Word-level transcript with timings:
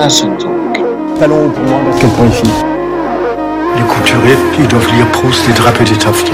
Fashion 0.00 0.34
Talk. 0.38 0.80
Talon 1.18 1.50
pour 1.50 1.62
moi, 1.64 1.78
basket 1.84 2.10
pour 2.14 2.24
les 2.24 2.30
filles. 2.30 2.50
Les 3.76 3.82
couturiers, 3.82 4.38
ils 4.58 4.66
doivent 4.66 4.90
lire 4.94 5.06
Proust 5.12 5.46
et 5.46 5.52
draper 5.52 5.84
des 5.84 5.94
taffetas. 5.94 6.32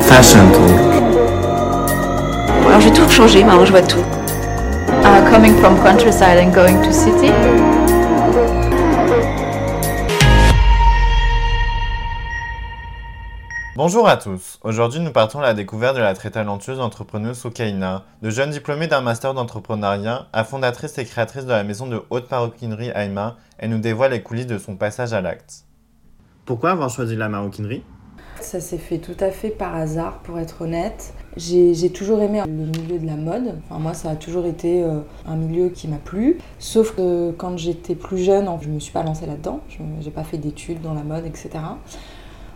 Fashion 0.00 0.46
Talk. 0.52 0.92
Alors 2.68 2.80
je 2.80 2.88
vais 2.88 2.92
tout 2.92 3.08
changer, 3.08 3.44
maintenant 3.44 3.64
je 3.64 3.70
vois 3.70 3.80
tout. 3.80 4.04
Uh, 5.02 5.30
coming 5.30 5.54
from 5.56 5.78
countryside 5.82 6.36
and 6.36 6.52
going 6.52 6.82
to 6.82 6.92
city. 6.92 7.32
Bonjour 13.74 14.06
à 14.06 14.18
tous. 14.18 14.58
Aujourd'hui, 14.64 15.00
nous 15.00 15.12
partons 15.12 15.38
à 15.38 15.42
la 15.44 15.54
découverte 15.54 15.96
de 15.96 16.02
la 16.02 16.12
très 16.12 16.30
talentueuse 16.30 16.78
entrepreneuse 16.78 17.38
Soukaina, 17.38 18.04
de 18.20 18.28
jeune 18.28 18.50
diplômée 18.50 18.86
d'un 18.86 19.00
master 19.00 19.32
d'entrepreneuriat, 19.32 20.26
à 20.34 20.44
fondatrice 20.44 20.98
et 20.98 21.06
créatrice 21.06 21.46
de 21.46 21.52
la 21.52 21.64
maison 21.64 21.86
de 21.86 22.02
haute 22.10 22.30
maroquinerie 22.30 22.90
Aïma. 22.90 23.38
Elle 23.56 23.70
nous 23.70 23.78
dévoile 23.78 24.10
les 24.10 24.22
coulisses 24.22 24.46
de 24.46 24.58
son 24.58 24.76
passage 24.76 25.14
à 25.14 25.22
l'acte. 25.22 25.64
Pourquoi 26.44 26.72
avoir 26.72 26.90
choisi 26.90 27.16
la 27.16 27.30
maroquinerie? 27.30 27.82
Ça 28.42 28.60
s'est 28.60 28.76
fait 28.76 28.98
tout 28.98 29.16
à 29.20 29.30
fait 29.30 29.48
par 29.48 29.74
hasard, 29.74 30.18
pour 30.18 30.38
être 30.38 30.60
honnête. 30.60 31.14
J'ai 31.38 31.90
toujours 31.92 32.20
aimé 32.20 32.42
le 32.46 32.52
milieu 32.52 32.98
de 32.98 33.06
la 33.06 33.16
mode. 33.16 33.58
Enfin, 33.64 33.80
moi, 33.80 33.94
ça 33.94 34.10
a 34.10 34.16
toujours 34.16 34.44
été 34.44 34.84
euh, 34.84 34.98
un 35.26 35.36
milieu 35.36 35.70
qui 35.70 35.88
m'a 35.88 35.96
plu. 35.96 36.36
Sauf 36.58 36.94
que 36.94 37.30
quand 37.30 37.56
j'étais 37.56 37.94
plus 37.94 38.18
jeune, 38.18 38.50
je 38.60 38.68
ne 38.68 38.74
me 38.74 38.80
suis 38.80 38.92
pas 38.92 39.02
lancée 39.02 39.24
là-dedans. 39.24 39.60
Je 39.70 39.82
n'ai 39.82 40.10
pas 40.10 40.24
fait 40.24 40.36
d'études 40.36 40.82
dans 40.82 40.92
la 40.92 41.04
mode, 41.04 41.24
etc. 41.24 41.50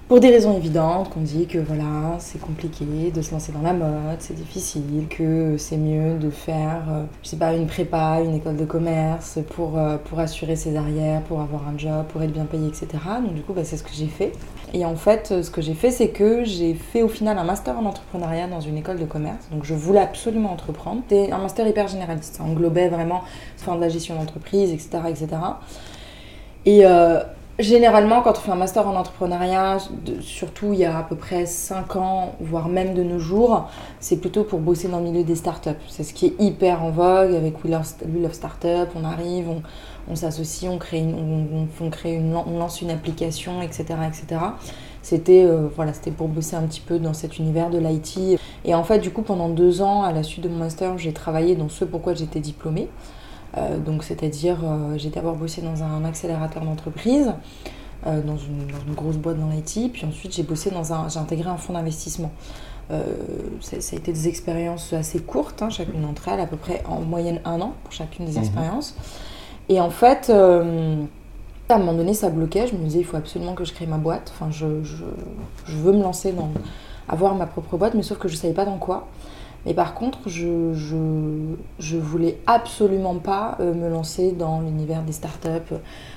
Pour 0.08 0.20
des 0.20 0.30
raisons 0.30 0.56
évidentes, 0.56 1.10
qu'on 1.10 1.22
dit 1.22 1.48
que 1.48 1.58
voilà, 1.58 2.14
c'est 2.20 2.40
compliqué 2.40 3.10
de 3.12 3.20
se 3.22 3.32
lancer 3.32 3.50
dans 3.50 3.62
la 3.62 3.72
mode, 3.72 4.20
c'est 4.20 4.36
difficile, 4.36 5.08
que 5.10 5.56
c'est 5.58 5.76
mieux 5.76 6.16
de 6.16 6.30
faire, 6.30 6.84
euh, 6.88 7.02
je 7.24 7.30
sais 7.30 7.36
pas, 7.36 7.52
une 7.54 7.66
prépa, 7.66 8.20
une 8.24 8.36
école 8.36 8.54
de 8.54 8.64
commerce 8.64 9.40
pour, 9.56 9.76
euh, 9.76 9.96
pour 9.96 10.20
assurer 10.20 10.54
ses 10.54 10.76
arrières, 10.76 11.22
pour 11.22 11.40
avoir 11.40 11.66
un 11.66 11.76
job, 11.76 12.06
pour 12.10 12.22
être 12.22 12.30
bien 12.30 12.44
payé, 12.44 12.68
etc. 12.68 12.86
Donc 13.20 13.34
du 13.34 13.42
coup, 13.42 13.52
bah, 13.52 13.64
c'est 13.64 13.76
ce 13.76 13.82
que 13.82 13.90
j'ai 13.92 14.06
fait. 14.06 14.30
Et 14.72 14.84
en 14.84 14.94
fait, 14.94 15.30
euh, 15.32 15.42
ce 15.42 15.50
que 15.50 15.60
j'ai 15.60 15.74
fait, 15.74 15.90
c'est 15.90 16.10
que 16.10 16.44
j'ai 16.44 16.74
fait 16.74 17.02
au 17.02 17.08
final 17.08 17.36
un 17.36 17.44
master 17.44 17.76
en 17.76 17.84
entrepreneuriat 17.84 18.46
dans 18.46 18.60
une 18.60 18.76
école 18.76 19.00
de 19.00 19.06
commerce. 19.06 19.48
Donc 19.50 19.64
je 19.64 19.74
voulais 19.74 19.98
absolument 19.98 20.52
entreprendre. 20.52 21.02
C'était 21.08 21.32
un 21.32 21.38
master 21.38 21.66
hyper 21.66 21.88
généraliste. 21.88 22.36
Ça 22.36 22.44
englobait 22.44 22.90
vraiment 22.90 23.22
enfin, 23.58 23.74
de 23.74 23.80
la 23.80 23.88
gestion 23.88 24.14
d'entreprise, 24.14 24.70
etc., 24.70 25.00
etc. 25.08 25.26
Et 26.64 26.86
euh, 26.86 27.20
généralement, 27.58 28.20
quand 28.22 28.32
on 28.32 28.40
fait 28.40 28.50
un 28.50 28.56
master 28.56 28.86
en 28.86 28.96
entrepreneuriat, 28.96 29.78
surtout 30.20 30.72
il 30.72 30.80
y 30.80 30.84
a 30.84 30.98
à 30.98 31.02
peu 31.02 31.16
près 31.16 31.46
5 31.46 31.96
ans, 31.96 32.34
voire 32.40 32.68
même 32.68 32.94
de 32.94 33.02
nos 33.02 33.18
jours, 33.18 33.68
c'est 34.00 34.16
plutôt 34.18 34.44
pour 34.44 34.60
bosser 34.60 34.88
dans 34.88 34.98
le 34.98 35.04
milieu 35.04 35.24
des 35.24 35.36
startups. 35.36 35.70
C'est 35.88 36.04
ce 36.04 36.12
qui 36.12 36.26
est 36.26 36.34
hyper 36.40 36.82
en 36.82 36.90
vogue 36.90 37.34
avec 37.34 37.62
We 37.64 37.72
Love, 37.72 38.32
Startup. 38.32 38.88
On 38.94 39.04
arrive, 39.04 39.48
on, 39.48 39.62
on 40.10 40.16
s'associe, 40.16 40.70
on, 40.70 40.78
crée 40.78 41.02
on, 41.02 41.66
on- 41.84 41.90
crée 41.90 42.14
une, 42.14 42.34
on 42.36 42.58
lance 42.58 42.82
une 42.82 42.90
application, 42.90 43.62
etc. 43.62 43.84
etc. 44.06 44.40
C'était 45.02 45.44
euh, 45.44 45.68
voilà, 45.74 45.92
pour 46.16 46.28
bosser 46.28 46.56
un 46.56 46.62
petit 46.62 46.80
peu 46.80 46.98
dans 46.98 47.14
cet 47.14 47.38
univers 47.38 47.70
de 47.70 47.78
l'IT. 47.78 48.38
Et 48.64 48.74
en 48.74 48.82
fait, 48.84 48.98
du 48.98 49.10
coup, 49.10 49.22
pendant 49.22 49.48
deux 49.48 49.80
ans, 49.82 50.02
à 50.02 50.12
la 50.12 50.22
suite 50.22 50.42
de 50.44 50.48
mon 50.48 50.58
master, 50.58 50.98
j'ai 50.98 51.12
travaillé 51.12 51.54
dans 51.54 51.68
ce 51.68 51.84
pourquoi 51.84 52.14
j'étais 52.14 52.40
diplômée. 52.40 52.88
Euh, 53.56 53.78
donc, 53.78 54.04
c'est-à-dire, 54.04 54.58
euh, 54.64 54.98
j'ai 54.98 55.10
d'abord 55.10 55.36
bossé 55.36 55.62
dans 55.62 55.82
un 55.82 56.04
accélérateur 56.04 56.64
d'entreprise, 56.64 57.32
euh, 58.06 58.20
dans, 58.22 58.36
une, 58.36 58.66
dans 58.66 58.80
une 58.86 58.94
grosse 58.94 59.16
boîte 59.16 59.38
dans 59.38 59.48
l'IT, 59.48 59.92
puis 59.92 60.04
ensuite 60.06 60.34
j'ai 60.34 60.42
bossé 60.42 60.70
dans 60.70 60.92
un, 60.92 61.08
j'ai 61.08 61.18
intégré 61.18 61.48
un 61.48 61.56
fonds 61.56 61.72
d'investissement. 61.72 62.30
Euh, 62.90 63.02
ça, 63.60 63.80
ça 63.80 63.96
a 63.96 63.98
été 63.98 64.12
des 64.12 64.28
expériences 64.28 64.92
assez 64.92 65.20
courtes, 65.20 65.62
hein, 65.62 65.70
chacune 65.70 66.02
d'entre 66.02 66.28
elles, 66.28 66.40
à 66.40 66.46
peu 66.46 66.56
près 66.56 66.82
en 66.86 67.00
moyenne 67.00 67.40
un 67.44 67.60
an 67.60 67.72
pour 67.82 67.92
chacune 67.92 68.26
des 68.26 68.38
expériences. 68.38 68.94
Et 69.68 69.80
en 69.80 69.90
fait, 69.90 70.28
euh, 70.30 71.02
à 71.68 71.74
un 71.74 71.78
moment 71.78 71.94
donné, 71.94 72.14
ça 72.14 72.30
bloquait. 72.30 72.68
Je 72.68 72.74
me 72.74 72.84
disais, 72.84 73.00
il 73.00 73.04
faut 73.04 73.16
absolument 73.16 73.54
que 73.54 73.64
je 73.64 73.72
crée 73.72 73.86
ma 73.86 73.98
boîte. 73.98 74.32
Enfin, 74.34 74.50
je, 74.52 74.84
je, 74.84 75.04
je 75.66 75.76
veux 75.76 75.92
me 75.92 76.02
lancer 76.02 76.32
dans 76.32 76.50
avoir 77.08 77.34
ma 77.34 77.46
propre 77.46 77.76
boîte, 77.76 77.94
mais 77.94 78.02
sauf 78.02 78.18
que 78.18 78.28
je 78.28 78.36
savais 78.36 78.54
pas 78.54 78.64
dans 78.64 78.78
quoi. 78.78 79.06
Mais 79.66 79.74
par 79.74 79.94
contre, 79.94 80.28
je, 80.28 80.72
je, 80.74 81.96
voulais 81.96 82.38
absolument 82.46 83.16
pas 83.16 83.58
euh, 83.58 83.74
me 83.74 83.88
lancer 83.88 84.30
dans 84.30 84.60
l'univers 84.60 85.02
des 85.02 85.12
startups, 85.12 85.74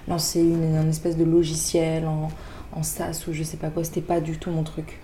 lancer 0.08 0.40
une, 0.40 0.76
un 0.76 0.88
espèce 0.88 1.18
de 1.18 1.24
logiciel 1.24 2.06
en, 2.06 2.30
en 2.78 2.84
SaaS 2.84 3.26
ou 3.28 3.34
je 3.34 3.42
sais 3.42 3.58
pas 3.58 3.70
quoi. 3.70 3.84
C'était 3.84 4.02
pas 4.02 4.22
du 4.22 4.38
tout 4.38 4.52
mon 4.52 4.62
truc. 4.62 5.00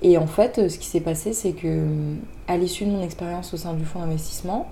Et 0.00 0.16
en 0.16 0.26
fait, 0.26 0.68
ce 0.68 0.78
qui 0.78 0.86
s'est 0.86 1.00
passé, 1.00 1.34
c'est 1.34 1.52
que 1.52 1.66
euh, 1.66 2.14
à 2.48 2.56
l'issue 2.56 2.86
de 2.86 2.90
mon 2.90 3.02
expérience 3.02 3.52
au 3.52 3.58
sein 3.58 3.74
du 3.74 3.84
fonds 3.84 4.00
d'investissement, 4.00 4.66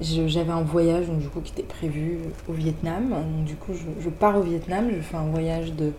j'avais 0.00 0.52
un 0.52 0.62
voyage 0.62 1.08
donc, 1.08 1.18
du 1.18 1.28
coup, 1.28 1.40
qui 1.40 1.52
était 1.52 1.62
prévu 1.62 2.20
au 2.48 2.54
Vietnam. 2.54 3.10
Donc, 3.10 3.44
du 3.44 3.54
coup, 3.54 3.74
je, 3.74 4.02
je 4.02 4.08
pars 4.08 4.38
au 4.38 4.42
Vietnam, 4.42 4.88
je 4.90 5.00
fais 5.00 5.16
un 5.16 5.26
voyage 5.26 5.74
de, 5.74 5.92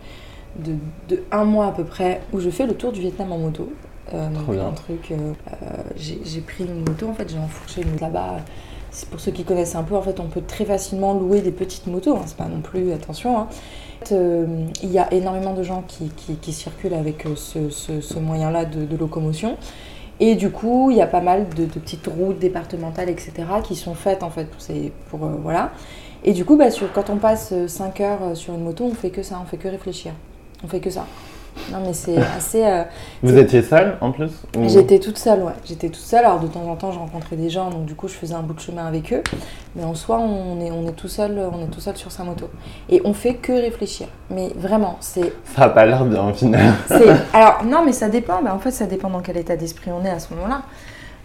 de, 0.58 0.74
de 1.08 1.22
un 1.30 1.44
mois 1.44 1.66
à 1.66 1.72
peu 1.72 1.84
près 1.84 2.20
où 2.32 2.40
je 2.40 2.50
fais 2.50 2.66
le 2.66 2.74
tour 2.74 2.90
du 2.90 3.00
Vietnam 3.00 3.30
en 3.30 3.38
moto. 3.38 3.72
Euh, 4.12 4.28
un 4.68 4.72
truc. 4.72 5.10
euh, 5.12 5.32
euh, 5.62 5.82
j'ai 5.96 6.40
pris 6.40 6.64
une 6.64 6.80
moto, 6.80 7.08
en 7.08 7.14
fait, 7.14 7.28
j'ai 7.30 7.38
enfourché 7.38 7.82
une 7.82 7.98
là-bas. 8.00 8.36
C'est 8.90 9.08
pour 9.08 9.20
ceux 9.20 9.30
qui 9.32 9.44
connaissent 9.44 9.74
un 9.74 9.84
peu, 9.84 9.96
en 9.96 10.02
fait, 10.02 10.20
on 10.20 10.26
peut 10.26 10.42
très 10.46 10.64
facilement 10.66 11.14
louer 11.14 11.40
des 11.40 11.52
petites 11.52 11.86
motos. 11.86 12.14
hein, 12.16 12.22
c'est 12.26 12.36
pas 12.36 12.46
non 12.48 12.60
plus, 12.60 12.92
attention. 12.92 13.38
hein. 13.38 13.46
En 14.02 14.04
fait, 14.06 14.14
euh, 14.14 14.46
il 14.82 14.90
y 14.92 14.98
a 14.98 15.12
énormément 15.14 15.54
de 15.54 15.62
gens 15.62 15.82
qui, 15.86 16.08
qui- 16.16 16.34
qui 16.36 16.52
circulent 16.52 16.92
avec 16.94 17.24
ce, 17.36 17.70
ce- 17.70 18.00
ce 18.00 18.18
moyen-là 18.18 18.64
de, 18.66 18.84
de 18.84 18.96
locomotion. 18.96 19.56
Et 20.20 20.34
du 20.34 20.50
coup, 20.50 20.90
il 20.90 20.96
y 20.98 21.00
a 21.02 21.06
pas 21.06 21.20
mal 21.22 21.48
de, 21.50 21.64
de 21.64 21.78
petites 21.78 22.06
routes 22.06 22.38
départementales, 22.38 23.08
etc., 23.08 23.32
qui 23.64 23.76
sont 23.76 23.94
faites 23.94 24.22
en 24.22 24.30
fait 24.30 24.44
pour 24.44 24.60
ces. 24.60 24.92
Pour, 25.10 25.24
euh, 25.24 25.36
voilà. 25.42 25.70
Et 26.24 26.32
du 26.32 26.44
coup, 26.44 26.56
bah, 26.56 26.70
sur, 26.70 26.92
quand 26.92 27.08
on 27.10 27.16
passe 27.16 27.54
5 27.66 28.00
heures 28.00 28.36
sur 28.36 28.54
une 28.54 28.62
moto, 28.64 28.84
on 28.84 28.94
fait 28.94 29.10
que 29.10 29.22
ça, 29.22 29.40
on 29.42 29.46
fait 29.46 29.56
que 29.56 29.68
réfléchir. 29.68 30.12
On 30.62 30.68
fait 30.68 30.80
que 30.80 30.90
ça. 30.90 31.06
Non, 31.70 31.78
mais 31.84 31.92
c'est 31.92 32.16
assez. 32.36 32.64
euh, 32.64 32.82
Vous 33.22 33.36
étiez 33.36 33.62
seule 33.62 33.96
en 34.00 34.10
plus 34.10 34.30
ou- 34.56 34.68
J'étais 34.68 34.98
toute 34.98 35.18
seule, 35.18 35.42
ouais. 35.42 35.52
J'étais 35.64 35.88
toute 35.88 35.96
seule. 36.02 36.24
Alors 36.24 36.40
de 36.40 36.46
temps 36.46 36.64
en 36.68 36.76
temps, 36.76 36.92
je 36.92 36.98
rencontrais 36.98 37.36
des 37.36 37.50
gens, 37.50 37.70
donc 37.70 37.84
du 37.84 37.94
coup, 37.94 38.08
je 38.08 38.14
faisais 38.14 38.34
un 38.34 38.42
bout 38.42 38.54
de 38.54 38.60
chemin 38.60 38.86
avec 38.86 39.12
eux. 39.12 39.22
Mais 39.76 39.84
en 39.84 39.94
soi, 39.94 40.18
on 40.18 40.60
est, 40.60 40.70
on 40.70 40.86
est 40.88 40.92
tout 40.92 41.08
seul, 41.08 41.38
on 41.52 41.62
est 41.62 41.68
tout 41.70 41.80
seul 41.80 41.96
sur 41.96 42.10
sa 42.12 42.24
moto. 42.24 42.48
Et 42.88 43.00
on 43.04 43.12
fait 43.14 43.34
que 43.34 43.52
réfléchir. 43.52 44.08
Mais 44.30 44.50
vraiment, 44.56 44.96
c'est 45.00 45.32
Ça 45.54 45.62
a 45.64 45.68
pas 45.68 45.84
l'air 45.86 46.04
bien 46.04 46.28
au 46.28 46.34
final. 46.34 46.72
Alors, 47.32 47.64
non, 47.64 47.84
mais 47.84 47.92
ça 47.92 48.08
dépend. 48.08 48.42
Ben, 48.42 48.52
en 48.52 48.58
fait, 48.58 48.70
ça 48.70 48.86
dépend 48.86 49.08
dans 49.10 49.20
quel 49.20 49.36
état 49.36 49.56
d'esprit 49.56 49.90
on 49.92 50.04
est 50.04 50.10
à 50.10 50.18
ce 50.18 50.32
moment-là. 50.34 50.62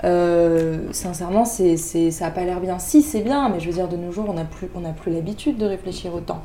Euh, 0.04 0.78
sincèrement, 0.92 1.44
c'est, 1.46 1.76
c'est- 1.78 2.12
ça 2.12 2.26
n'a 2.26 2.32
pas 2.32 2.44
l'air 2.44 2.60
bien. 2.60 2.78
Si, 2.80 3.02
c'est 3.02 3.22
bien, 3.22 3.50
mais 3.50 3.60
je 3.60 3.68
veux 3.68 3.74
dire, 3.74 3.88
de 3.88 3.98
nos 3.98 4.12
jours, 4.12 4.26
on 4.30 4.34
n'a 4.34 4.44
plus, 4.44 4.70
on 4.76 4.82
n'a 4.82 4.92
plus 4.92 5.12
l'habitude 5.12 5.58
de 5.58 5.66
réfléchir 5.66 6.14
autant. 6.14 6.42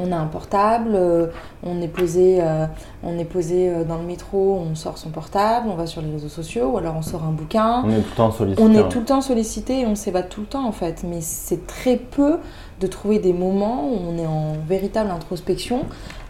On 0.00 0.12
a 0.12 0.16
un 0.16 0.26
portable, 0.26 0.90
euh, 0.94 1.26
on 1.64 1.80
est 1.82 1.88
posé, 1.88 2.38
euh, 2.40 2.66
on 3.02 3.18
est 3.18 3.24
posé 3.24 3.68
euh, 3.68 3.84
dans 3.84 3.96
le 3.96 4.04
métro, 4.04 4.62
on 4.70 4.74
sort 4.74 4.96
son 4.96 5.10
portable, 5.10 5.68
on 5.68 5.74
va 5.74 5.86
sur 5.86 6.00
les 6.02 6.10
réseaux 6.10 6.28
sociaux, 6.28 6.68
ou 6.68 6.78
alors 6.78 6.94
on 6.96 7.02
sort 7.02 7.24
un 7.24 7.32
bouquin. 7.32 7.82
On 7.84 7.90
est 7.90 8.00
tout 8.02 8.10
le 8.10 8.16
temps 8.16 8.30
sollicité. 8.30 8.62
On 8.62 8.72
est 8.72 8.78
hein. 8.78 8.88
tout 8.88 9.00
le 9.00 9.04
temps 9.04 9.20
sollicité 9.20 9.80
et 9.80 9.86
on 9.86 9.94
s'évade 9.94 10.28
tout 10.28 10.42
le 10.42 10.46
temps 10.46 10.66
en 10.66 10.72
fait. 10.72 11.04
Mais 11.04 11.20
c'est 11.20 11.66
très 11.66 11.96
peu 11.96 12.36
de 12.80 12.86
trouver 12.86 13.18
des 13.18 13.32
moments 13.32 13.88
où 13.88 13.96
on 14.08 14.16
est 14.18 14.26
en 14.26 14.52
véritable 14.68 15.10
introspection. 15.10 15.84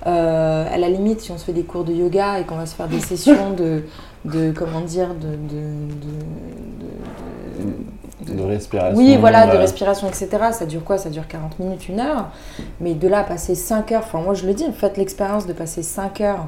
À 0.05 0.79
la 0.79 0.89
limite, 0.89 1.21
si 1.21 1.31
on 1.33 1.37
se 1.37 1.45
fait 1.45 1.53
des 1.53 1.65
cours 1.65 1.85
de 1.85 1.93
yoga 1.93 2.41
et 2.41 2.45
qu'on 2.45 2.57
va 2.57 2.65
se 2.65 2.75
faire 2.75 2.89
des 2.89 3.01
sessions 3.13 3.51
de, 3.51 3.83
de 4.25 4.53
comment 4.53 4.81
dire, 4.81 5.09
de, 5.15 5.29
de, 5.29 5.61
de- 6.07 7.75
de- 8.35 8.43
respiration. 8.43 8.97
oui, 8.99 9.17
voilà, 9.17 9.47
de 9.47 9.57
euh, 9.57 9.59
respiration, 9.61 10.09
etc. 10.09 10.29
Ça 10.53 10.67
dure 10.67 10.85
quoi? 10.85 10.99
Ça 10.99 11.11
dure 11.11 11.27
40 11.27 11.59
minutes, 11.59 11.89
une 11.89 12.01
heure. 12.01 12.31
Mais 12.81 12.95
de 12.95 13.09
là 13.09 13.21
à 13.21 13.25
passer 13.25 13.55
5 13.55 13.93
heures, 13.93 14.03
enfin 14.05 14.21
moi 14.21 14.35
je 14.35 14.47
le 14.47 14.55
dis, 14.55 14.65
faites 14.73 14.97
l'expérience 14.97 15.47
de 15.47 15.53
passer 15.53 15.83
5 15.83 16.21
heures 16.21 16.47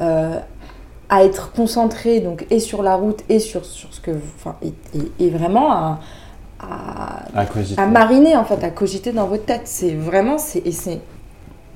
euh, 0.00 0.38
à 1.08 1.24
être 1.24 1.52
concentré, 1.52 2.20
donc 2.20 2.46
et 2.50 2.58
sur 2.58 2.82
la 2.82 2.94
route 2.94 3.20
et 3.28 3.38
sur, 3.38 3.64
sur 3.64 3.92
ce 3.92 4.00
que... 4.00 4.12
Enfin, 4.36 4.56
et, 4.62 4.72
et- 4.96 5.26
et 5.26 5.30
vraiment 5.30 5.70
à, 5.72 6.00
à, 6.60 7.22
À 7.40 7.44
cogiter. 7.46 7.80
à 7.80 7.86
mariner, 7.86 8.36
en 8.36 8.44
fait, 8.44 8.62
à 8.64 8.70
cogiter 8.70 9.12
dans 9.12 9.26
votre 9.26 9.44
tête. 9.44 9.62
C'est 9.64 9.94
vraiment... 9.94 10.38
c'est. 10.38 10.62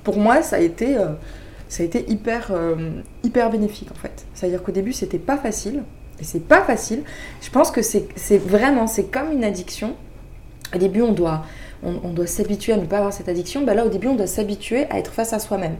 Pour 0.04 0.16
moi, 0.18 0.42
ça 0.42 0.56
a 0.56 0.60
été... 0.60 0.96
euh, 0.96 1.08
ça 1.68 1.82
a 1.82 1.86
été 1.86 2.08
hyper, 2.08 2.52
euh, 2.52 2.76
hyper 3.24 3.50
bénéfique 3.50 3.88
en 3.90 3.96
fait. 4.00 4.24
C'est-à-dire 4.34 4.62
qu'au 4.62 4.70
début, 4.70 4.92
c'était 4.92 5.18
pas 5.18 5.36
facile. 5.36 5.82
Et 6.20 6.24
c'est 6.24 6.46
pas 6.46 6.62
facile. 6.62 7.02
Je 7.42 7.50
pense 7.50 7.70
que 7.70 7.82
c'est 7.82 8.38
vraiment, 8.38 8.86
c'est 8.86 9.10
comme 9.10 9.32
une 9.32 9.44
addiction. 9.44 9.94
Au 10.74 10.78
début, 10.78 11.02
on 11.02 11.12
doit, 11.12 11.44
on, 11.82 12.10
doit 12.10 12.26
s'habituer 12.26 12.72
à 12.72 12.76
ne 12.76 12.86
pas 12.86 12.98
avoir 12.98 13.12
cette 13.12 13.28
addiction. 13.28 13.64
Bah 13.64 13.74
là, 13.74 13.84
au 13.84 13.88
début, 13.88 14.08
on 14.08 14.16
doit 14.16 14.26
s'habituer 14.26 14.86
à 14.90 14.98
être 14.98 15.12
face 15.12 15.32
à 15.32 15.38
soi-même. 15.38 15.76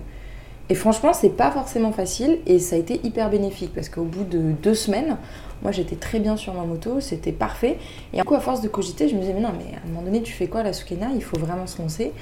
Et 0.68 0.74
franchement, 0.74 1.12
c'est 1.12 1.30
pas 1.30 1.50
forcément 1.50 1.92
facile 1.92 2.38
et 2.44 2.58
ça 2.58 2.74
a 2.74 2.78
été 2.78 3.00
hyper 3.04 3.30
bénéfique 3.30 3.72
parce 3.72 3.88
qu'au 3.88 4.02
bout 4.02 4.24
de 4.24 4.50
deux 4.50 4.74
semaines, 4.74 5.16
moi 5.62 5.70
j'étais 5.70 5.94
très 5.94 6.18
bien 6.18 6.36
sur 6.36 6.54
ma 6.54 6.64
moto, 6.64 7.00
c'était 7.00 7.30
parfait. 7.30 7.78
Et 8.12 8.18
du 8.18 8.24
coup, 8.24 8.34
à 8.34 8.40
force 8.40 8.62
de 8.62 8.68
cogiter, 8.68 9.08
je 9.08 9.14
me 9.14 9.20
disais, 9.20 9.32
mais 9.32 9.40
non, 9.40 9.52
mais 9.56 9.76
à 9.76 9.86
un 9.86 9.88
moment 9.88 10.02
donné, 10.02 10.22
tu 10.22 10.32
fais 10.32 10.48
quoi 10.48 10.64
la 10.64 10.72
Soukena 10.72 11.10
Il 11.14 11.22
faut 11.22 11.38
vraiment 11.38 11.68
se 11.68 11.80
lancer. 11.80 12.12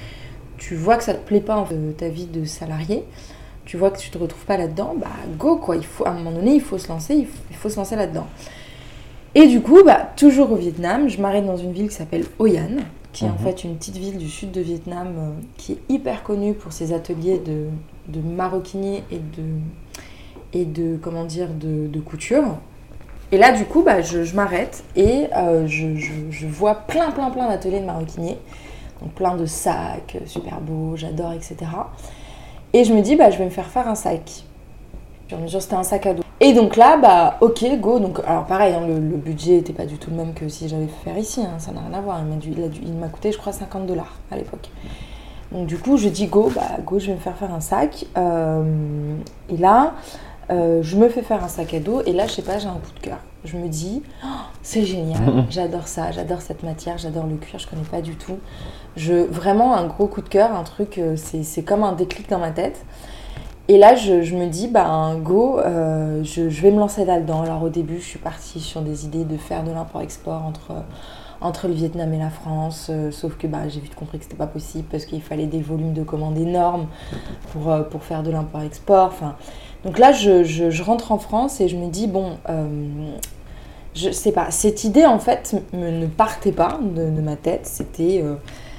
Tu 0.57 0.75
vois 0.75 0.95
que 0.95 1.03
ça 1.03 1.15
te 1.15 1.25
plaît 1.25 1.41
pas 1.41 1.57
en 1.57 1.65
fait, 1.65 1.75
ta 1.97 2.07
vie 2.07 2.27
de 2.27 2.45
salarié 2.45 3.03
tu 3.65 3.77
vois 3.77 3.91
que 3.91 3.97
tu 3.99 4.09
te 4.09 4.17
retrouves 4.17 4.45
pas 4.45 4.57
là-dedans, 4.57 4.93
bah 4.97 5.07
go 5.37 5.57
quoi, 5.57 5.75
il 5.75 5.85
faut, 5.85 6.05
à 6.05 6.09
un 6.11 6.13
moment 6.13 6.31
donné, 6.31 6.53
il 6.55 6.61
faut 6.61 6.77
se 6.77 6.87
lancer, 6.87 7.15
il 7.15 7.25
faut, 7.27 7.41
il 7.49 7.55
faut 7.55 7.69
se 7.69 7.77
lancer 7.77 7.95
là-dedans. 7.95 8.27
Et 9.33 9.47
du 9.47 9.61
coup, 9.61 9.83
bah, 9.85 10.09
toujours 10.15 10.51
au 10.51 10.55
Vietnam, 10.55 11.09
je 11.09 11.19
m'arrête 11.21 11.45
dans 11.45 11.57
une 11.57 11.73
ville 11.73 11.89
qui 11.89 11.95
s'appelle 11.95 12.25
Hoi 12.39 12.51
An, 12.57 12.77
qui 13.11 13.25
est 13.25 13.29
en 13.29 13.33
Mhm. 13.33 13.37
fait 13.39 13.63
une 13.65 13.75
petite 13.75 13.97
ville 13.97 14.17
du 14.17 14.29
sud 14.29 14.51
de 14.51 14.61
Vietnam 14.61 15.07
euh, 15.17 15.29
qui 15.57 15.73
est 15.73 15.79
hyper 15.89 16.23
connue 16.23 16.53
pour 16.53 16.71
ses 16.71 16.93
ateliers 16.93 17.39
de, 17.39 17.65
de 18.07 18.21
maroquinerie 18.21 19.03
et 19.11 19.17
de, 19.17 19.43
et 20.53 20.63
de, 20.65 20.97
comment 21.01 21.25
dire, 21.25 21.49
de, 21.49 21.87
de 21.87 21.99
couture. 21.99 22.43
Et 23.31 23.37
là, 23.37 23.51
du 23.51 23.65
coup, 23.65 23.81
bah, 23.83 24.01
je, 24.01 24.23
je 24.23 24.35
m'arrête 24.35 24.83
et 24.95 25.25
euh, 25.35 25.67
je, 25.67 25.95
je- 25.97 26.29
je 26.29 26.47
vois 26.47 26.75
plein, 26.75 27.11
plein, 27.11 27.29
plein 27.31 27.49
d'ateliers 27.49 27.81
de 27.81 27.85
maroquinier. 27.85 28.37
Donc 29.01 29.11
plein 29.11 29.35
de 29.35 29.45
sacs, 29.45 30.15
euh, 30.15 30.25
super 30.25 30.61
beaux, 30.61 30.95
j'adore, 30.95 31.33
etc. 31.33 31.55
Et 32.75 32.83
je 32.83 32.93
me 32.93 32.99
dis, 32.99 33.15
bah, 33.15 33.29
je 33.29 33.37
vais 33.37 33.45
me 33.45 33.49
faire 33.49 33.67
faire 33.67 33.87
un 33.87 33.95
sac. 33.95 34.43
Sur 35.29 35.39
mesure, 35.39 35.61
c'était 35.61 35.75
un 35.75 35.83
sac 35.83 36.07
à 36.07 36.13
dos. 36.13 36.23
Et 36.41 36.51
donc 36.51 36.75
là, 36.75 36.97
bah, 36.97 37.37
ok, 37.39 37.63
go. 37.79 37.99
Donc, 37.99 38.19
alors 38.27 38.43
pareil, 38.43 38.73
hein, 38.73 38.85
le, 38.85 38.99
budget 38.99 39.53
n'était 39.53 39.71
pas 39.71 39.85
du 39.85 39.97
tout 39.97 40.09
le 40.09 40.17
même 40.17 40.33
que 40.33 40.49
si 40.49 40.67
j'avais 40.67 40.87
fait 40.87 41.11
faire 41.11 41.17
ici. 41.17 41.39
hein, 41.39 41.57
ça 41.57 41.71
n'a 41.71 41.79
rien 41.79 41.97
à 41.97 42.01
voir. 42.01 42.19
Il 42.43 42.93
m'a 42.95 43.07
coûté, 43.07 43.31
je 43.31 43.37
crois, 43.37 43.53
50 43.53 43.85
dollars 43.85 44.17
à 44.29 44.35
l'époque. 44.35 44.69
Donc 45.53 45.67
du 45.67 45.77
coup, 45.77 45.95
je 45.95 46.09
dis 46.09 46.27
go, 46.27 46.51
bah 46.53 46.63
go, 46.85 46.99
je 46.99 47.07
vais 47.07 47.13
me 47.13 47.17
faire 47.17 47.37
faire 47.37 47.53
un 47.53 47.61
sac. 47.61 48.07
Euh, 48.17 49.15
et 49.47 49.55
là, 49.55 49.93
euh, 50.49 50.83
je 50.83 50.97
me 50.97 51.07
fais 51.07 51.21
faire 51.21 51.45
un 51.45 51.47
sac 51.47 51.73
à 51.73 51.79
dos. 51.79 52.01
Et 52.05 52.11
là, 52.11 52.27
je 52.27 52.33
sais 52.33 52.41
pas, 52.41 52.57
j'ai 52.59 52.67
un 52.67 52.73
coup 52.73 52.91
de 52.93 52.99
cœur. 52.99 53.19
Je 53.45 53.57
me 53.57 53.67
dis, 53.69 54.03
Oh, 54.23 54.27
c'est 54.61 54.83
génial, 54.83 55.45
j'adore 55.49 55.87
ça, 55.87 56.11
j'adore 56.11 56.41
cette 56.41 56.63
matière, 56.63 56.97
j'adore 56.97 57.25
le 57.27 57.35
cuir, 57.35 57.59
je 57.59 57.67
connais 57.67 57.83
pas 57.83 58.01
du 58.01 58.15
tout. 58.15 58.37
Je, 58.97 59.13
vraiment 59.13 59.75
un 59.75 59.85
gros 59.87 60.07
coup 60.07 60.21
de 60.21 60.29
cœur, 60.29 60.53
un 60.53 60.63
truc, 60.63 60.97
euh, 60.97 61.15
c'est 61.15 61.43
c'est 61.43 61.63
comme 61.63 61.83
un 61.83 61.93
déclic 61.93 62.29
dans 62.29 62.39
ma 62.39 62.51
tête. 62.51 62.85
Et 63.67 63.79
là, 63.79 63.95
je, 63.95 64.21
je 64.21 64.35
me 64.35 64.45
dis, 64.47 64.67
bah, 64.67 65.15
go, 65.23 65.59
euh, 65.59 66.23
je, 66.23 66.49
je 66.49 66.61
vais 66.61 66.69
me 66.69 66.77
lancer 66.77 67.03
là-dedans. 67.03 67.41
Alors, 67.41 67.63
au 67.63 67.69
début, 67.69 67.99
je 67.99 68.05
suis 68.05 68.19
partie 68.19 68.59
sur 68.59 68.81
des 68.81 69.05
idées 69.05 69.23
de 69.25 69.37
faire 69.37 69.63
de 69.63 69.71
l'import-export 69.71 70.43
entre, 70.43 70.73
entre 71.41 71.67
le 71.67 71.73
Vietnam 71.73 72.13
et 72.13 72.19
la 72.19 72.29
France. 72.29 72.87
euh, 72.91 73.09
sauf 73.11 73.37
que 73.37 73.47
bah, 73.47 73.67
j'ai 73.67 73.79
vite 73.79 73.95
compris 73.95 74.19
que 74.19 74.25
c'était 74.25 74.35
pas 74.37 74.45
possible 74.47 74.85
parce 74.91 75.05
qu'il 75.05 75.21
fallait 75.21 75.47
des 75.47 75.61
volumes 75.61 75.93
de 75.93 76.03
commandes 76.03 76.37
énormes 76.37 76.85
pour, 77.51 77.71
euh, 77.71 77.81
pour 77.81 78.03
faire 78.03 78.21
de 78.21 78.29
l'import-export. 78.29 79.07
Enfin, 79.07 79.35
donc 79.85 79.97
là, 79.99 80.11
je, 80.11 80.43
je- 80.43 80.69
je 80.69 80.83
rentre 80.83 81.11
en 81.11 81.17
France 81.19 81.61
et 81.61 81.67
je 81.69 81.77
me 81.77 81.87
dis, 81.89 82.07
bon, 82.07 82.31
euh, 82.49 82.65
je 83.93 84.11
sais 84.11 84.31
pas, 84.31 84.51
cette 84.51 84.83
idée, 84.83 85.05
en 85.05 85.19
fait, 85.19 85.55
me- 85.73 85.91
ne 85.91 86.07
partait 86.07 86.51
pas 86.51 86.79
de, 86.81 87.09
de 87.09 87.21
ma 87.21 87.35
tête. 87.37 87.61
C'était, 87.65 88.21
euh, 88.23 88.35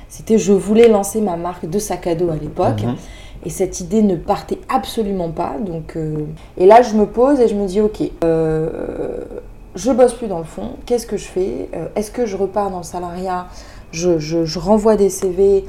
c'était, 0.08 0.36
je 0.38 0.52
voulais 0.52 0.88
lancer 0.88 1.20
ma 1.20 1.36
marque 1.36 1.64
de 1.68 1.78
sac 1.78 2.06
à 2.06 2.14
dos 2.14 2.28
à 2.30 2.36
l'époque. 2.36 2.82
Mhm. 2.82 2.96
Et 3.44 3.50
cette 3.50 3.80
idée 3.80 4.02
ne 4.02 4.16
partait 4.16 4.58
absolument 4.68 5.30
pas. 5.30 5.54
Donc, 5.60 5.94
euh, 5.96 6.24
Et 6.58 6.66
là, 6.66 6.82
je 6.82 6.94
me 6.94 7.06
pose 7.06 7.38
et 7.40 7.48
je 7.48 7.54
me 7.54 7.66
dis, 7.66 7.80
ok, 7.80 8.00
je 9.74 9.90
bosse 9.92 10.14
plus 10.14 10.26
dans 10.26 10.38
le 10.38 10.44
fond. 10.44 10.70
Qu'est-ce 10.86 11.06
que 11.06 11.16
je 11.16 11.24
fais? 11.26 11.68
Est-ce 11.94 12.10
que 12.10 12.26
je 12.26 12.36
repars 12.36 12.70
dans 12.70 12.78
le 12.78 12.82
salariat? 12.82 13.46
Je, 13.92 14.18
je- 14.18 14.44
je 14.44 14.58
renvoie 14.58 14.96
des 14.96 15.10
CV, 15.10 15.64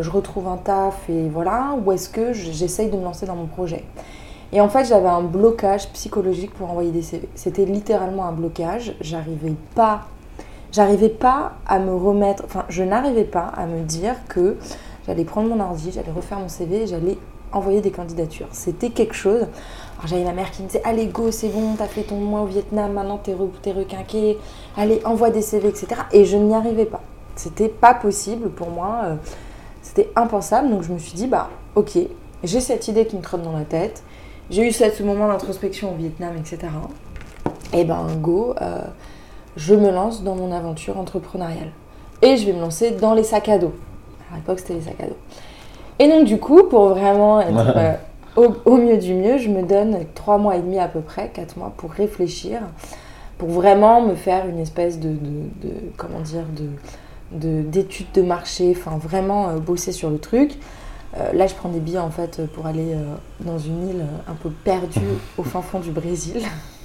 je 0.00 0.10
retrouve 0.10 0.48
un 0.48 0.56
taf 0.56 1.08
et 1.10 1.28
voilà 1.28 1.76
Ou 1.84 1.92
est-ce 1.92 2.08
que 2.08 2.32
je- 2.32 2.50
j'essaye 2.52 2.88
de 2.88 2.96
me 2.96 3.04
lancer 3.04 3.26
dans 3.26 3.36
mon 3.36 3.46
projet? 3.46 3.84
Et 4.52 4.60
en 4.60 4.68
fait, 4.68 4.84
j'avais 4.84 5.08
un 5.08 5.22
blocage 5.22 5.90
psychologique 5.92 6.52
pour 6.54 6.70
envoyer 6.70 6.90
des 6.90 7.02
CV. 7.02 7.28
C'était 7.34 7.64
littéralement 7.64 8.24
un 8.24 8.32
blocage. 8.32 8.94
J'arrivais 9.00 9.54
pas, 9.74 10.02
j'arrivais 10.72 11.10
pas 11.10 11.52
à 11.66 11.78
me 11.78 11.94
remettre, 11.94 12.44
enfin, 12.46 12.64
je 12.68 12.82
n'arrivais 12.82 13.24
pas 13.24 13.52
à 13.56 13.66
me 13.66 13.82
dire 13.82 14.14
que 14.28 14.56
j'allais 15.06 15.24
prendre 15.24 15.48
mon 15.48 15.60
ordi, 15.60 15.92
j'allais 15.92 16.12
refaire 16.12 16.38
mon 16.38 16.48
CV 16.48 16.86
j'allais 16.86 17.18
envoyer 17.52 17.80
des 17.80 17.90
candidatures. 17.90 18.48
C'était 18.52 18.90
quelque 18.90 19.14
chose. 19.14 19.42
Alors 19.98 20.06
j'avais 20.06 20.24
ma 20.24 20.32
mère 20.32 20.50
qui 20.50 20.62
me 20.62 20.68
disait 20.68 20.82
Allez, 20.84 21.06
go, 21.06 21.30
c'est 21.30 21.48
bon, 21.48 21.74
t'as 21.76 21.86
fait 21.86 22.02
ton 22.02 22.16
mois 22.16 22.40
au 22.42 22.46
Vietnam, 22.46 22.92
maintenant 22.92 23.18
t'es, 23.18 23.34
re- 23.34 23.48
t'es 23.62 23.72
requinqué, 23.72 24.38
allez, 24.76 25.00
envoie 25.04 25.30
des 25.30 25.42
CV, 25.42 25.68
etc. 25.68 25.88
Et 26.12 26.24
je 26.24 26.36
n'y 26.36 26.54
arrivais 26.54 26.86
pas. 26.86 27.00
C'était 27.36 27.68
pas 27.68 27.94
possible 27.94 28.48
pour 28.50 28.70
moi, 28.70 29.00
euh, 29.04 29.14
c'était 29.82 30.10
impensable. 30.16 30.70
Donc 30.70 30.82
je 30.82 30.92
me 30.92 30.98
suis 30.98 31.14
dit 31.14 31.26
Bah, 31.26 31.48
ok, 31.74 31.98
j'ai 32.44 32.60
cette 32.60 32.88
idée 32.88 33.06
qui 33.06 33.16
me 33.16 33.22
trotte 33.22 33.42
dans 33.42 33.52
la 33.52 33.64
tête. 33.64 34.02
J'ai 34.50 34.66
eu 34.66 34.72
ce 34.72 35.02
moment 35.02 35.28
d'introspection 35.28 35.92
au 35.92 35.96
Vietnam, 35.96 36.32
etc. 36.38 36.58
Et 37.74 37.84
ben, 37.84 38.06
go, 38.20 38.54
euh, 38.62 38.78
je 39.56 39.74
me 39.74 39.90
lance 39.90 40.22
dans 40.22 40.34
mon 40.34 40.52
aventure 40.52 40.98
entrepreneuriale. 40.98 41.70
Et 42.22 42.36
je 42.36 42.46
vais 42.46 42.52
me 42.52 42.60
lancer 42.60 42.92
dans 42.92 43.14
les 43.14 43.24
sacs 43.24 43.48
à 43.48 43.58
dos. 43.58 43.74
À 44.32 44.36
l'époque, 44.36 44.58
c'était 44.60 44.74
les 44.74 44.80
sacs 44.80 45.00
à 45.00 45.06
dos. 45.06 45.16
Et 45.98 46.08
donc, 46.08 46.24
du 46.24 46.38
coup, 46.38 46.62
pour 46.64 46.88
vraiment 46.88 47.40
être 47.40 47.76
euh, 47.76 47.92
au, 48.36 48.54
au 48.64 48.76
mieux 48.76 48.96
du 48.96 49.14
mieux, 49.14 49.36
je 49.38 49.48
me 49.48 49.62
donne 49.62 49.98
trois 50.14 50.38
mois 50.38 50.56
et 50.56 50.60
demi 50.60 50.78
à 50.78 50.88
peu 50.88 51.00
près, 51.00 51.28
quatre 51.28 51.56
mois, 51.56 51.72
pour 51.76 51.90
réfléchir, 51.90 52.60
pour 53.36 53.48
vraiment 53.50 54.00
me 54.00 54.14
faire 54.14 54.46
une 54.46 54.58
espèce 54.58 54.98
de, 54.98 55.10
de- 55.10 55.68
de- 55.68 55.74
comment 55.96 56.20
dire, 56.20 56.44
de 56.56 56.66
de- 57.30 57.60
d'études 57.60 58.10
de, 58.14 58.22
marché, 58.22 58.74
enfin 58.74 58.96
vraiment 58.96 59.50
euh, 59.50 59.58
bosser 59.58 59.92
sur 59.92 60.08
le 60.08 60.18
truc. 60.18 60.58
Euh, 61.16 61.32
là, 61.32 61.46
je 61.46 61.54
prends 61.54 61.70
des 61.70 61.80
billets 61.80 61.98
en 61.98 62.10
fait 62.10 62.46
pour 62.52 62.66
aller 62.66 62.92
euh, 62.92 63.14
dans 63.40 63.58
une 63.58 63.88
île 63.88 64.00
euh, 64.02 64.30
un 64.30 64.34
peu 64.34 64.50
perdue 64.50 65.00
au 65.38 65.42
fin 65.42 65.62
fond 65.62 65.80
du 65.80 65.90
Brésil. 65.90 66.42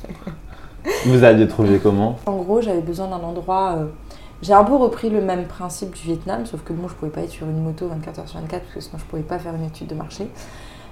Vous 1.06 1.24
alliez 1.24 1.48
trouver 1.48 1.80
comment? 1.80 2.18
En 2.25 2.38
gros, 2.38 2.62
j'avais 2.62 2.81
besoin 2.81 3.08
d'un 3.08 3.20
endroit. 3.22 3.75
euh, 3.78 3.86
J'ai 4.42 4.54
un 4.54 4.64
peu 4.64 4.75
repris 4.75 5.10
le 5.10 5.22
même 5.22 5.46
principe 5.46 5.94
du 5.94 6.02
Vietnam, 6.04 6.46
sauf 6.46 6.62
que 6.64 6.74
moi, 6.74 6.90
je 6.90 6.96
pouvais 6.96 7.12
pas 7.12 7.22
être 7.22 7.31
sur 7.31 7.48
une 7.48 7.62
moto 7.62 7.88
24 7.88 8.22
h 8.22 8.28
sur 8.28 8.40
24 8.40 8.62
parce 8.64 8.74
que 8.74 8.80
sinon, 8.81 8.98
je 8.98 9.06
pouvais 9.06 9.22
pas 9.24 9.40
faire 9.40 9.56
une 9.56 9.66
étude 9.66 9.88
de 9.88 9.96
marché. 9.96 10.28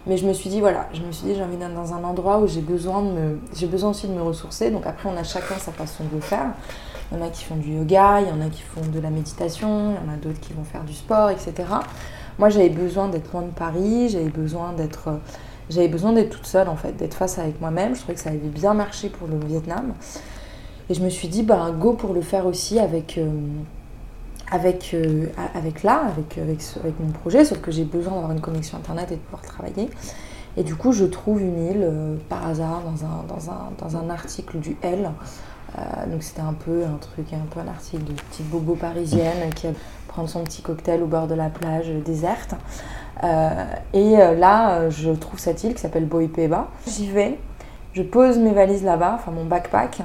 Mais 0.08 0.18
je 0.18 0.26
me 0.26 0.34
suis 0.34 0.50
dit, 0.50 0.60
voilà, 0.62 0.88
je 0.94 1.02
me 1.02 1.12
suis 1.12 1.28
dit, 1.28 1.36
j'ai 1.36 1.44
envie 1.44 1.58
d'être 1.58 1.76
dans 1.76 1.94
un 1.94 2.04
endroit 2.04 2.40
où 2.40 2.48
j'ai 2.48 2.62
besoin, 2.62 3.02
de 3.04 3.12
me... 3.12 3.40
j'ai 3.56 3.68
besoin 3.68 3.92
aussi 3.92 4.08
de 4.08 4.14
me 4.14 4.22
ressourcer. 4.22 4.72
Donc 4.72 4.86
après, 4.88 5.08
on 5.08 5.16
a 5.18 5.24
chacun 5.24 5.56
sa 5.56 5.72
façon 5.72 6.04
de 6.06 6.16
le 6.16 6.22
faire. 6.22 6.48
Il 7.12 7.18
y 7.20 7.22
en 7.22 7.26
a 7.26 7.30
qui 7.30 7.44
font 7.44 7.56
du 7.56 7.74
yoga, 7.76 8.22
il 8.22 8.28
y 8.28 8.32
en 8.32 8.42
a 8.42 8.50
qui 8.50 8.62
font 8.62 8.82
de 8.92 9.00
la 9.00 9.10
méditation, 9.10 9.92
il 9.92 9.96
y 10.08 10.10
en 10.10 10.14
a 10.14 10.18
d'autres 10.18 10.40
qui 10.40 10.54
vont 10.54 10.64
faire 10.64 10.84
du 10.84 10.94
sport, 10.94 11.30
etc. 11.30 11.54
Moi, 12.40 12.50
j'avais 12.50 12.70
besoin 12.70 13.08
d'être 13.10 13.32
loin 13.34 13.44
de 13.44 13.52
Paris, 13.52 14.10
j'avais 14.10 14.30
besoin 14.30 14.74
d'être, 14.74 15.08
euh, 15.10 15.18
j'avais 15.70 15.88
besoin 15.88 16.14
d'être 16.14 16.30
toute 16.32 16.46
seule 16.48 16.68
en 16.70 16.76
fait, 16.76 16.94
d'être 16.98 17.14
face 17.14 17.38
avec 17.40 17.60
moi-même. 17.62 17.94
Je 17.96 18.00
trouvais 18.02 18.16
que 18.16 18.20
ça 18.22 18.30
avait 18.30 18.40
bien 18.40 18.74
marché 18.74 19.10
pour 19.10 19.28
le 19.28 19.38
Vietnam. 19.48 19.94
Et 20.90 20.94
je 20.94 21.02
me 21.04 21.10
suis 21.10 21.28
dit, 21.28 21.44
bah, 21.44 21.72
go 21.78 21.94
pour 21.94 22.14
le 22.14 22.22
faire 22.22 22.46
aussi 22.46 22.80
avec, 22.80 23.18
euh, 23.18 23.30
avec, 24.52 24.92
euh, 24.94 25.28
a- 25.38 25.58
avec 25.58 25.84
là, 25.84 26.02
avec, 26.08 26.38
avec, 26.38 26.60
avec 26.84 27.00
mon 27.00 27.12
projet, 27.12 27.46
sauf 27.46 27.60
que 27.62 27.72
j'ai 27.72 27.84
besoin 27.86 28.14
d'avoir 28.14 28.32
une 28.32 28.42
connexion 28.42 28.78
internet 28.78 29.12
et 29.12 29.16
de 29.16 29.22
pouvoir 29.22 29.42
travailler. 29.44 29.90
Et 30.58 30.64
du 30.64 30.76
coup, 30.76 30.92
je 30.92 31.06
trouve 31.06 31.42
une 31.42 31.66
île 31.72 31.88
par 32.28 32.46
hasard 32.48 32.82
dans 32.82 33.06
un, 33.06 33.24
dans, 33.30 33.50
un, 33.52 33.70
dans 33.78 33.96
un 33.96 34.10
article 34.10 34.58
du 34.60 34.76
L. 34.82 35.10
Donc 36.12 36.22
c'était 36.22 36.42
un 36.42 36.52
peu 36.52 36.84
un 36.84 36.98
truc, 36.98 37.32
un 37.32 37.46
peu 37.50 37.62
un 37.62 37.68
article 37.70 38.04
de 38.04 38.12
petite 38.12 38.50
bobo 38.50 38.76
parisienne 38.76 39.50
qui 39.56 39.68
aime 39.68 39.76
prendre 40.12 40.28
son 40.28 40.44
petit 40.44 40.62
cocktail 40.62 41.02
au 41.02 41.08
bord 41.08 41.28
de 41.28 41.36
la 41.36 41.50
plage 41.50 41.90
déserte. 42.06 42.56
Euh, 43.24 43.50
et 43.94 44.20
euh, 44.20 44.36
là, 44.36 44.74
euh, 44.74 44.90
je 44.90 45.12
trouve 45.12 45.40
cette 45.40 45.64
île 45.64 45.74
qui 45.74 45.80
s'appelle 45.80 46.06
Boipeba. 46.06 46.68
J'y 46.88 47.08
vais, 47.08 47.40
je 47.94 48.02
pose 48.02 48.38
mes 48.38 48.52
valises 48.52 48.84
là-bas, 48.84 49.14
enfin 49.16 49.32
mon 49.32 49.46
backpack, 49.46 50.02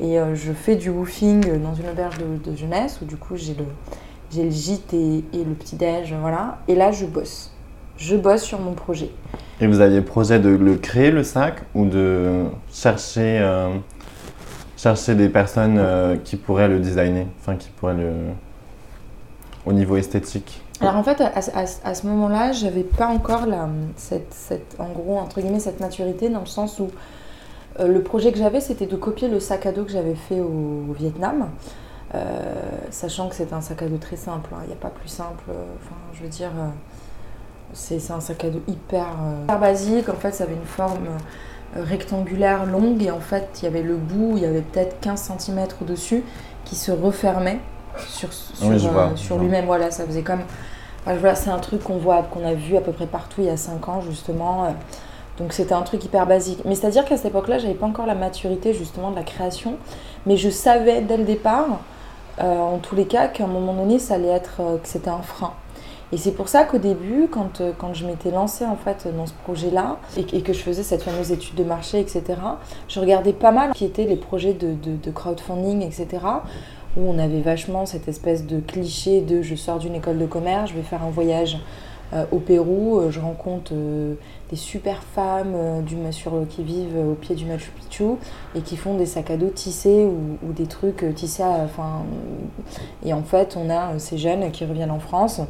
et 0.00 0.18
je 0.34 0.52
fais 0.52 0.74
du 0.74 0.90
woofing 0.90 1.62
dans 1.62 1.74
une 1.74 1.88
auberge 1.88 2.16
de, 2.18 2.56
jeunesse 2.56 2.98
où 3.00 3.04
du 3.04 3.16
coup 3.16 3.36
j'ai 3.36 3.54
le, 3.54 3.64
j'ai 4.32 4.44
le 4.44 4.50
gîte 4.50 4.92
et, 4.94 5.22
le 5.32 5.54
petit-déj, 5.54 6.14
voilà. 6.20 6.58
Et 6.66 6.74
là, 6.74 6.90
je 6.90 7.06
bosse. 7.06 7.52
Je 7.98 8.16
bosse 8.16 8.42
sur 8.42 8.58
mon 8.58 8.72
projet. 8.72 9.10
Et 9.60 9.66
vous 9.66 9.80
aviez 9.80 10.00
projet 10.00 10.40
de 10.40 10.48
le 10.48 10.76
créer 10.76 11.10
le 11.10 11.22
sac 11.22 11.62
ou 11.74 11.84
de 11.84 12.46
chercher, 12.72 13.46
chercher 14.76 15.14
des 15.14 15.28
personnes 15.28 15.80
qui 16.24 16.36
pourraient 16.36 16.68
le 16.68 16.80
designer, 16.80 17.26
enfin 17.40 17.56
qui 17.56 17.68
pourraient 17.68 17.94
le. 17.94 18.12
Au 19.66 19.72
niveau 19.72 19.96
esthétique 19.96 20.62
Alors 20.80 20.96
en 20.96 21.02
fait, 21.02 21.20
à, 21.20 21.94
ce 21.94 22.06
moment-là, 22.06 22.52
j'avais 22.52 22.82
pas 22.82 23.06
encore 23.06 23.46
cette, 23.96 24.76
en 24.78 24.88
gros, 24.88 25.18
entre 25.18 25.40
guillemets, 25.40 25.60
cette 25.60 25.80
maturité 25.80 26.28
dans 26.28 26.40
le 26.40 26.46
sens 26.46 26.78
où 26.80 26.88
euh, 27.80 27.86
le 27.88 28.02
projet 28.02 28.32
que 28.32 28.38
j'avais, 28.38 28.60
c'était 28.60 28.86
de 28.86 28.96
copier 28.96 29.28
le 29.28 29.40
sac 29.40 29.66
à 29.66 29.72
dos 29.72 29.84
que 29.84 29.92
j'avais 29.92 30.14
fait 30.14 30.40
au, 30.40 30.92
Vietnam. 30.92 31.48
Euh, 32.14 32.42
sachant 32.90 33.28
que 33.28 33.34
c'est 33.34 33.54
un 33.54 33.62
sac 33.62 33.82
à 33.82 33.88
dos 33.88 33.96
très 33.96 34.16
simple, 34.16 34.50
hein. 34.52 34.58
il 34.64 34.66
n'y 34.66 34.74
a 34.74 34.76
pas 34.76 34.90
plus 34.90 35.08
simple. 35.08 35.44
euh, 35.48 35.64
Enfin, 35.80 35.96
je 36.12 36.22
veux 36.22 36.28
dire, 36.28 36.50
c'est 37.72 38.10
un 38.10 38.20
sac 38.20 38.44
à 38.44 38.50
dos 38.50 38.60
hyper, 38.68 39.06
hyper 39.44 39.58
basique. 39.58 40.08
En 40.08 40.16
fait, 40.16 40.32
ça 40.32 40.44
avait 40.44 40.54
une 40.54 40.64
forme 40.64 41.08
rectangulaire 41.74 42.66
longue 42.66 43.02
et 43.02 43.10
en 43.10 43.20
fait, 43.20 43.48
il 43.60 43.64
y 43.64 43.68
avait 43.68 43.82
le 43.82 43.96
bout, 43.96 44.34
il 44.36 44.42
y 44.42 44.46
avait 44.46 44.60
peut-être 44.60 45.00
15 45.00 45.32
cm 45.38 45.68
au-dessus 45.80 46.22
qui 46.66 46.76
se 46.76 46.92
refermait 46.92 47.60
sur, 48.08 48.32
sur, 48.32 48.68
Oui, 48.68 48.78
je 48.78 48.88
vois, 48.88 49.02
euh, 49.12 49.16
sur 49.16 49.38
lui-même. 49.38 49.66
Voilà, 49.66 49.90
ça 49.90 50.04
faisait 50.06 50.22
comme. 50.22 50.40
Enfin, 51.04 51.16
voilà, 51.16 51.34
c'est 51.34 51.50
un 51.50 51.58
truc 51.58 51.82
qu'on 51.82 51.96
voit, 51.96 52.22
qu'on 52.22 52.46
a 52.46 52.54
vu 52.54 52.76
à 52.76 52.80
peu 52.80 52.92
près 52.92 53.06
partout 53.06 53.40
il 53.40 53.46
y 53.46 53.50
a 53.50 53.56
5 53.56 53.88
ans 53.88 54.00
justement. 54.00 54.64
euh, 54.64 54.68
donc 55.38 55.54
c'était 55.54 55.72
un 55.74 55.82
truc 55.82 56.04
hyper 56.04 56.26
basique. 56.26 56.60
Mais 56.66 56.74
c'est-à-dire 56.74 57.04
qu'à 57.06 57.16
cette 57.16 57.26
époque-là, 57.26 57.58
j'avais 57.58 57.74
pas 57.74 57.86
encore 57.86 58.06
la 58.06 58.14
maturité 58.14 58.74
justement 58.74 59.10
de 59.10 59.16
la 59.16 59.22
création, 59.22 59.76
mais 60.26 60.36
je 60.36 60.50
savais 60.50 61.00
dès 61.00 61.16
le 61.16 61.24
départ, 61.24 61.80
euh, 62.40 62.58
en 62.58 62.78
tous 62.78 62.94
les 62.94 63.06
cas, 63.06 63.28
qu'à 63.28 63.44
un 63.44 63.48
moment 63.48 63.72
donné, 63.72 63.98
ça 63.98 64.14
allait 64.14 64.28
être, 64.28 64.60
euh, 64.60 64.76
que 64.76 64.86
c'était 64.86 65.08
un 65.10 65.22
frein. 65.22 65.52
Et 66.12 66.18
c'est 66.18 66.32
pour 66.32 66.48
ça 66.48 66.64
qu'au 66.64 66.76
début, 66.76 67.28
quand, 67.32 67.62
quand 67.78 67.94
je 67.94 68.04
m'étais 68.06 68.30
lancée 68.30 68.66
en 68.66 68.76
fait 68.76 69.08
dans 69.16 69.24
ce 69.24 69.32
projet-là 69.44 69.96
et, 70.18 70.26
et 70.36 70.42
que 70.42 70.52
je 70.52 70.58
faisais 70.60 70.82
cette 70.82 71.02
fameuse 71.02 71.32
étude 71.32 71.54
de 71.54 71.64
marché, 71.64 71.98
etc., 72.00 72.22
je 72.86 73.00
regardais 73.00 73.32
pas 73.32 73.50
mal 73.52 73.72
qui 73.72 73.86
étaient 73.86 74.04
les 74.04 74.16
projets 74.16 74.52
de, 74.52 74.74
de- 74.74 74.96
de 75.02 75.10
crowdfunding, 75.10 75.80
etc., 75.80 76.06
où 76.96 77.00
on 77.08 77.18
avait 77.18 77.40
vachement 77.40 77.86
cette 77.86 78.08
espèce 78.08 78.46
de 78.46 78.60
cliché 78.60 79.20
de 79.20 79.42
je 79.42 79.54
sors 79.54 79.78
d'une 79.78 79.94
école 79.94 80.18
de 80.18 80.26
commerce, 80.26 80.70
je 80.70 80.76
vais 80.76 80.82
faire 80.82 81.02
un 81.02 81.10
voyage 81.10 81.58
euh, 82.14 82.26
au 82.30 82.38
Pérou, 82.38 82.98
euh, 82.98 83.10
je 83.10 83.20
rencontre 83.20 83.72
euh, 83.74 84.14
des 84.50 84.56
super 84.56 85.02
femmes 85.02 85.56
qui 86.50 86.62
vivent 86.62 86.98
au 86.98 87.14
pied 87.14 87.34
du 87.34 87.46
Machu 87.46 87.70
Picchu 87.70 88.04
et 88.54 88.60
qui 88.60 88.76
font 88.76 88.96
des 88.98 89.06
sacs 89.06 89.30
à 89.30 89.38
dos 89.38 89.48
tissés 89.48 90.06
ou, 90.06 90.52
des 90.52 90.66
trucs 90.66 91.04
tissés. 91.14 91.42
Enfin, 91.42 92.02
et 93.02 93.14
en 93.14 93.22
fait, 93.22 93.56
on 93.56 93.70
a 93.70 93.98
ces 93.98 94.18
jeunes 94.18 94.50
qui 94.50 94.66
reviennent 94.66 94.90
en 94.90 94.98
France 94.98 95.40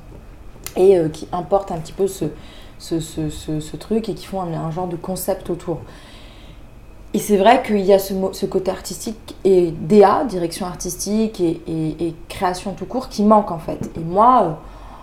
et 0.77 0.97
qui 1.13 1.27
importent 1.33 1.73
un 1.73 1.79
petit 1.79 1.93
peu 1.93 2.07
ce, 2.07 2.27
truc 3.77 4.09
et 4.09 4.15
qui 4.15 4.27
font 4.27 4.41
un 4.41 4.71
genre 4.71 4.87
de 4.87 4.97
concept 4.97 5.51
autour. 5.51 5.81
Et 7.15 7.19
c'est 7.19 7.37
vrai 7.37 7.63
qu'il 7.63 7.81
y 7.81 7.93
a 7.93 7.99
ce, 7.99 8.47
côté 8.47 8.71
artistique 8.71 9.37
et 9.45 9.71
DA, 9.71 10.25
direction 10.25 10.65
artistique 10.67 11.41
et, 11.41 11.61
et- 11.67 12.07
et 12.09 12.15
création 12.29 12.73
tout 12.73 12.87
court, 12.87 13.09
qui 13.09 13.23
manque 13.23 13.51
en 13.51 13.59
fait. 13.59 13.91
Et 13.97 14.01
moi, 14.01 14.43
euh, 14.43 14.49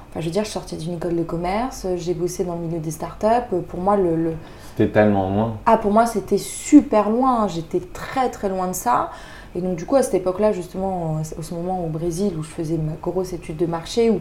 enfin, 0.10 0.20
je 0.20 0.26
veux 0.26 0.32
dire, 0.32 0.44
je 0.44 0.50
sortais 0.50 0.76
d'une 0.76 0.96
école 0.96 1.16
de 1.16 1.22
commerce, 1.24 1.86
j'ai 1.98 2.16
bossé 2.16 2.44
dans 2.46 2.56
le 2.56 2.62
milieu 2.62 2.80
des 2.80 2.90
startups. 2.92 3.26
euh, 3.54 3.62
Pour 3.62 3.80
moi, 3.80 3.96
le, 3.96 4.16
le- 4.16 4.34
C'était 4.76 4.92
tellement 4.92 5.30
loin. 5.30 5.58
ah, 5.68 5.78
pour 5.78 5.92
moi, 5.92 6.08
c'était 6.08 6.40
super 6.40 7.12
loin. 7.12 7.48
J'étais 7.48 7.80
très 7.94 8.30
très 8.32 8.50
loin 8.50 8.68
de 8.68 8.74
ça. 8.74 9.12
Et 9.56 9.62
donc, 9.62 9.76
du 9.76 9.86
coup, 9.86 9.96
à 9.96 10.02
cette 10.04 10.16
époque-là, 10.16 10.52
justement, 10.52 11.18
au 11.38 11.42
ce 11.44 11.54
moment 11.54 11.84
au 11.86 11.90
Brésil, 11.90 12.34
où 12.40 12.44
je 12.44 12.50
faisais 12.50 12.78
ma 12.78 12.94
grosse 13.02 13.34
étude 13.34 13.58
de 13.58 13.66
marché, 13.68 14.10
où, 14.10 14.20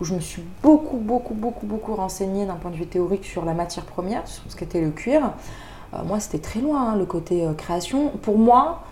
où 0.00 0.04
je 0.04 0.14
me 0.14 0.20
suis 0.20 0.42
beaucoup, 0.62 0.96
beaucoup, 0.98 1.34
beaucoup, 1.34 1.66
beaucoup 1.66 1.94
renseignée 1.94 2.46
d'un 2.46 2.54
point 2.56 2.70
de 2.70 2.76
vue 2.76 2.86
théorique 2.86 3.24
sur 3.26 3.44
la 3.44 3.52
matière 3.54 3.84
première, 3.84 4.26
sur 4.26 4.42
ce 4.48 4.56
qu'était 4.56 4.80
le 4.82 4.90
cuir, 4.90 5.32
moi, 6.04 6.20
c'était 6.20 6.38
très 6.38 6.60
loin, 6.60 6.90
hein, 6.92 6.96
le 6.96 7.06
côté 7.06 7.46
euh, 7.46 7.52
création. 7.54 8.08
Pour 8.22 8.38
moi, 8.38 8.82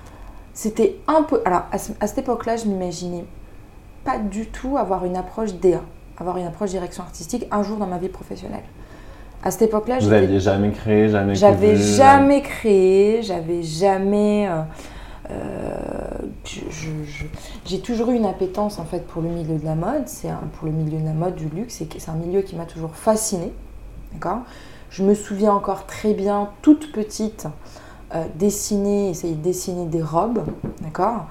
c'était 0.52 0.96
un 1.08 1.22
peu. 1.22 1.40
Alors, 1.44 1.62
à, 1.72 1.78
ce- 1.78 1.92
à 2.00 2.06
cette 2.06 2.18
époque-là, 2.18 2.56
je 2.56 2.66
m'imaginais 2.66 3.24
pas 4.04 4.18
du 4.18 4.46
tout 4.46 4.76
avoir 4.76 5.04
une 5.04 5.16
approche 5.16 5.54
DA, 5.54 5.80
avoir 6.18 6.36
une 6.38 6.46
approche 6.46 6.70
direction 6.70 7.02
artistique 7.02 7.46
un 7.50 7.62
jour 7.62 7.76
dans 7.78 7.86
ma 7.86 7.98
vie 7.98 8.08
professionnelle. 8.08 8.62
À 9.42 9.50
cette 9.50 9.62
époque-là, 9.62 9.96
Vous 9.96 10.02
j'étais 10.04 10.14
aviez 10.16 10.40
jamais 10.40 10.70
créé, 10.70 11.08
jamais 11.08 11.34
j'avais 11.34 11.76
jamais 11.76 12.40
créé, 12.42 13.22
j'avais 13.22 13.62
jamais. 13.62 14.48
euh, 14.48 14.62
euh, 15.30 16.18
J'ai 17.64 17.80
toujours 17.80 18.10
eu 18.10 18.14
une 18.16 18.26
appétence 18.26 18.78
en 18.78 18.84
fait 18.84 19.06
pour 19.06 19.22
le 19.22 19.28
milieu 19.28 19.58
de 19.58 19.64
la 19.64 19.74
mode, 19.74 20.06
c'est 20.06 20.28
pour 20.58 20.66
le 20.66 20.72
milieu 20.72 20.98
de 20.98 21.04
la 21.04 21.12
mode, 21.12 21.34
du 21.34 21.48
luxe, 21.48 21.82
c'est 21.98 22.08
un 22.10 22.14
milieu 22.14 22.42
qui 22.42 22.56
m'a 22.56 22.64
toujours 22.64 22.94
fascinée. 22.94 23.52
D'accord? 24.12 24.40
Je 24.96 25.02
me 25.02 25.16
souviens 25.16 25.52
encore 25.52 25.86
très 25.86 26.14
bien, 26.14 26.50
toute 26.62 26.92
petite, 26.92 27.48
euh, 28.14 28.26
dessiner, 28.36 29.10
essayer 29.10 29.34
de 29.34 29.42
dessiner 29.42 29.86
des 29.86 30.02
robes, 30.02 30.44
d'accord 30.82 31.26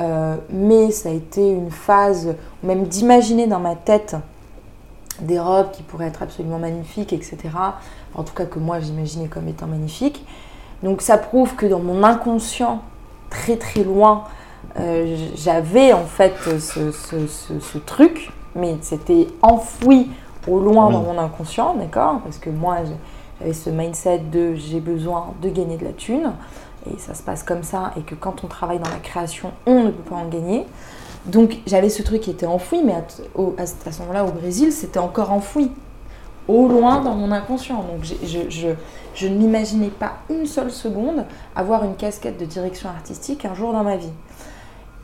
Euh, 0.00 0.36
Mais 0.48 0.90
ça 0.90 1.10
a 1.10 1.12
été 1.12 1.46
une 1.50 1.70
phase, 1.70 2.34
même 2.62 2.84
d'imaginer 2.86 3.46
dans 3.46 3.60
ma 3.60 3.74
tête 3.74 4.16
des 5.20 5.38
robes 5.38 5.70
qui 5.72 5.82
pourraient 5.82 6.06
être 6.06 6.22
absolument 6.22 6.58
magnifiques, 6.58 7.12
etc. 7.12 7.36
En 8.14 8.22
tout 8.22 8.32
cas 8.32 8.46
que 8.46 8.58
moi 8.58 8.80
j'imaginais 8.80 9.28
comme 9.28 9.46
étant 9.46 9.66
magnifiques. 9.66 10.24
Donc 10.82 11.02
ça 11.02 11.18
prouve 11.18 11.54
que 11.54 11.66
dans 11.66 11.80
mon 11.80 12.02
inconscient, 12.04 12.80
très 13.28 13.58
très 13.58 13.84
loin, 13.84 14.24
euh, 14.80 15.14
j'avais 15.34 15.92
en 15.92 16.06
fait 16.06 16.32
ce 16.58 17.78
truc, 17.84 18.32
mais 18.54 18.78
c'était 18.80 19.26
enfoui 19.42 20.08
au 20.48 20.58
loin 20.60 20.86
Oui. 20.88 20.92
dans 20.94 21.02
mon 21.02 21.18
inconscient, 21.18 21.74
d'accord 21.74 22.20
Parce 22.24 22.38
que 22.38 22.50
moi 22.50 22.78
j'avais 23.40 23.52
ce 23.52 23.70
mindset 23.70 24.18
de 24.30 24.54
j'ai 24.54 24.80
besoin 24.80 25.34
de 25.42 25.48
gagner 25.48 25.76
de 25.76 25.84
la 25.84 25.92
thune, 25.92 26.32
et 26.92 26.98
ça 26.98 27.14
se 27.14 27.22
passe 27.22 27.42
comme 27.42 27.62
ça, 27.62 27.92
et 27.96 28.00
que 28.02 28.14
quand 28.14 28.42
on 28.44 28.48
travaille 28.48 28.78
dans 28.78 28.90
la 28.90 28.96
création, 28.98 29.52
on 29.66 29.84
ne 29.84 29.90
peut 29.90 30.10
pas 30.10 30.16
en 30.16 30.26
gagner. 30.28 30.66
Donc 31.26 31.58
j'avais 31.66 31.88
ce 31.88 32.02
truc 32.02 32.20
qui 32.22 32.30
était 32.30 32.46
enfoui, 32.46 32.82
mais 32.84 32.94
à, 32.94 33.04
au- 33.36 33.54
à 33.58 33.66
ce 33.66 33.74
à 33.86 33.92
ce 33.92 34.00
moment-là 34.02 34.24
au 34.24 34.32
Brésil, 34.32 34.72
c'était 34.72 34.98
encore 34.98 35.30
enfoui, 35.30 35.70
au 36.48 36.66
loin 36.66 37.00
dans 37.00 37.14
mon 37.14 37.30
inconscient. 37.30 37.76
Donc 37.76 38.02
j'ai- 38.02 38.18
je, 38.26 38.50
je, 38.50 38.68
je 39.14 39.28
ne 39.28 39.36
m'imaginais 39.36 39.90
pas 39.90 40.14
une 40.28 40.46
seule 40.46 40.72
seconde 40.72 41.24
avoir 41.54 41.84
une 41.84 41.94
casquette 41.94 42.38
de 42.40 42.44
direction 42.44 42.88
artistique 42.88 43.44
un 43.44 43.54
jour 43.54 43.72
dans 43.72 43.84
ma 43.84 43.96
vie. 43.96 44.10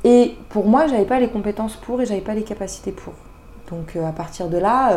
Et 0.02 0.36
pour 0.48 0.66
moi, 0.66 0.86
j'avais 0.88 1.04
pas 1.04 1.20
les 1.20 1.28
compétences 1.28 1.76
pour 1.76 2.00
et 2.00 2.06
j'avais 2.06 2.20
pas 2.20 2.34
les 2.34 2.42
capacités 2.44 2.90
pour. 2.92 3.12
Donc 3.70 3.96
euh, 3.96 4.06
à 4.08 4.12
partir 4.12 4.48
de 4.48 4.58
là, 4.58 4.92
euh, 4.92 4.96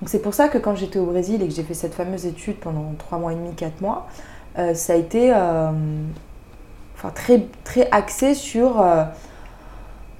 donc 0.00 0.08
c'est 0.08 0.20
pour 0.20 0.34
ça 0.34 0.48
que 0.48 0.58
quand 0.58 0.74
j'étais 0.74 0.98
au 0.98 1.06
Brésil 1.06 1.42
et 1.42 1.48
que 1.48 1.54
j'ai 1.54 1.62
fait 1.62 1.74
cette 1.74 1.94
fameuse 1.94 2.26
étude 2.26 2.56
pendant 2.56 2.92
3 2.98 3.18
mois 3.18 3.32
et 3.32 3.36
demi, 3.36 3.54
4 3.54 3.80
mois, 3.80 4.08
euh, 4.58 4.74
ça 4.74 4.94
a 4.94 4.96
été 4.96 5.32
euh, 5.32 5.70
enfin, 6.96 7.10
très, 7.14 7.46
très 7.64 7.88
axé 7.90 8.34
sur, 8.34 8.80
euh, 8.80 9.04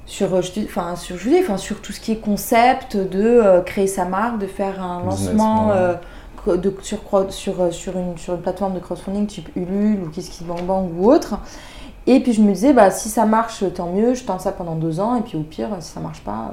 sur, 0.07 0.41
je 0.41 0.53
dis- 0.53 0.67
enfin, 0.69 0.97
sur 0.97 1.17
enfin, 1.41 1.57
sur 1.57 1.81
tout 1.83 1.93
ce 1.93 2.01
qui 2.01 2.13
est 2.13 2.17
concept 2.17 2.97
de 2.97 3.61
créer 3.67 3.87
sa 3.87 4.05
marque, 4.05 4.39
de 4.39 4.47
faire 4.47 4.83
un 4.83 5.03
lancement 5.05 5.71
de, 6.47 6.75
sur, 6.83 6.99
sur, 7.31 7.73
sur, 7.73 7.97
une, 7.97 8.17
sur 8.19 8.35
une 8.35 8.41
plateforme 8.41 8.75
de 8.75 8.81
crowdfunding 8.81 9.27
type 9.27 9.49
Ulule 9.57 10.01
ou 10.05 10.11
KissKissBankBank 10.11 10.91
ou 10.97 11.11
autre. 11.11 11.39
Et 12.07 12.21
puis 12.21 12.33
je 12.33 12.41
me 12.43 12.53
disais, 12.53 12.73
bah, 12.73 12.91
si 12.91 13.09
ça 13.09 13.27
marche, 13.27 13.63
tant 13.75 13.93
mieux, 13.93 14.15
je 14.15 14.25
tente 14.25 14.41
ça 14.41 14.51
pendant 14.51 14.75
deux 14.75 14.99
ans, 14.99 15.15
et 15.17 15.21
puis 15.23 15.37
au 15.37 15.43
pire, 15.43 15.69
si 15.81 15.93
ça 15.93 16.01
marche 16.01 16.21
pas, 16.23 16.51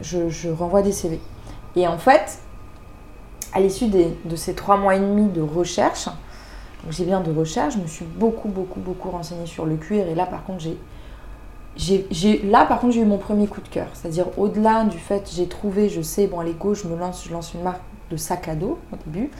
je, 0.00 0.28
je 0.28 0.48
renvoie 0.50 0.82
des 0.82 0.92
CV. 0.92 1.20
Et 1.74 1.86
en 1.86 1.98
fait, 1.98 2.38
à 3.52 3.60
l'issue 3.60 3.88
de 3.88 4.36
ces 4.36 4.54
trois 4.54 4.76
mois 4.76 4.96
et 4.96 5.00
demi 5.00 5.28
de 5.28 5.40
recherche, 5.40 6.08
j'ai 6.90 7.04
bien 7.04 7.20
de 7.20 7.32
recherche, 7.32 7.74
je 7.74 7.80
me 7.80 7.86
suis 7.86 8.04
beaucoup, 8.04 8.48
beaucoup, 8.48 8.80
beaucoup 8.80 9.10
renseignée 9.10 9.46
sur 9.46 9.66
le 9.66 9.76
cuir, 9.76 10.06
et 10.06 10.14
là 10.14 10.26
par 10.26 10.44
contre, 10.44 10.60
j'ai. 10.60 10.78
Là, 12.44 12.64
par 12.64 12.80
contre, 12.80 12.96
eu 12.96 13.04
mon 13.04 13.18
premier 13.18 13.46
coup 13.46 13.60
de 13.60 13.68
cœur. 13.68 13.88
C'est-à-dire, 13.92 14.26
au-delà 14.38 14.84
du 14.84 14.98
fait, 14.98 15.30
j'ai 15.34 15.46
trouvé, 15.46 15.90
je 15.90 16.00
sais, 16.00 16.26
bon, 16.26 16.40
allez, 16.40 16.54
go, 16.54 16.72
je 16.72 16.88
me 16.88 16.96
lance, 16.96 17.24
je 17.26 17.32
lance 17.32 17.52
une 17.52 17.62
marque 17.62 17.82
de 18.10 18.16
sac 18.16 18.48
à 18.48 18.54
dos 18.54 18.78
au 18.92 18.96
début. 19.04 19.30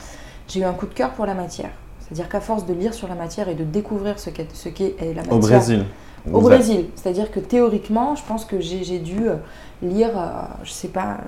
J'ai 0.47 0.61
eu 0.61 0.65
un 0.65 0.75
coup 0.75 0.85
de 0.85 0.93
cœur 0.93 1.13
pour 1.13 1.25
la 1.25 1.33
matière. 1.33 1.71
C'est-à-dire 2.07 2.29
qu'à 2.29 2.41
force 2.41 2.67
de 2.67 2.73
lire 2.73 2.95
sur 2.95 3.09
la 3.09 3.17
matière 3.17 3.49
et 3.49 3.55
de 3.55 3.65
découvrir 3.65 4.19
ce 4.19 4.31
qu'est, 4.31 4.55
ce 4.55 4.69
qu'est 4.69 4.95
la 5.01 5.23
matière. 5.23 5.33
Au 5.33 5.39
Brésil. 5.39 5.85
Au 6.33 6.41
Brésil. 6.41 6.87
C'est-à-dire 6.95 7.31
que 7.31 7.41
théoriquement, 7.41 8.15
je 8.15 8.23
pense 8.23 8.45
que 8.45 8.61
j'ai, 8.61 8.99
dû 8.99 9.29
euh, 9.29 9.37
lire, 9.83 10.11
euh, 10.17 10.43
je 10.63 10.71
sais 10.71 10.89
pas, 10.89 11.19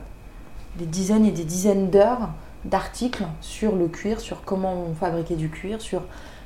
des 0.77 0.87
dizaines 0.87 1.25
et 1.25 1.31
des 1.31 1.45
dizaines 1.45 1.91
d'heures 1.91 2.31
d'articles 2.65 3.25
sur 3.41 3.75
le 3.75 3.89
cuir, 3.89 4.21
sur 4.21 4.43
comment 4.45 4.75
on 4.91 4.95
fabriquait 4.95 5.37
du 5.37 5.49
cuir, 5.49 5.81
sur, 5.81 6.03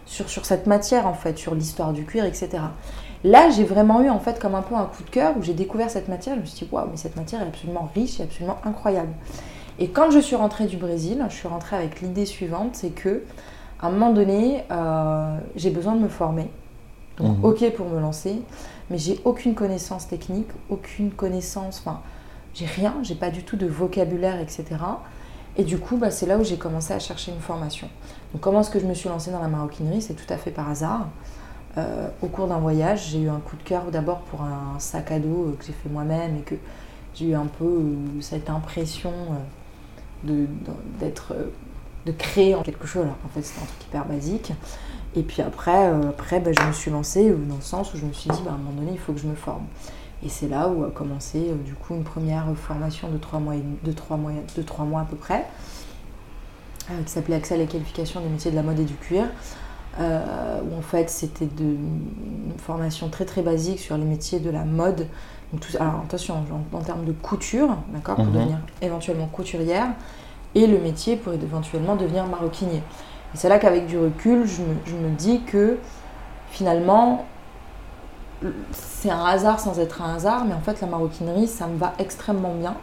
sur, 0.07 0.29
sur 0.29 0.45
cette 0.45 0.67
matière 0.67 1.07
en 1.07 1.15
fait, 1.15 1.39
sur 1.39 1.55
l'histoire 1.55 1.93
du 1.93 2.05
cuir, 2.05 2.25
etc. 2.25 2.51
Là, 3.25 3.51
j'ai 3.51 3.65
vraiment 3.65 4.03
eu 4.03 4.11
en 4.11 4.19
fait 4.19 4.39
comme 4.39 4.55
un 4.55 4.63
peu 4.63 4.75
un 4.75 4.85
coup 4.85 5.03
de 5.05 5.11
cœur 5.11 5.35
où 5.39 5.43
j'ai 5.43 5.55
découvert 5.55 5.91
cette 5.91 6.09
matière. 6.09 6.37
Je 6.37 6.41
me 6.41 6.47
suis 6.47 6.67
dit, 6.67 6.73
waouh, 6.73 6.89
mais 6.91 6.97
cette 6.97 7.17
matière 7.17 7.43
est 7.43 7.47
absolument 7.47 7.91
riche 7.95 8.19
et 8.21 8.25
absolument 8.25 8.59
incroyable. 8.65 9.13
Et 9.79 9.89
quand 9.89 10.11
je 10.11 10.19
suis 10.19 10.37
rentrée 10.37 10.67
du 10.67 10.77
Brésil, 10.77 11.25
je 11.29 11.35
suis 11.35 11.49
rentrée 11.49 11.77
avec 11.77 12.01
l'idée 12.01 12.27
suivante, 12.27 12.71
c'est 12.75 12.91
que 12.91 13.23
à 13.83 13.89
un 13.89 13.91
moment 13.91 14.13
donné, 14.13 14.65
euh, 14.71 15.37
j'ai 15.57 15.71
besoin 15.71 15.95
de 15.97 16.01
me 16.01 16.09
former. 16.09 16.51
Donc, 17.19 17.39
Mhm. 17.39 17.45
ok 17.45 17.73
pour 17.77 17.89
me 17.89 18.01
lancer, 18.01 18.41
mais 18.91 18.97
j'ai 18.99 19.21
aucune 19.25 19.55
connaissance 19.55 20.09
technique, 20.09 20.49
aucune 20.71 21.11
connaissance, 21.11 21.83
enfin, 21.85 22.01
j'ai 22.55 22.67
rien, 22.67 22.95
j'ai 23.03 23.15
pas 23.15 23.31
du 23.31 23.43
tout 23.45 23.57
de 23.57 23.67
vocabulaire, 23.67 24.41
etc. 24.41 24.65
Et 25.57 25.65
du 25.65 25.79
coup, 25.79 25.99
bah, 25.99 26.11
c'est 26.11 26.25
là 26.27 26.39
où 26.39 26.45
j'ai 26.45 26.57
commencé 26.57 26.95
à 26.95 26.99
chercher 26.99 27.33
une 27.33 27.41
formation. 27.41 27.89
Donc, 28.33 28.41
comment 28.41 28.61
est-ce 28.61 28.71
que 28.71 28.81
je 28.81 28.87
me 28.87 28.95
suis 28.95 29.09
lancée 29.11 29.31
dans 29.31 29.41
la 29.43 29.49
maroquinerie? 29.49 30.01
C'est 30.01 30.15
tout 30.15 30.33
à 30.33 30.39
fait 30.39 30.51
par 30.51 30.71
hasard. 30.71 31.09
Euh, 31.79 32.09
au 32.23 32.27
cours 32.29 32.49
d'un 32.49 32.59
voyage, 32.59 33.09
j'ai 33.11 33.21
eu 33.23 33.29
un 33.29 33.41
coup 33.41 33.57
de 33.57 33.63
cœur 33.63 33.85
d'abord 33.91 34.21
pour 34.21 34.43
un 34.43 34.79
sac 34.79 35.11
à 35.11 35.19
dos 35.19 35.49
euh, 35.49 35.57
que 35.59 35.65
j'ai 35.67 35.73
fait 35.73 35.89
moi-même 35.91 36.37
et 36.37 36.41
que 36.43 36.55
j'ai 37.15 37.27
eu 37.27 37.35
un 37.35 37.47
peu 37.47 37.65
euh, 37.65 38.21
cette 38.21 38.49
impression 38.49 39.13
d'être, 40.25 41.35
de 42.07 42.13
créer 42.13 42.55
en 42.55 42.63
quelque 42.63 42.87
chose. 42.87 43.03
Alors 43.05 43.17
qu'en 43.23 43.29
fait, 43.29 43.43
c'était 43.43 43.61
un 43.63 43.67
truc 43.67 43.85
hyper 43.85 44.05
basique. 44.07 44.53
Et 45.15 45.23
puis 45.23 45.43
après, 45.43 45.89
euh, 45.89 46.09
après 46.09 46.41
bah, 46.41 46.51
je 46.59 46.67
me 46.67 46.73
suis 46.73 46.91
lancée 46.91 47.29
euh, 47.29 47.37
dans 47.37 47.57
le 47.57 47.61
sens 47.61 47.93
où 47.95 47.99
je 47.99 48.07
me 48.07 48.13
suis 48.13 48.31
dit, 48.31 48.41
bah, 48.45 48.51
à 48.53 48.55
un 48.55 48.59
moment 48.59 48.81
donné, 48.81 48.93
il 48.93 48.99
faut 48.99 49.13
que 49.13 49.21
je 49.21 49.27
me 49.27 49.35
forme. 49.35 49.65
Et 50.25 50.29
c'est 50.29 50.49
là 50.49 50.69
où 50.69 50.85
a 50.85 50.91
commencé 50.91 51.49
euh, 51.51 51.55
du 51.65 51.75
coup 51.75 51.95
une 51.95 52.05
première 52.05 52.47
formation 52.57 53.09
de 53.09 53.19
trois 53.19 53.39
mois, 53.41 53.55
et 53.57 53.63
de 53.85 53.93
trois 53.93 54.17
mois, 54.17 54.33
de 54.57 54.63
trois 54.63 54.85
mois 54.85 55.03
à 55.03 55.05
peu 55.05 55.17
près, 55.17 55.45
euh, 56.91 57.03
qui 57.05 57.11
s'appelait 57.13 57.37
Accès 57.37 57.55
à 57.55 57.59
la 57.59 57.67
qualification 57.67 58.21
des 58.21 58.29
métiers 58.29 58.51
de 58.51 58.57
la 58.57 58.63
mode 58.63 58.79
et 58.81 58.85
du 58.85 58.95
cuir. 58.95 59.25
où 59.99 60.79
en 60.79 60.81
fait 60.81 61.11
c'était 61.11 61.45
de- 61.45 61.63
une 61.65 62.59
formation 62.59 63.11
très 63.11 63.27
très 63.27 63.43
basique 63.43 63.79
sur 63.79 63.99
les 63.99 64.05
métiers 64.05 64.41
de 64.41 64.49
la 64.49 64.65
mode. 64.65 65.07
Donc, 65.53 65.61
tout- 65.61 65.77
alors 65.79 66.01
attention, 66.05 66.37
en, 66.73 66.77
en 66.77 66.81
termes 66.81 67.05
de 67.05 67.13
couture, 67.13 67.77
d'accord, 67.93 68.17
pour 68.17 68.25
Mhm. 68.25 68.33
devenir 68.33 68.59
éventuellement 68.81 69.27
couturière, 69.27 69.89
et 70.55 70.67
le 70.67 70.79
métier 70.79 71.17
pour 71.17 71.33
éventuellement 71.33 71.97
devenir 71.97 72.27
maroquinier. 72.27 72.79
Et 73.35 73.37
c'est 73.37 73.49
là 73.49 73.59
qu'avec 73.59 73.87
du 73.87 73.99
recul, 73.99 74.47
je 74.47 74.63
me, 74.63 74.75
je 74.87 74.95
me 74.95 75.09
dis 75.11 75.41
que 75.43 75.79
finalement, 76.51 77.25
c'est 78.73 79.11
un 79.11 79.25
hasard 79.25 79.61
sans 79.61 79.79
être 79.79 80.03
un 80.03 80.15
hasard, 80.17 80.45
mais 80.45 80.55
en 80.55 80.61
fait 80.61 80.81
la 80.81 80.87
maroquinerie, 80.89 81.47
ça 81.47 81.67
me 81.67 81.77
va 81.79 81.95
extrêmement 81.99 82.55
bien. 82.55 82.75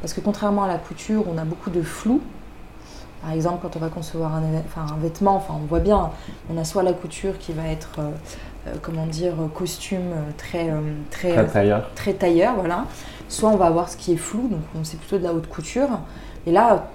Parce 0.00 0.12
que 0.12 0.20
contrairement 0.20 0.64
à 0.64 0.68
la 0.68 0.78
couture, 0.78 1.24
on 1.32 1.38
a 1.38 1.44
beaucoup 1.44 1.70
de 1.70 1.82
flou. 1.82 2.20
Par 3.22 3.32
exemple, 3.32 3.58
quand 3.62 3.76
on 3.76 3.80
va 3.80 3.88
concevoir 3.88 4.34
un, 4.34 4.42
éve- 4.42 4.62
enfin, 4.66 4.92
un 4.94 4.98
vêtement, 5.00 5.36
enfin, 5.36 5.54
on 5.56 5.66
voit 5.66 5.80
bien, 5.80 6.10
on 6.52 6.58
a 6.58 6.64
soit 6.64 6.82
la 6.82 6.92
couture 6.92 7.38
qui 7.38 7.52
va 7.52 7.66
être, 7.66 7.98
euh, 7.98 8.10
euh, 8.68 8.74
comment 8.82 9.06
dire, 9.06 9.32
costume 9.54 10.12
euh, 10.12 10.30
très, 10.36 10.70
euh, 10.70 10.80
très, 11.10 11.32
Très 11.32 11.46
tailleur. 11.46 11.90
très 11.94 12.12
tailleur, 12.12 12.54
voilà. 12.56 12.84
Soit 13.28 13.48
on 13.48 13.56
va 13.56 13.66
avoir 13.66 13.88
ce 13.88 13.96
qui 13.96 14.12
est 14.12 14.16
flou, 14.16 14.48
donc 14.48 14.60
on- 14.78 14.84
c'est 14.84 14.98
plutôt 14.98 15.18
de 15.18 15.24
la 15.24 15.32
haute 15.32 15.48
couture. 15.48 15.88
Et 16.46 16.52
là, 16.52 16.88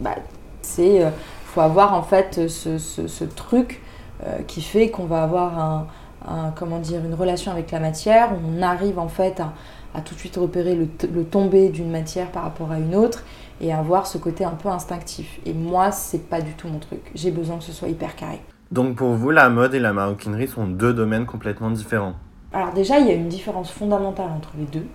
bah, 0.00 0.16
c'est, 0.62 1.04
euh, 1.04 1.10
faut 1.44 1.60
avoir 1.60 1.94
en 1.94 2.02
fait 2.02 2.48
ce, 2.48 2.78
ce- 2.78 3.06
ce 3.08 3.24
truc 3.24 3.80
euh, 4.26 4.38
qui 4.46 4.62
fait 4.62 4.90
qu'on 4.90 5.04
va 5.06 5.22
avoir 5.22 5.58
un, 5.58 5.86
un- 6.28 6.50
comment 6.54 6.78
dire, 6.78 7.04
une 7.04 7.14
relation 7.14 7.52
avec 7.52 7.70
la 7.70 7.80
matière. 7.80 8.32
où 8.32 8.36
On 8.58 8.62
arrive 8.62 8.98
en 8.98 9.08
fait 9.08 9.40
à, 9.40 9.52
à 9.94 10.00
tout 10.00 10.14
de 10.14 10.20
suite 10.20 10.36
repérer 10.36 10.74
le, 10.74 10.88
le 11.12 11.24
tombé 11.24 11.68
d'une 11.68 11.90
matière 11.90 12.30
par 12.30 12.42
rapport 12.44 12.70
à 12.72 12.78
une 12.78 12.94
autre 12.94 13.24
et 13.60 13.72
avoir 13.72 14.06
ce 14.06 14.18
côté 14.18 14.44
un 14.44 14.50
peu 14.50 14.68
instinctif. 14.68 15.38
Et 15.46 15.54
moi, 15.54 15.90
c'est 15.92 16.28
pas 16.28 16.40
du 16.42 16.52
tout 16.52 16.68
mon 16.68 16.78
truc. 16.78 17.00
J'ai 17.14 17.30
besoin 17.30 17.56
que 17.56 17.64
ce 17.64 17.72
soit 17.72 17.88
hyper 17.88 18.14
carré. 18.16 18.40
Donc 18.70 18.96
pour 18.96 19.10
vous, 19.14 19.30
la 19.30 19.48
mode 19.48 19.74
et 19.74 19.78
la 19.78 19.92
maroquinerie 19.92 20.48
sont 20.48 20.66
deux 20.66 20.92
domaines 20.92 21.24
complètement 21.24 21.70
différents. 21.70 22.14
Alors 22.52 22.72
déjà, 22.72 22.98
il 22.98 23.06
y 23.06 23.10
a 23.10 23.14
une 23.14 23.28
différence 23.28 23.70
fondamentale 23.70 24.28
entre 24.36 24.50
les 24.58 24.64
deux. 24.64 24.86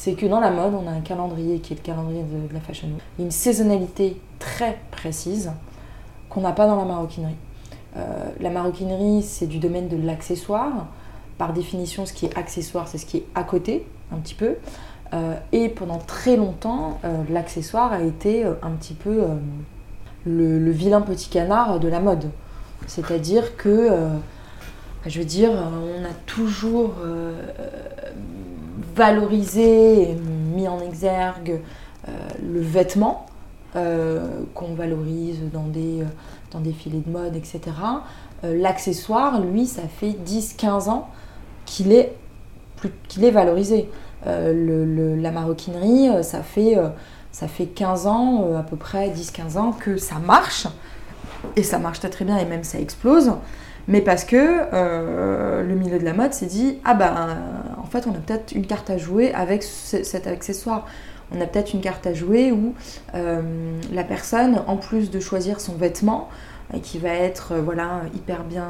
C'est 0.00 0.14
que 0.14 0.24
dans 0.24 0.40
la 0.40 0.50
mode, 0.50 0.72
on 0.72 0.88
a 0.88 0.92
un 0.92 1.02
calendrier 1.02 1.58
qui 1.58 1.74
est 1.74 1.76
le 1.76 1.82
calendrier 1.82 2.22
de, 2.22 2.54
la 2.54 2.60
fashion 2.60 2.88
week. 2.88 3.02
Une 3.18 3.30
saisonnalité 3.30 4.18
très 4.38 4.78
précise 4.90 5.52
qu'on 6.30 6.40
n'a 6.40 6.52
pas 6.52 6.66
dans 6.66 6.76
la 6.76 6.86
maroquinerie. 6.86 7.36
Euh, 7.98 8.30
la 8.40 8.48
maroquinerie, 8.48 9.22
c'est 9.22 9.46
du 9.46 9.58
domaine 9.58 9.88
de 9.88 9.98
l'accessoire. 9.98 10.86
Par 11.36 11.52
définition, 11.52 12.06
ce 12.06 12.14
qui 12.14 12.24
est 12.24 12.38
accessoire, 12.38 12.88
c'est 12.88 12.96
ce 12.96 13.04
qui 13.04 13.18
est 13.18 13.26
à 13.34 13.44
côté, 13.44 13.86
un 14.10 14.16
petit 14.16 14.32
peu. 14.32 14.54
Euh, 15.12 15.34
et 15.52 15.68
pendant 15.68 15.98
très 15.98 16.38
longtemps, 16.38 16.98
euh, 17.04 17.22
l'accessoire 17.28 17.92
a 17.92 18.00
été 18.00 18.42
un 18.46 18.70
petit 18.70 18.94
peu 18.94 19.26
le, 20.24 20.70
vilain 20.70 21.02
petit 21.02 21.28
canard 21.28 21.78
de 21.78 21.88
la 21.88 22.00
mode. 22.00 22.30
C'est-à-dire 22.86 23.54
que 23.58 23.90
je 25.04 25.18
veux 25.18 25.26
dire, 25.26 25.50
on 25.50 26.02
a 26.06 26.14
toujours 26.24 26.94
valorisé 29.04 30.10
et 30.10 30.14
mis 30.54 30.68
en 30.68 30.78
exergue 30.80 31.60
euh, 32.06 32.12
le 32.42 32.60
vêtement 32.60 33.24
euh, 33.76 34.26
qu'on 34.54 34.74
valorise 34.74 35.38
dans 35.52 35.64
des, 35.68 36.02
euh, 36.02 36.04
dans 36.50 36.60
des 36.60 36.72
filets 36.72 37.02
de 37.06 37.10
mode, 37.10 37.34
etc. 37.34 37.60
L'accessoire, 38.42 39.40
lui, 39.40 39.66
ça 39.66 39.82
fait 39.82 40.14
10-15 40.26 40.88
ans 40.90 41.08
qu'il 41.66 41.92
est, 41.92 42.14
qu'il 43.08 43.24
est 43.24 43.30
valorisé. 43.30 43.88
Le- 44.26 45.14
la 45.16 45.30
maroquinerie, 45.30 46.08
ça 46.24 46.42
fait, 46.42 46.78
ça 47.32 47.48
fait 47.48 47.66
15 47.66 48.06
ans, 48.06 48.56
à 48.58 48.62
peu 48.62 48.76
près 48.76 49.10
10-15 49.10 49.58
ans 49.58 49.72
que 49.72 49.98
ça 49.98 50.16
marche. 50.16 50.66
Et 51.56 51.62
ça 51.62 51.78
marche 51.78 52.00
très 52.00 52.08
très 52.10 52.24
bien 52.24 52.38
et 52.38 52.46
même 52.46 52.64
ça 52.64 52.78
explose. 52.80 53.32
Mais 53.88 54.00
parce 54.00 54.24
que 54.24 55.62
le 55.62 55.74
milieu 55.74 55.98
de 55.98 56.04
la 56.04 56.14
mode 56.14 56.32
s'est 56.32 56.46
dit 56.46 56.78
ah 56.84 56.94
ben 56.94 57.14
en 57.90 57.98
fait 57.98 58.06
on 58.06 58.12
a 58.14 58.18
peut-être 58.18 58.52
une 58.52 58.66
carte 58.66 58.88
à 58.88 58.98
jouer 58.98 59.34
avec 59.34 59.64
ce- 59.64 60.04
cet 60.04 60.28
accessoire. 60.28 60.86
On 61.34 61.40
a 61.40 61.46
peut-être 61.46 61.74
une 61.74 61.80
carte 61.80 62.06
à 62.06 62.14
jouer 62.14 62.52
où 62.52 62.74
euh, 63.14 63.42
la 63.92 64.04
personne, 64.04 64.62
en 64.68 64.76
plus 64.76 65.10
de 65.10 65.18
choisir 65.20 65.60
son 65.60 65.74
vêtement, 65.74 66.28
euh, 66.72 66.78
qui 66.80 66.98
va 66.98 67.08
être 67.10 67.52
euh, 67.52 67.60
voilà 67.60 68.02
hyper 68.14 68.44
bien 68.44 68.68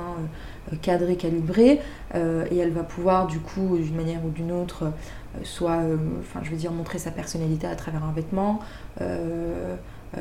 cadré, 0.83 1.17
calibré, 1.17 1.81
et 2.15 2.57
elle 2.59 2.71
va 2.71 2.85
pouvoir 2.85 3.27
du 3.27 3.41
coup 3.41 3.77
d'une 3.77 3.97
manière 3.97 4.25
ou 4.25 4.29
d'une 4.31 4.53
autre, 4.53 4.93
soit, 5.43 5.79
enfin 6.21 6.41
je 6.45 6.51
veux 6.51 6.57
dire 6.57 6.71
montrer 6.71 6.99
sa 6.99 7.11
personnalité 7.11 7.67
à 7.67 7.75
travers 7.75 8.05
un 8.05 8.13
vêtement. 8.13 8.61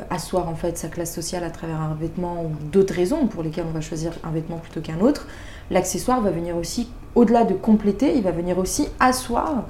asseoir 0.10 0.48
en 0.48 0.56
fait 0.56 0.78
sa 0.78 0.88
classe 0.88 1.14
sociale 1.14 1.44
à 1.44 1.50
travers 1.52 1.80
un 1.82 1.94
vêtement 2.00 2.44
ou 2.44 2.52
d'autres 2.72 2.94
raisons 2.96 3.28
pour 3.28 3.44
lesquelles 3.44 3.66
on 3.68 3.74
va 3.74 3.82
choisir 3.82 4.14
un 4.24 4.32
vêtement 4.32 4.58
plutôt 4.58 4.82
qu'un 4.82 5.00
autre, 5.00 5.28
l'accessoire 5.72 6.22
va 6.22 6.32
venir 6.32 6.56
aussi, 6.58 6.90
au-delà 7.16 7.44
de 7.44 7.54
compléter, 7.54 8.16
il 8.16 8.24
va 8.24 8.32
venir 8.32 8.58
aussi 8.58 8.88
asseoir 9.00 9.64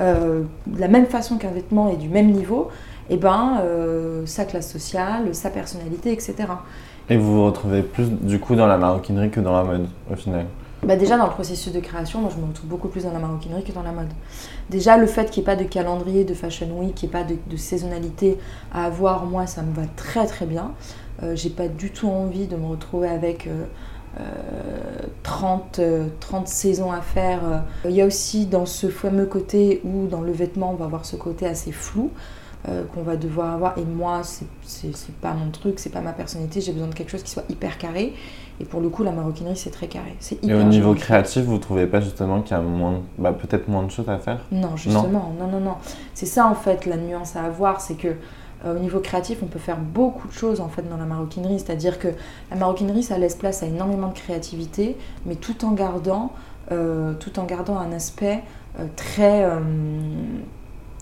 euh, 0.00 0.42
de 0.66 0.80
la 0.80 0.88
même 0.88 1.06
façon 1.06 1.36
qu'un 1.36 1.50
vêtement 1.50 1.88
est 1.88 1.96
du 1.96 2.08
même 2.08 2.30
niveau, 2.30 2.68
et 3.10 3.16
ben, 3.16 3.58
euh, 3.60 4.24
sa 4.26 4.44
classe 4.44 4.70
sociale, 4.70 5.34
sa 5.34 5.50
personnalité, 5.50 6.12
etc. 6.12 6.34
Et 7.08 7.16
vous 7.16 7.34
vous 7.34 7.44
retrouvez 7.44 7.82
plus 7.82 8.08
du 8.08 8.38
coup 8.38 8.54
dans 8.54 8.66
la 8.66 8.78
maroquinerie 8.78 9.30
que 9.30 9.40
dans 9.40 9.52
la 9.52 9.64
mode 9.64 9.86
au 10.10 10.16
final? 10.16 10.46
Bah 10.82 10.96
déjà 10.96 11.18
dans 11.18 11.26
le 11.26 11.32
processus 11.32 11.72
de 11.72 11.80
création, 11.80 12.20
moi 12.20 12.30
je 12.34 12.40
me 12.40 12.46
retrouve 12.46 12.70
beaucoup 12.70 12.88
plus 12.88 13.04
dans 13.04 13.12
la 13.12 13.18
maroquinerie 13.18 13.64
que 13.64 13.72
dans 13.72 13.82
la 13.82 13.92
mode. 13.92 14.08
Déjà 14.70 14.96
le 14.96 15.06
fait 15.06 15.30
qu'il 15.30 15.42
n'y 15.42 15.50
ait 15.50 15.54
pas 15.54 15.62
de 15.62 15.68
calendrier 15.68 16.24
de 16.24 16.32
Fashion 16.32 16.68
Week, 16.78 16.94
qu'il 16.94 17.10
n'y 17.10 17.14
ait 17.14 17.18
pas 17.18 17.24
de, 17.28 17.36
de 17.50 17.56
saisonnalité 17.58 18.38
à 18.72 18.84
avoir, 18.86 19.26
moi 19.26 19.46
ça 19.46 19.60
me 19.62 19.74
va 19.74 19.82
très 19.96 20.26
très 20.26 20.46
bien. 20.46 20.70
Euh, 21.22 21.36
J'ai 21.36 21.50
pas 21.50 21.68
du 21.68 21.90
tout 21.90 22.08
envie 22.08 22.46
de 22.46 22.56
me 22.56 22.66
retrouver 22.66 23.08
avec 23.08 23.46
euh, 23.46 23.64
30, 25.22 25.78
euh, 25.78 26.06
30 26.20 26.48
saisons 26.48 26.92
à 26.92 27.00
faire. 27.00 27.40
Euh, 27.44 27.58
Il 27.88 27.92
y 27.94 28.00
a 28.02 28.06
aussi 28.06 28.46
dans 28.46 28.66
ce 28.66 28.88
fameux 28.88 29.26
côté 29.26 29.80
où 29.84 30.06
dans 30.06 30.20
le 30.20 30.32
vêtement 30.32 30.70
on 30.72 30.74
va 30.74 30.86
avoir 30.86 31.04
ce 31.04 31.16
côté 31.16 31.46
assez 31.46 31.72
flou. 31.72 32.10
euh, 32.68 32.84
qu'on 32.94 33.00
va 33.02 33.16
devoir 33.16 33.54
avoir. 33.54 33.78
Et 33.78 33.84
moi 33.86 34.20
c'est- 34.22 34.92
pas 35.22 35.32
mon 35.32 35.50
truc 35.50 35.78
c'est 35.78 35.88
pas 35.88 36.02
ma 36.02 36.12
personnalité. 36.12 36.60
J'ai 36.60 36.72
besoin 36.72 36.88
de 36.88 36.94
quelque 36.94 37.08
chose 37.10 37.22
qui 37.22 37.30
soit 37.30 37.44
hyper 37.48 37.78
carré. 37.78 38.12
Et 38.60 38.66
pour 38.66 38.82
le 38.82 38.90
coup 38.90 39.02
la 39.02 39.12
maroquinerie 39.12 39.56
c'est 39.56 39.70
très 39.70 39.86
carré. 39.86 40.14
C'est 40.20 40.44
Et 40.44 40.52
au 40.52 40.62
niveau 40.64 40.92
créatif, 40.92 41.44
vous 41.44 41.56
trouvez 41.56 41.86
pas 41.86 42.02
justement 42.02 42.42
qu'il 42.42 42.54
y 42.54 42.60
a 42.60 42.62
moins, 42.62 43.00
bah, 43.16 43.32
peut-être 43.32 43.68
moins 43.68 43.82
de 43.84 43.90
choses 43.90 44.10
à 44.10 44.18
faire? 44.18 44.40
Non, 44.52 44.76
justement, 44.76 45.32
non, 45.40 45.46
non, 45.48 45.60
non. 45.60 45.76
C'est 46.12 46.26
ça 46.26 46.46
en 46.46 46.54
fait 46.54 46.84
la 46.84 46.98
nuance 46.98 47.34
à 47.34 47.44
avoir, 47.44 47.80
c'est 47.80 47.94
que 47.94 48.08
euh, 48.08 48.14
au 48.66 48.78
niveau 48.78 49.00
créatif, 49.00 49.38
on 49.42 49.46
peut 49.46 49.58
faire 49.58 49.78
beaucoup 49.78 50.28
de 50.28 50.32
choses 50.32 50.60
en 50.60 50.68
fait 50.68 50.82
dans 50.82 50.96
la 50.96 51.04
maroquinerie. 51.04 51.58
C'est-à-dire 51.58 51.98
que 51.98 52.08
la 52.50 52.56
maroquinerie, 52.56 53.02
ça 53.02 53.18
laisse 53.18 53.34
place 53.34 53.62
à 53.62 53.66
énormément 53.66 54.08
de 54.08 54.14
créativité, 54.14 54.96
mais 55.26 55.34
tout 55.36 55.64
en 55.64 55.72
gardant, 55.72 56.32
euh, 56.72 57.14
un 57.42 57.92
aspect 57.92 58.42
euh, 58.78 58.84
très. 58.96 59.44
euh, 59.44 59.58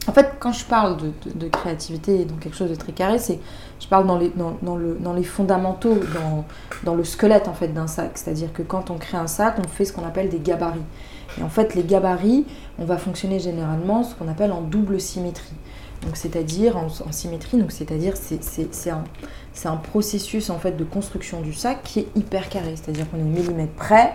En 0.06 0.12
fait, 0.12 0.34
quand 0.38 0.52
je 0.52 0.64
parle 0.64 0.96
de, 1.34 1.48
créativité 1.48 2.22
et 2.22 2.24
donc 2.24 2.40
quelque 2.40 2.56
chose 2.56 2.70
de 2.70 2.74
très 2.74 2.92
carré, 2.92 3.18
c'est 3.18 3.38
je 3.80 3.86
parle 3.88 4.06
dans 4.06 5.12
les 5.14 5.22
fondamentaux, 5.24 5.98
dans, 6.14 6.44
dans 6.84 6.94
le 6.94 7.04
squelette 7.04 7.48
en 7.48 7.54
fait 7.54 7.68
d'un 7.68 7.86
sac. 7.86 8.12
C'est-à-dire 8.14 8.52
que 8.52 8.62
quand 8.62 8.90
on 8.90 8.96
crée 8.96 9.18
un 9.18 9.26
sac, 9.26 9.56
on 9.58 9.68
fait 9.68 9.84
ce 9.84 9.92
qu'on 9.92 10.06
appelle 10.06 10.28
des 10.30 10.40
gabarits. 10.40 10.80
Et 11.38 11.42
en 11.42 11.48
fait, 11.50 11.74
les 11.74 11.84
gabarits, 11.84 12.46
on 12.78 12.84
va 12.84 12.96
fonctionner 12.96 13.38
généralement 13.38 14.02
ce 14.02 14.14
qu'on 14.14 14.28
appelle 14.28 14.52
en 14.52 14.62
double 14.62 15.00
symétrie. 15.00 15.54
Donc 16.02 16.16
c'est-à-dire 16.16 16.76
en, 16.76 16.88
symétrie, 17.12 17.62
c'est-à-dire 17.68 18.14
c'est, 18.16 18.90
un, 19.66 19.76
processus 19.76 20.50
en 20.50 20.58
fait 20.58 20.76
de 20.76 20.84
construction 20.84 21.40
du 21.40 21.52
sac 21.52 21.82
qui 21.82 22.00
est 22.00 22.08
hyper 22.16 22.48
carré, 22.48 22.74
c'est-à-dire 22.76 23.10
qu'on 23.10 23.18
est 23.18 23.22
millimètre 23.22 23.72
près. 23.72 24.14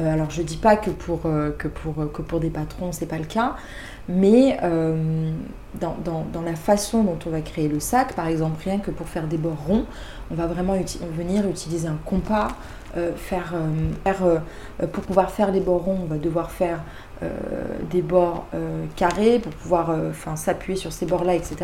Euh, 0.00 0.12
alors 0.12 0.30
je 0.30 0.42
dis 0.42 0.56
pas 0.56 0.76
que 0.76 0.90
pour, 0.90 1.20
euh, 1.26 1.50
que 1.50 1.68
pour, 1.68 2.40
des 2.40 2.50
patrons 2.50 2.92
c'est 2.92 3.06
pas 3.06 3.18
le 3.18 3.24
cas, 3.24 3.56
mais 4.08 4.58
euh, 4.62 5.32
dans, 5.80 6.42
la 6.44 6.56
façon 6.56 7.04
dont 7.04 7.18
on 7.26 7.30
va 7.30 7.40
créer 7.40 7.68
le 7.68 7.80
sac, 7.80 8.14
par 8.14 8.26
exemple 8.26 8.60
rien 8.64 8.78
que 8.78 8.90
pour 8.90 9.08
faire 9.08 9.26
des 9.26 9.38
bords 9.38 9.64
ronds, 9.66 9.84
on 10.30 10.34
va 10.34 10.46
vraiment 10.46 10.74
venir 11.16 11.48
utiliser 11.48 11.88
un 11.88 11.98
compas, 12.04 12.48
euh, 12.48 12.48
faire, 13.16 13.52
euh, 13.54 13.90
faire, 14.04 14.24
euh, 14.24 14.86
pour 14.86 15.04
pouvoir 15.04 15.30
faire 15.30 15.50
les 15.50 15.60
bords 15.60 15.82
ronds, 15.84 15.98
on 16.02 16.06
va 16.06 16.18
devoir 16.18 16.50
faire 16.50 16.80
euh, 17.22 17.28
des 17.90 18.02
bords 18.02 18.46
euh, 18.54 18.84
carrés 18.96 19.38
pour 19.38 19.52
pouvoir 19.52 19.90
euh, 19.90 20.10
s'appuyer 20.34 20.78
sur 20.78 20.92
ces 20.92 21.06
bords-là, 21.06 21.34
etc. 21.34 21.56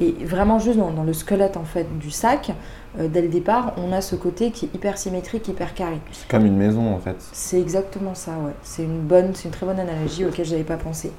Et 0.00 0.12
vraiment 0.24 0.58
juste 0.58 0.78
dans, 0.78 0.90
dans 0.90 1.04
le 1.04 1.12
squelette 1.12 1.56
en 1.56 1.64
fait 1.64 1.86
du 1.98 2.10
sac, 2.10 2.50
euh, 2.98 3.06
dès 3.06 3.22
le 3.22 3.28
départ, 3.28 3.74
on 3.76 3.92
a 3.92 4.00
ce 4.00 4.16
côté 4.16 4.50
qui 4.50 4.66
est 4.66 4.74
hyper 4.74 4.98
symétrique, 4.98 5.46
hyper 5.46 5.74
carré. 5.74 6.00
C'est 6.10 6.28
comme 6.28 6.46
une 6.46 6.56
maison 6.56 6.92
en 6.94 6.98
fait. 6.98 7.16
C'est 7.32 7.60
exactement 7.60 8.14
ça, 8.14 8.32
ouais. 8.32 8.52
C'est 8.62 8.82
une 8.82 9.00
bonne, 9.00 9.34
c'est 9.34 9.44
une 9.44 9.52
très 9.52 9.66
bonne 9.66 9.78
analogie 9.78 10.24
auquel 10.24 10.44
je 10.46 10.52
n'avais 10.52 10.64
pas 10.64 10.78
pensé. 10.78 11.12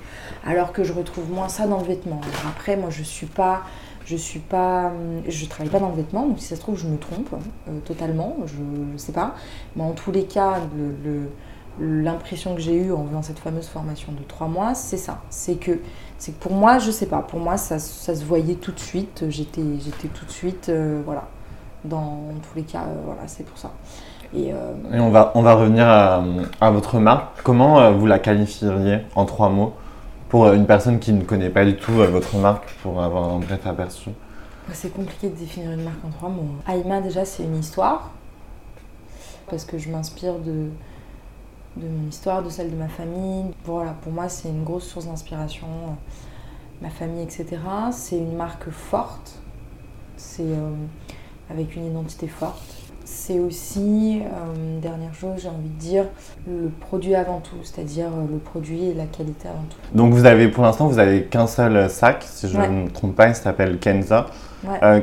Alors 0.46 0.74
que 0.74 0.84
je 0.84 0.92
retrouve 0.92 1.32
moins 1.32 1.48
ça 1.48 1.68
dans 1.68 1.80
le 1.80 1.86
vêtement. 1.86 2.20
Alors 2.24 2.54
après, 2.56 2.76
moi, 2.76 2.90
je 2.90 3.04
suis 3.04 3.28
pas, 3.28 3.62
je 4.10 4.16
suis 4.16 4.40
pas, 4.40 4.88
hum, 4.88 5.22
je 5.28 5.46
travaille 5.46 5.72
pas 5.72 5.80
dans 5.80 5.90
le 5.90 5.96
vêtement, 5.96 6.26
donc 6.26 6.40
si 6.40 6.46
ça 6.46 6.56
se 6.56 6.62
trouve, 6.62 6.78
je 6.78 6.88
me 6.88 6.98
trompe 6.98 7.30
euh, 7.34 7.80
totalement. 7.86 8.38
Je, 8.46 8.56
je 8.94 8.98
sais 8.98 9.12
pas. 9.12 9.36
Mais 9.76 9.84
en 9.84 9.92
tous 9.92 10.12
les 10.12 10.24
cas, 10.24 10.56
l'impression 11.80 12.56
que 12.56 12.62
j'ai 12.62 12.74
eue 12.74 12.92
en 12.92 13.06
faisant 13.06 13.22
cette 13.22 13.40
fameuse 13.40 13.68
formation 13.68 14.12
de 14.12 14.24
trois 14.28 14.48
mois, 14.48 14.74
c'est 14.74 14.98
ça. 14.98 15.22
C'est 15.30 15.56
que, 15.56 15.80
c'est 16.18 16.32
que 16.32 16.42
pour 16.42 16.54
moi, 16.54 16.80
je 16.80 16.92
sais 16.92 17.06
pas. 17.06 17.22
Pour 17.22 17.40
moi, 17.40 17.58
ça, 17.58 17.78
ça 17.78 18.16
se 18.16 18.26
voyait 18.26 18.56
tout 18.56 18.72
de 18.72 18.80
suite. 18.80 19.26
J'étais, 19.30 19.64
j'étais 19.80 20.08
tout 20.08 20.26
de 20.26 20.32
suite, 20.32 20.70
euh, 20.70 21.02
voilà. 21.06 21.28
Dans 21.86 22.24
tous 22.42 22.58
les 22.58 22.64
cas, 22.64 22.82
euh, 22.88 23.02
voilà, 23.06 23.22
c'est 23.28 23.46
pour 23.46 23.58
ça. 23.58 23.72
Et 24.34 24.52
euh, 24.54 24.74
on 24.92 25.10
va, 25.10 25.32
on 25.36 25.42
va 25.42 25.54
revenir 25.56 25.88
à, 25.88 26.72
votre 26.72 27.00
marque. 27.00 27.42
Comment 27.44 27.80
euh, 27.80 27.92
vous 27.92 28.06
la 28.06 28.20
qualifieriez 28.20 29.00
en 29.16 29.26
trois 29.26 29.50
mots? 29.50 29.74
Pour 30.30 30.46
euh, 30.46 30.56
une 30.56 30.66
personne 30.66 31.00
qui 31.00 31.12
ne 31.12 31.24
connaît 31.24 31.50
pas 31.50 31.66
du 31.66 31.76
tout 31.76 32.00
euh, 32.00 32.08
votre 32.08 32.36
marque 32.38 32.70
pour 32.82 33.02
avoir 33.02 33.30
un 33.30 33.40
bref 33.40 33.66
aperçu 33.66 34.12
C'est 34.72 34.94
compliqué 34.94 35.30
de 35.30 35.36
définir 35.36 35.72
une 35.72 35.84
marque 35.84 36.04
en 36.06 36.10
trois 36.10 36.30
mots. 36.30 36.56
Aïma, 36.68 37.02
déjà, 37.02 37.26
c'est 37.26 37.44
une 37.44 37.58
histoire. 37.58 38.12
Parce 39.50 39.66
que 39.66 39.78
je 39.80 39.90
m'inspire 39.90 40.38
de, 40.38 40.70
de 41.78 41.88
mon 41.88 42.08
histoire, 42.08 42.44
de 42.44 42.50
celle 42.50 42.70
de 42.72 42.76
ma 42.76 42.88
famille. 42.88 43.46
Voilà, 43.66 43.92
pour 44.02 44.12
moi, 44.12 44.30
c'est 44.30 44.50
une 44.50 44.64
grosse 44.64 44.86
source 44.88 45.06
d'inspiration. 45.08 45.68
euh, 45.68 45.94
Ma 46.82 46.90
famille, 46.90 47.24
etc. 47.24 47.46
C'est 47.92 48.18
une 48.18 48.38
marque 48.38 48.70
forte. 48.70 49.34
c'est 50.16 50.46
avec 51.50 51.76
une 51.76 51.88
identité 51.88 52.28
forte. 52.30 52.79
C'est 53.12 53.40
aussi, 53.40 54.22
euh, 54.22 54.80
dernière 54.80 55.14
chose, 55.16 55.42
j'ai 55.42 55.50
envie 55.50 55.68
de 55.70 55.80
dire, 55.80 56.06
le 56.48 56.70
produit 56.80 57.16
avant 57.16 57.40
tout, 57.40 57.56
c'est-à-dire 57.64 58.06
euh, 58.08 58.26
le 58.32 58.38
produit 58.38 58.86
et 58.86 58.94
la 58.94 59.06
qualité 59.06 59.48
avant 59.48 59.64
tout. 59.68 59.78
Donc 59.98 60.14
vous 60.14 60.26
avez, 60.26 60.48
pour 60.48 60.64
l'instant, 60.64 60.88
vous 60.88 61.00
avez 61.00 61.24
qu'un 61.26 61.48
seul 61.48 61.90
sac, 61.90 62.24
si 62.28 62.48
je 62.48 62.58
Ouais. 62.58 62.68
ne 62.70 62.84
me 62.84 62.90
trompe 62.92 63.16
pas, 63.16 63.28
il 63.30 63.36
s'appelle 63.36 63.80
Kenza. 63.80 64.28
Ouais. 64.64 64.80
Euh, 64.84 65.02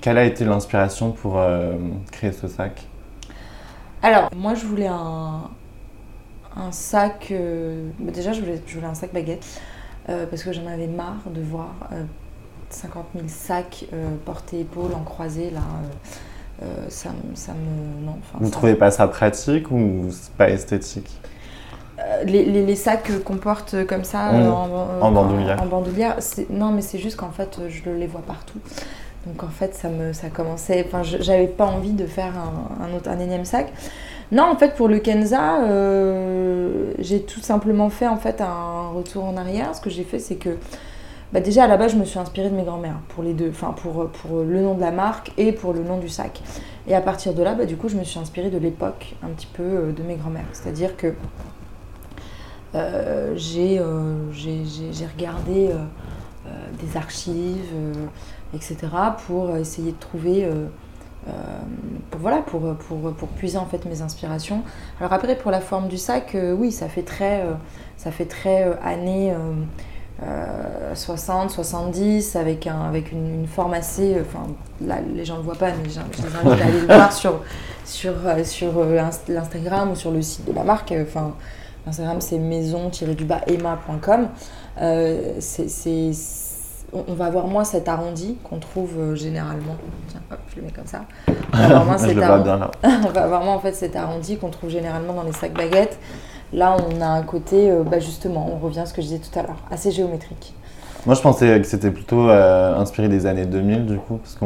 quelle 0.00 0.18
a 0.18 0.24
été 0.24 0.44
l'inspiration 0.44 1.12
pour 1.12 1.38
euh, 1.38 1.74
créer 2.10 2.32
ce 2.32 2.48
sac? 2.48 2.86
Alors, 4.02 4.28
moi, 4.36 4.54
je 4.54 4.66
voulais 4.66 4.88
un, 4.88 5.42
un 6.56 6.72
sac. 6.72 7.28
euh, 7.30 7.88
bah, 8.00 8.10
déjà, 8.10 8.32
je 8.32 8.40
voulais, 8.40 8.60
je 8.66 8.74
voulais 8.74 8.88
un 8.88 8.94
sac 8.94 9.12
baguette 9.14 9.46
euh, 10.08 10.26
parce 10.26 10.42
que 10.42 10.52
j'en 10.52 10.66
avais 10.66 10.88
marre 10.88 11.22
de 11.32 11.40
voir 11.40 11.70
euh, 11.92 12.02
50 12.70 13.06
000 13.14 13.26
sacs 13.28 13.86
euh, 13.92 14.08
portés 14.24 14.60
épaules 14.60 14.92
en 14.94 15.04
croisé 15.04 15.50
là. 15.50 15.60
Euh, 16.62 16.86
ça, 16.88 17.10
me- 17.10 17.34
ça 17.34 17.52
me. 17.52 18.04
Non, 18.06 18.16
enfin. 18.20 18.38
Vous 18.40 18.46
ça- 18.46 18.52
trouvez 18.52 18.74
pas 18.74 18.90
ça 18.90 19.06
pratique 19.08 19.70
ou 19.70 20.06
pas 20.38 20.48
esthétique? 20.50 21.10
Euh, 21.98 22.24
les, 22.24 22.44
les- 22.44 22.64
les 22.64 22.76
sacs 22.76 23.10
qu'on 23.24 23.36
porte 23.36 23.86
comme 23.86 24.04
ça 24.04 24.30
euh, 24.30 24.50
en, 24.50 25.00
en 25.02 25.12
bandoulière. 25.12 25.62
en 25.62 25.66
bandoulière, 25.66 26.16
c'est- 26.20 26.48
non, 26.50 26.70
mais 26.72 26.80
c'est 26.82 26.98
juste 26.98 27.16
qu'en 27.16 27.30
fait, 27.30 27.58
je 27.68 27.90
les 27.90 28.06
vois 28.06 28.22
partout. 28.22 28.58
Donc 29.26 29.44
en 29.44 29.48
fait, 29.48 29.74
ça 29.74 29.88
me, 29.88 30.12
ça 30.12 30.28
commençait. 30.30 30.84
Enfin, 30.86 31.02
j'avais 31.04 31.46
pas 31.46 31.66
envie 31.66 31.92
de 31.92 32.06
faire 32.06 32.32
un, 32.36 32.84
un 32.86 32.96
autre, 32.96 33.08
un 33.08 33.18
énième 33.20 33.44
sac. 33.44 33.72
Non, 34.32 34.44
en 34.44 34.56
fait, 34.56 34.74
pour 34.74 34.88
le 34.88 34.98
Kenza, 34.98 35.62
euh, 35.62 36.92
j'ai 36.98 37.22
tout 37.22 37.40
simplement 37.40 37.90
fait 37.90 38.08
en 38.08 38.16
fait 38.16 38.40
un 38.40 38.88
retour 38.94 39.24
en 39.24 39.36
arrière. 39.36 39.74
Ce 39.74 39.80
que 39.80 39.90
j'ai 39.90 40.04
fait, 40.04 40.18
c'est 40.18 40.36
que 40.36 40.56
bah, 41.32 41.40
déjà 41.40 41.64
à 41.64 41.66
la 41.66 41.76
base, 41.76 41.92
je 41.92 41.96
me 41.96 42.04
suis 42.04 42.18
inspirée 42.18 42.50
de 42.50 42.54
mes 42.54 42.64
grands-mères 42.64 43.00
pour 43.08 43.22
les 43.22 43.32
deux, 43.32 43.50
enfin 43.50 43.72
pour, 43.72 44.08
pour 44.10 44.40
le 44.40 44.60
nom 44.60 44.74
de 44.74 44.80
la 44.80 44.90
marque 44.90 45.32
et 45.38 45.52
pour 45.52 45.72
le 45.72 45.82
nom 45.82 45.98
du 45.98 46.08
sac. 46.08 46.42
Et 46.86 46.94
à 46.94 47.00
partir 47.00 47.32
de 47.32 47.42
là, 47.42 47.54
bah, 47.54 47.64
du 47.64 47.76
coup, 47.76 47.88
je 47.88 47.96
me 47.96 48.04
suis 48.04 48.18
inspirée 48.18 48.50
de 48.50 48.58
l'époque 48.58 49.14
un 49.22 49.28
petit 49.28 49.46
peu 49.46 49.62
euh, 49.62 49.92
de 49.92 50.02
mes 50.02 50.16
grands-mères. 50.16 50.44
C'est-à-dire 50.52 50.96
que 50.96 51.14
euh, 52.74 53.32
j'ai 53.36 53.78
euh, 53.78 54.30
regardé 55.16 55.68
euh, 55.68 55.76
euh, 56.46 56.50
des 56.82 56.96
archives, 56.96 57.70
euh, 57.74 57.92
etc., 58.54 58.76
pour 59.26 59.56
essayer 59.56 59.92
de 59.92 59.98
trouver, 59.98 60.44
euh, 60.44 60.66
euh, 61.28 61.30
pour, 62.10 62.20
voilà, 62.20 62.38
pour, 62.38 62.74
pour, 62.76 63.12
pour 63.12 63.28
puiser 63.28 63.58
en 63.58 63.66
fait 63.66 63.84
mes 63.84 64.02
inspirations. 64.02 64.62
Alors 64.98 65.12
après, 65.12 65.36
pour 65.36 65.50
la 65.50 65.60
forme 65.60 65.88
du 65.88 65.98
sac, 65.98 66.34
euh, 66.34 66.52
oui, 66.52 66.72
ça 66.72 66.88
fait 66.88 67.04
très, 67.04 67.42
euh, 67.42 67.52
ça 67.96 68.10
fait 68.10 68.26
très 68.26 68.64
euh, 68.64 68.74
années 68.82 69.32
euh, 70.22 70.90
euh, 70.92 70.94
60, 70.94 71.50
70, 71.50 72.36
avec, 72.36 72.66
un, 72.66 72.82
avec 72.82 73.12
une, 73.12 73.40
une 73.40 73.46
forme 73.46 73.74
assez... 73.74 74.14
euh, 74.14 74.22
Enfin, 74.22 74.46
là, 74.84 74.96
les 75.14 75.24
gens 75.24 75.34
ne 75.34 75.38
le 75.40 75.44
voient 75.44 75.54
pas, 75.54 75.68
mais 75.70 75.88
je 75.88 76.00
je 76.16 76.22
les 76.26 76.36
invite 76.50 76.62
à 76.62 76.66
aller 76.66 76.80
le 76.80 76.86
voir 76.86 77.12
sur, 77.22 77.40
sur, 77.84 78.12
euh, 78.26 78.44
sur 78.44 78.72
Inst- 78.84 79.28
l'Instagram 79.32 79.90
ou 79.92 79.96
sur 79.96 80.10
le 80.10 80.22
site 80.22 80.44
de 80.46 80.52
la 80.52 80.64
marque. 80.64 80.92
Enfin, 81.02 81.32
Instagram, 81.86 82.20
c'est 82.20 82.38
maison-emma.com. 82.38 84.28
C'est, 85.40 86.10
on 86.92 87.14
va 87.14 87.24
avoir 87.26 87.46
moins 87.46 87.64
cet 87.64 87.88
arrondi 87.88 88.36
qu'on 88.44 88.58
trouve 88.58 89.14
généralement. 89.14 89.76
Tiens, 90.08 90.20
hop, 90.30 90.38
je 90.50 90.56
le 90.56 90.66
mets 90.66 90.72
comme 90.72 90.86
ça. 90.86 91.04
On 91.52 91.56
va 91.56 91.64
avoir 91.64 91.84
moins 91.86 91.98
cet 92.08 92.16
arrondi- 92.18 93.48
en 93.48 93.58
fait 93.60 93.72
cet 93.72 93.96
arrondi 93.96 94.36
qu'on 94.36 94.50
trouve 94.50 94.68
généralement 94.70 95.14
dans 95.14 95.22
les 95.22 95.32
sacs 95.32 95.54
baguettes. 95.54 95.98
Là, 96.52 96.76
on 96.78 97.00
a 97.00 97.06
un 97.06 97.22
côté, 97.22 97.70
euh, 97.70 97.82
bah, 97.82 97.98
justement, 97.98 98.48
on 98.52 98.64
revient 98.64 98.80
à 98.80 98.86
ce 98.86 98.92
que 98.92 99.00
je 99.00 99.06
disais 99.06 99.20
tout 99.20 99.38
à 99.38 99.42
l'heure, 99.42 99.56
assez 99.70 99.90
géométrique. 99.90 100.54
Moi, 101.04 101.16
je 101.16 101.20
pensais 101.20 101.60
que 101.60 101.66
c'était 101.66 101.90
plutôt 101.90 102.28
euh, 102.28 102.76
inspiré 102.78 103.08
des 103.08 103.26
années 103.26 103.46
2000, 103.46 103.86
du 103.86 103.96
coup, 103.96 104.18
parce 104.18 104.34
que 104.34 104.44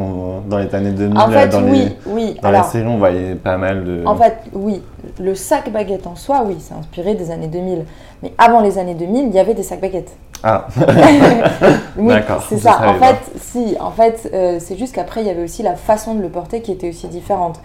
dans 0.49 0.57
les 0.57 0.73
années 0.73 0.91
2000, 0.91 1.17
En 1.17 1.29
fait, 1.29 1.49
dans, 1.49 1.61
oui, 1.63 1.79
les, 1.79 2.11
oui. 2.11 2.37
dans 2.41 2.49
alors, 2.49 2.61
la 2.63 2.67
série, 2.67 2.87
on 2.87 2.97
voyait 2.97 3.35
pas 3.35 3.57
mal 3.57 3.83
de. 3.83 4.03
En 4.07 4.15
fait, 4.15 4.37
oui, 4.53 4.81
le 5.19 5.35
sac 5.35 5.71
baguette 5.71 6.07
en 6.07 6.15
soi, 6.15 6.43
oui, 6.47 6.55
c'est 6.59 6.73
inspiré 6.73 7.13
des 7.13 7.29
années 7.29 7.47
2000. 7.47 7.85
Mais 8.23 8.33
avant 8.39 8.61
les 8.61 8.79
années 8.79 8.95
2000, 8.95 9.27
il 9.27 9.35
y 9.35 9.39
avait 9.39 9.53
des 9.53 9.61
sacs 9.61 9.81
baguettes. 9.81 10.15
Ah, 10.41 10.67
Oui, 11.97 12.07
D'accord, 12.07 12.43
c'est 12.49 12.57
ça. 12.57 12.79
En 12.89 12.95
fait, 12.95 13.19
si, 13.39 13.75
en 13.79 13.91
fait, 13.91 14.27
euh, 14.33 14.57
c'est 14.59 14.77
juste 14.77 14.95
qu'après, 14.95 15.21
il 15.21 15.27
y 15.27 15.29
avait 15.29 15.43
aussi 15.43 15.61
la 15.61 15.75
façon 15.75 16.15
de 16.15 16.21
le 16.21 16.29
porter 16.29 16.61
qui 16.61 16.71
était 16.71 16.89
aussi 16.89 17.07
différente. 17.07 17.59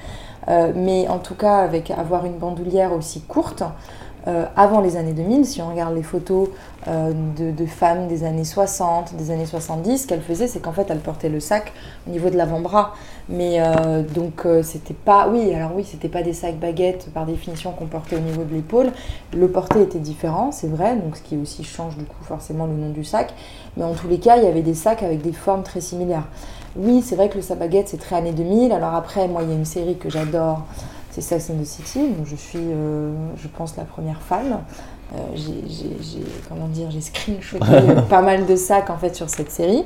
Euh, 0.49 0.73
mais 0.75 1.09
en 1.09 1.19
tout 1.19 1.35
cas, 1.35 1.59
avec 1.59 1.91
avoir 1.91 2.27
une 2.27 2.37
bandoulière 2.37 2.93
aussi 2.93 3.21
courte, 3.21 3.63
euh, 4.29 4.47
avant 4.57 4.81
les 4.81 4.97
années 4.97 5.13
2000, 5.13 5.47
si 5.47 5.61
on 5.63 5.71
regarde 5.71 5.95
les 5.95 6.03
photos 6.03 6.49
euh, 6.87 7.13
de, 7.37 7.67
femmes 7.67 8.07
des 8.07 8.25
années 8.25 8.45
60, 8.45 9.17
des 9.17 9.31
années 9.31 9.47
70, 9.47 9.99
ce 9.99 10.07
qu'elles 10.07 10.23
faisaient, 10.23 10.47
c'est 10.47 10.61
qu'en 10.61 10.73
fait, 10.73 10.87
elles 10.91 11.01
portaient 11.01 11.29
le 11.29 11.41
sac 11.41 11.73
au 12.07 12.11
niveau 12.11 12.31
de 12.31 12.37
l'avant-bras. 12.37 12.95
Mais 13.29 13.61
euh, 13.61 14.03
donc, 14.03 14.47
c'était 14.63 14.95
pas. 14.95 15.29
Oui, 15.29 15.53
alors 15.55 15.73
oui, 15.75 15.85
c'était 15.85 16.09
pas 16.09 16.23
des 16.23 16.33
sacs 16.33 16.59
baguettes 16.59 17.09
par 17.13 17.27
définition 17.27 17.73
qu'on 17.73 17.87
portait 17.87 18.17
au 18.17 18.21
niveau 18.21 18.45
de 18.45 18.55
l'épaule. 18.55 18.93
Le 19.37 19.49
porté 19.49 19.83
était 19.83 19.99
différent, 19.99 20.53
c'est 20.53 20.69
vrai, 20.69 20.97
donc 20.97 21.17
ce 21.17 21.23
qui 21.23 21.37
aussi 21.37 21.65
change 21.65 21.97
du 21.97 22.05
coup 22.05 22.23
forcément 22.23 22.67
le 22.67 22.75
nom 22.75 22.91
du 22.91 23.05
sac. 23.05 23.35
Mais 23.77 23.85
en 23.85 23.95
tous 23.95 24.09
les 24.09 24.19
cas, 24.19 24.37
il 24.37 24.45
y 24.45 24.47
avait 24.47 24.63
des 24.63 24.75
sacs 24.75 25.03
avec 25.03 25.23
des 25.23 25.33
formes 25.33 25.63
très 25.63 25.81
similaires. 25.81 26.27
Oui, 26.77 27.03
c'est 27.03 27.17
vrai 27.17 27.29
que 27.29 27.37
le 27.37 27.43
sac 27.43 27.59
baguette, 27.59 27.89
c'est 27.89 27.99
très 27.99 28.17
années 28.17 28.33
2000. 28.33 28.73
Alors 28.73 28.95
après, 28.95 29.29
moi, 29.29 29.43
il 29.43 29.51
y 29.51 29.53
a 29.53 29.57
une 29.57 29.65
série 29.65 29.97
que 29.97 30.09
j'adore, 30.09 30.63
c'est 31.13 31.21
Sex 31.21 31.51
and 31.51 31.63
the 31.63 31.67
City, 31.67 32.01
dont 32.19 32.25
je 32.25 32.35
suis, 32.35 32.59
euh, 32.59 33.13
je 33.37 33.47
pense, 33.47 33.77
la 33.77 33.85
première 33.85 34.21
fan. 34.23 34.61
Euh, 35.15 35.19
j'ai- 35.35 36.25
comment 36.49 36.69
dire, 36.69 36.91
j'ai 36.91 37.03
screenshoté 37.03 37.67
pas 38.09 38.23
mal 38.23 38.47
de 38.47 38.57
sacs 38.57 38.89
en 38.89 38.97
fait 38.97 39.15
sur 39.15 39.29
cette 39.29 39.51
série. 39.51 39.85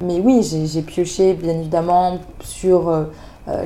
Mais 0.00 0.20
oui, 0.20 0.42
j'ai, 0.42 0.82
pioché 0.82 1.34
bien 1.34 1.58
évidemment 1.58 2.20
sur 2.42 2.88
euh, 2.88 3.04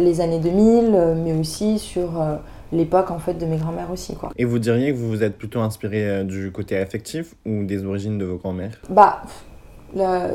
les 0.00 0.22
années 0.22 0.40
2000, 0.40 0.94
euh, 0.94 1.14
mais 1.22 1.34
aussi 1.34 1.78
sur 1.78 2.10
l'époque 2.72 3.10
en 3.10 3.18
fait 3.18 3.34
de 3.34 3.44
mes 3.44 3.58
grands-mères 3.58 3.90
aussi, 3.92 4.16
quoi. 4.16 4.30
Et 4.38 4.46
vous 4.46 4.58
diriez 4.58 4.92
que 4.92 4.96
vous 4.96 5.10
vous 5.10 5.22
êtes 5.22 5.36
plutôt 5.36 5.60
inspiré 5.60 6.24
du 6.24 6.50
côté 6.50 6.78
affectif 6.78 7.34
ou 7.44 7.64
des 7.64 7.84
origines 7.84 8.16
de 8.16 8.24
vos 8.24 8.36
grands-mères? 8.36 8.80
Bah, 8.88 9.22
la- 9.94 10.28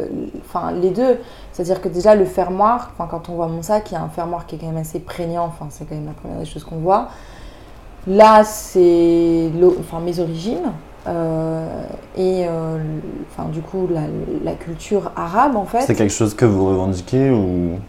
enfin, 0.45 0.71
les 0.71 0.89
deux. 0.91 1.17
C'est-à-dire 1.51 1.81
que 1.81 1.87
déjà, 1.89 2.15
le 2.15 2.25
fermoir, 2.25 2.91
enfin, 2.93 3.07
quand 3.09 3.29
on 3.29 3.33
voit 3.35 3.47
mon 3.47 3.61
sac, 3.61 3.91
il 3.91 3.93
y 3.95 3.97
a 3.97 4.01
un 4.01 4.09
fermoir 4.09 4.45
qui 4.45 4.55
est 4.55 4.57
quand 4.59 4.67
même 4.67 4.77
assez 4.77 4.99
prégnant. 4.99 5.45
Enfin, 5.45 5.67
c'est 5.69 5.85
quand 5.87 5.95
même 5.95 6.05
la 6.07 6.13
première 6.13 6.39
des 6.39 6.45
choses 6.45 6.63
qu'on 6.63 6.77
voit. 6.77 7.09
Là, 8.07 8.43
c'est 8.43 9.49
enfin, 9.79 9.99
mes 9.99 10.19
origines. 10.19 10.71
euh, 11.07 11.83
et 12.17 12.45
euh, 12.47 12.77
enfin, 13.31 13.49
du 13.49 13.61
coup, 13.61 13.87
la, 13.91 14.01
la 14.43 14.53
culture 14.53 15.11
arabe, 15.15 15.55
en 15.55 15.65
fait. 15.65 15.81
C'est 15.81 15.95
quelque 15.95 16.13
chose 16.13 16.33
que 16.33 16.45
vous 16.45 16.65
revendiquez 16.67 17.29
ou, 17.31 17.79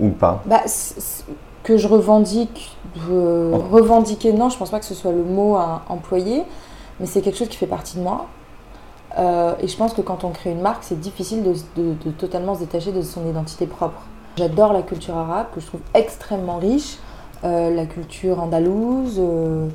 ou 0.00 0.08
pas? 0.10 0.42
Bah, 0.46 0.62
que 1.62 1.76
je 1.76 1.86
revendique, 1.88 2.76
euh, 3.10 3.54
revendiquer, 3.70 4.32
non, 4.32 4.48
je 4.48 4.56
pense 4.56 4.70
pas 4.70 4.78
que 4.78 4.86
ce 4.86 4.94
soit 4.94 5.12
le 5.12 5.22
mot 5.22 5.56
à 5.56 5.82
employer, 5.88 6.44
mais 6.98 7.06
c'est 7.06 7.20
quelque 7.20 7.36
chose 7.36 7.48
qui 7.48 7.58
fait 7.58 7.66
partie 7.66 7.98
de 7.98 8.02
moi. 8.02 8.26
Euh, 9.16 9.54
et 9.60 9.68
je 9.68 9.76
pense 9.76 9.94
que 9.94 10.00
quand 10.00 10.24
on 10.24 10.30
crée 10.30 10.50
une 10.50 10.60
marque, 10.60 10.84
c'est 10.84 11.00
difficile 11.00 11.42
de, 11.42 12.10
totalement 12.18 12.54
se 12.54 12.60
détacher 12.60 12.92
de 12.92 13.02
son 13.02 13.26
identité 13.26 13.66
propre. 13.66 14.02
J'adore 14.36 14.72
la 14.72 14.82
culture 14.82 15.16
arabe, 15.16 15.46
que 15.54 15.60
je 15.60 15.66
trouve 15.66 15.80
extrêmement 15.94 16.58
riche, 16.58 16.98
euh, 17.44 17.74
la 17.74 17.86
culture 17.86 18.40
andalouse, 18.42 19.18
euh, 19.18 19.68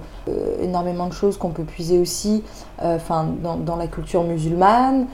énormément 0.62 1.08
de 1.08 1.14
choses 1.14 1.38
qu'on 1.38 1.50
peut 1.50 1.64
puiser 1.64 1.98
aussi 2.00 2.44
dans, 2.82 3.76
la 3.78 3.88
culture 3.88 4.24
musulmane. 4.24 5.08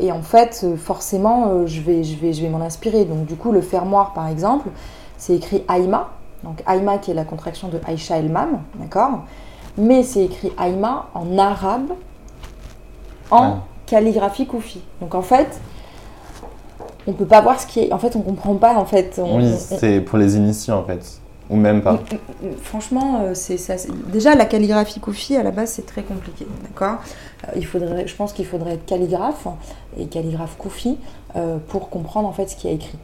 Et 0.00 0.12
en 0.12 0.22
fait, 0.22 0.66
forcément, 0.76 1.66
je 1.66 1.80
vais, 1.80 2.02
je 2.02 2.16
vais, 2.16 2.32
je 2.32 2.42
vais 2.42 2.48
m'en 2.48 2.60
inspirer. 2.60 3.04
Donc 3.04 3.26
du 3.26 3.36
coup, 3.36 3.52
le 3.52 3.60
fermoir, 3.60 4.12
par 4.12 4.28
exemple, 4.28 4.68
c'est 5.16 5.36
écrit 5.36 5.64
Aïma. 5.68 6.10
Donc 6.44 6.62
Aïma 6.66 6.98
qui 6.98 7.10
est 7.10 7.14
la 7.14 7.24
contraction 7.24 7.68
de 7.68 7.78
Aïcha 7.86 8.18
El-Mam, 8.18 8.60
d'accord? 8.74 9.20
Mais 9.78 10.02
c'est 10.02 10.24
écrit 10.24 10.52
Aïma 10.58 11.06
en 11.14 11.38
arabe, 11.38 11.92
en 13.32 13.58
calligraphie 13.86 14.46
koufi. 14.46 14.80
Donc 15.00 15.14
en 15.14 15.22
fait, 15.22 15.60
on 17.06 17.12
peut 17.12 17.26
pas 17.26 17.40
voir 17.40 17.58
ce 17.60 17.66
qui 17.66 17.80
est. 17.80 17.92
En 17.92 17.98
fait, 17.98 18.14
on 18.16 18.20
comprend 18.20 18.54
pas. 18.56 18.74
En 18.76 18.84
fait, 18.84 19.18
on- 19.22 19.38
Oui, 19.38 19.52
on- 19.52 19.76
c'est 19.76 20.00
pour 20.00 20.18
les 20.18 20.36
initiés 20.36 20.72
en 20.72 20.84
fait. 20.84 21.18
Ou 21.50 21.56
même 21.56 21.82
pas. 21.82 21.98
Franchement, 22.62 23.20
euh, 23.22 23.34
c'est 23.34 23.58
ça. 23.58 23.76
c'est- 23.76 23.90
Déjà, 24.10 24.34
la 24.34 24.46
calligraphie 24.46 25.00
Koufi, 25.00 25.36
à 25.36 25.42
la 25.42 25.50
base, 25.50 25.70
c'est 25.72 25.84
très 25.84 26.02
compliqué, 26.02 26.46
d'accord? 26.62 26.98
Euh, 27.48 27.52
Il 27.56 27.66
faudrait, 27.66 28.06
je 28.06 28.14
pense 28.16 28.32
qu'il 28.32 28.46
faudrait 28.46 28.74
être 28.74 28.86
calligraphe 28.86 29.46
et 29.98 30.06
calligraphe 30.06 30.56
Koufi 30.56 30.96
euh, 31.36 31.58
pour 31.68 31.90
comprendre 31.90 32.28
en 32.28 32.32
fait 32.32 32.46
ce 32.48 32.56
qui 32.56 32.68
a 32.68 32.70
écrit. 32.70 32.96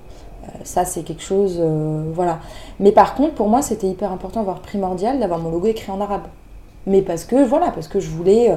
Ça, 0.65 0.87
c'est 0.87 1.03
quelque 1.03 1.23
chose, 1.23 1.59
euh, 1.61 2.05
voilà. 2.15 2.39
Mais 2.81 2.91
par 2.93 3.15
contre, 3.15 3.35
pour 3.35 3.49
moi, 3.51 3.61
c'était 3.61 3.89
hyper 3.89 4.13
important, 4.13 4.43
voire 4.45 4.61
primordial, 4.61 5.21
d'avoir 5.21 5.41
mon 5.41 5.51
logo 5.51 5.67
écrit 5.67 5.91
en 5.93 6.01
arabe. 6.01 6.23
Mais 6.87 7.03
parce 7.03 7.25
que, 7.25 7.45
voilà, 7.45 7.71
parce 7.71 7.89
que 7.89 8.01
je 8.01 8.09
voulais, 8.09 8.51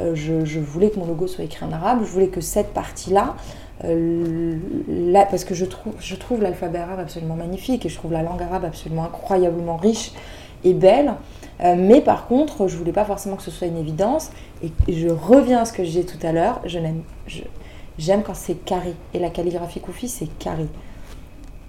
euh, 0.00 0.14
je, 0.14 0.44
je 0.44 0.58
voulais 0.60 0.90
que 0.90 0.98
mon 0.98 1.06
logo 1.06 1.26
soit 1.26 1.44
écrit 1.44 1.64
en 1.64 1.72
arabe, 1.72 2.00
je 2.02 2.10
voulais 2.10 2.28
que 2.28 2.40
cette 2.40 2.72
partie-là, 2.74 3.36
euh, 3.84 4.56
parce 5.30 5.44
que 5.44 5.54
je 5.54 5.64
trouve, 5.66 5.92
je 6.00 6.16
trouve 6.16 6.42
l'alphabet 6.42 6.78
arabe 6.78 7.00
absolument 7.00 7.36
magnifique 7.36 7.86
et 7.86 7.88
je 7.88 7.96
trouve 7.96 8.12
la 8.12 8.22
langue 8.22 8.42
arabe 8.42 8.64
absolument 8.64 9.04
incroyablement 9.04 9.76
riche 9.76 10.12
et 10.64 10.72
belle. 10.74 11.14
Euh, 11.62 11.74
mais 11.78 12.00
par 12.00 12.26
contre, 12.26 12.66
je 12.68 12.76
voulais 12.76 12.92
pas 12.92 13.04
forcément 13.04 13.36
que 13.36 13.42
ce 13.42 13.50
soit 13.50 13.66
une 13.66 13.76
évidence. 13.78 14.30
Et 14.62 14.72
je 14.92 15.08
reviens 15.08 15.60
à 15.60 15.64
ce 15.64 15.72
que 15.72 15.84
je 15.84 15.88
disais 15.88 16.04
tout 16.04 16.18
à 16.26 16.32
l'heure, 16.32 16.60
je 16.64 16.78
n'aime, 16.78 17.02
j'aime 17.98 18.22
quand 18.22 18.34
c'est 18.34 18.54
carré. 18.64 18.94
Et 19.14 19.18
la 19.18 19.30
calligraphie 19.30 19.80
Koufi, 19.80 20.08
c'est 20.08 20.26
carré. 20.38 20.66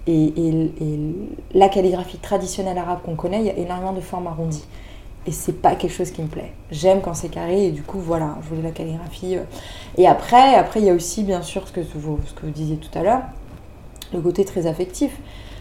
Et- 0.07 0.33
et 0.37 0.69
la 1.53 1.67
calligraphie 1.69 2.17
traditionnelle 2.17 2.77
arabe 2.77 2.99
qu'on 3.03 3.15
connaît, 3.15 3.39
il 3.41 3.45
y 3.45 3.49
a 3.49 3.57
énormément 3.57 3.91
de 3.93 3.99
formes 4.01 4.27
arrondies. 4.27 4.65
Et 5.27 5.31
c'est 5.31 5.61
pas 5.61 5.75
quelque 5.75 5.91
chose 5.91 6.11
qui 6.11 6.21
me 6.21 6.27
plaît. 6.27 6.53
J'aime 6.71 7.01
quand 7.01 7.13
c'est 7.13 7.27
carré 7.27 7.65
et 7.67 7.71
du 7.71 7.83
coup, 7.83 7.99
voilà, 7.99 8.37
je 8.41 8.47
voulais 8.49 8.61
la 8.61 8.71
calligraphie. 8.71 9.35
euh. 9.35 9.43
Et 9.97 10.07
après, 10.07 10.55
après, 10.55 10.79
il 10.79 10.85
y 10.85 10.89
a 10.89 10.93
aussi, 10.93 11.23
bien 11.23 11.41
sûr, 11.41 11.67
ce 11.67 11.73
que 11.73 11.81
vous, 11.95 12.19
ce 12.25 12.33
que 12.33 12.45
vous 12.45 12.51
disiez 12.51 12.77
tout 12.77 12.97
à 12.97 13.03
l'heure, 13.03 13.21
le 14.13 14.21
côté 14.21 14.45
très 14.45 14.67
affectif. 14.67 15.19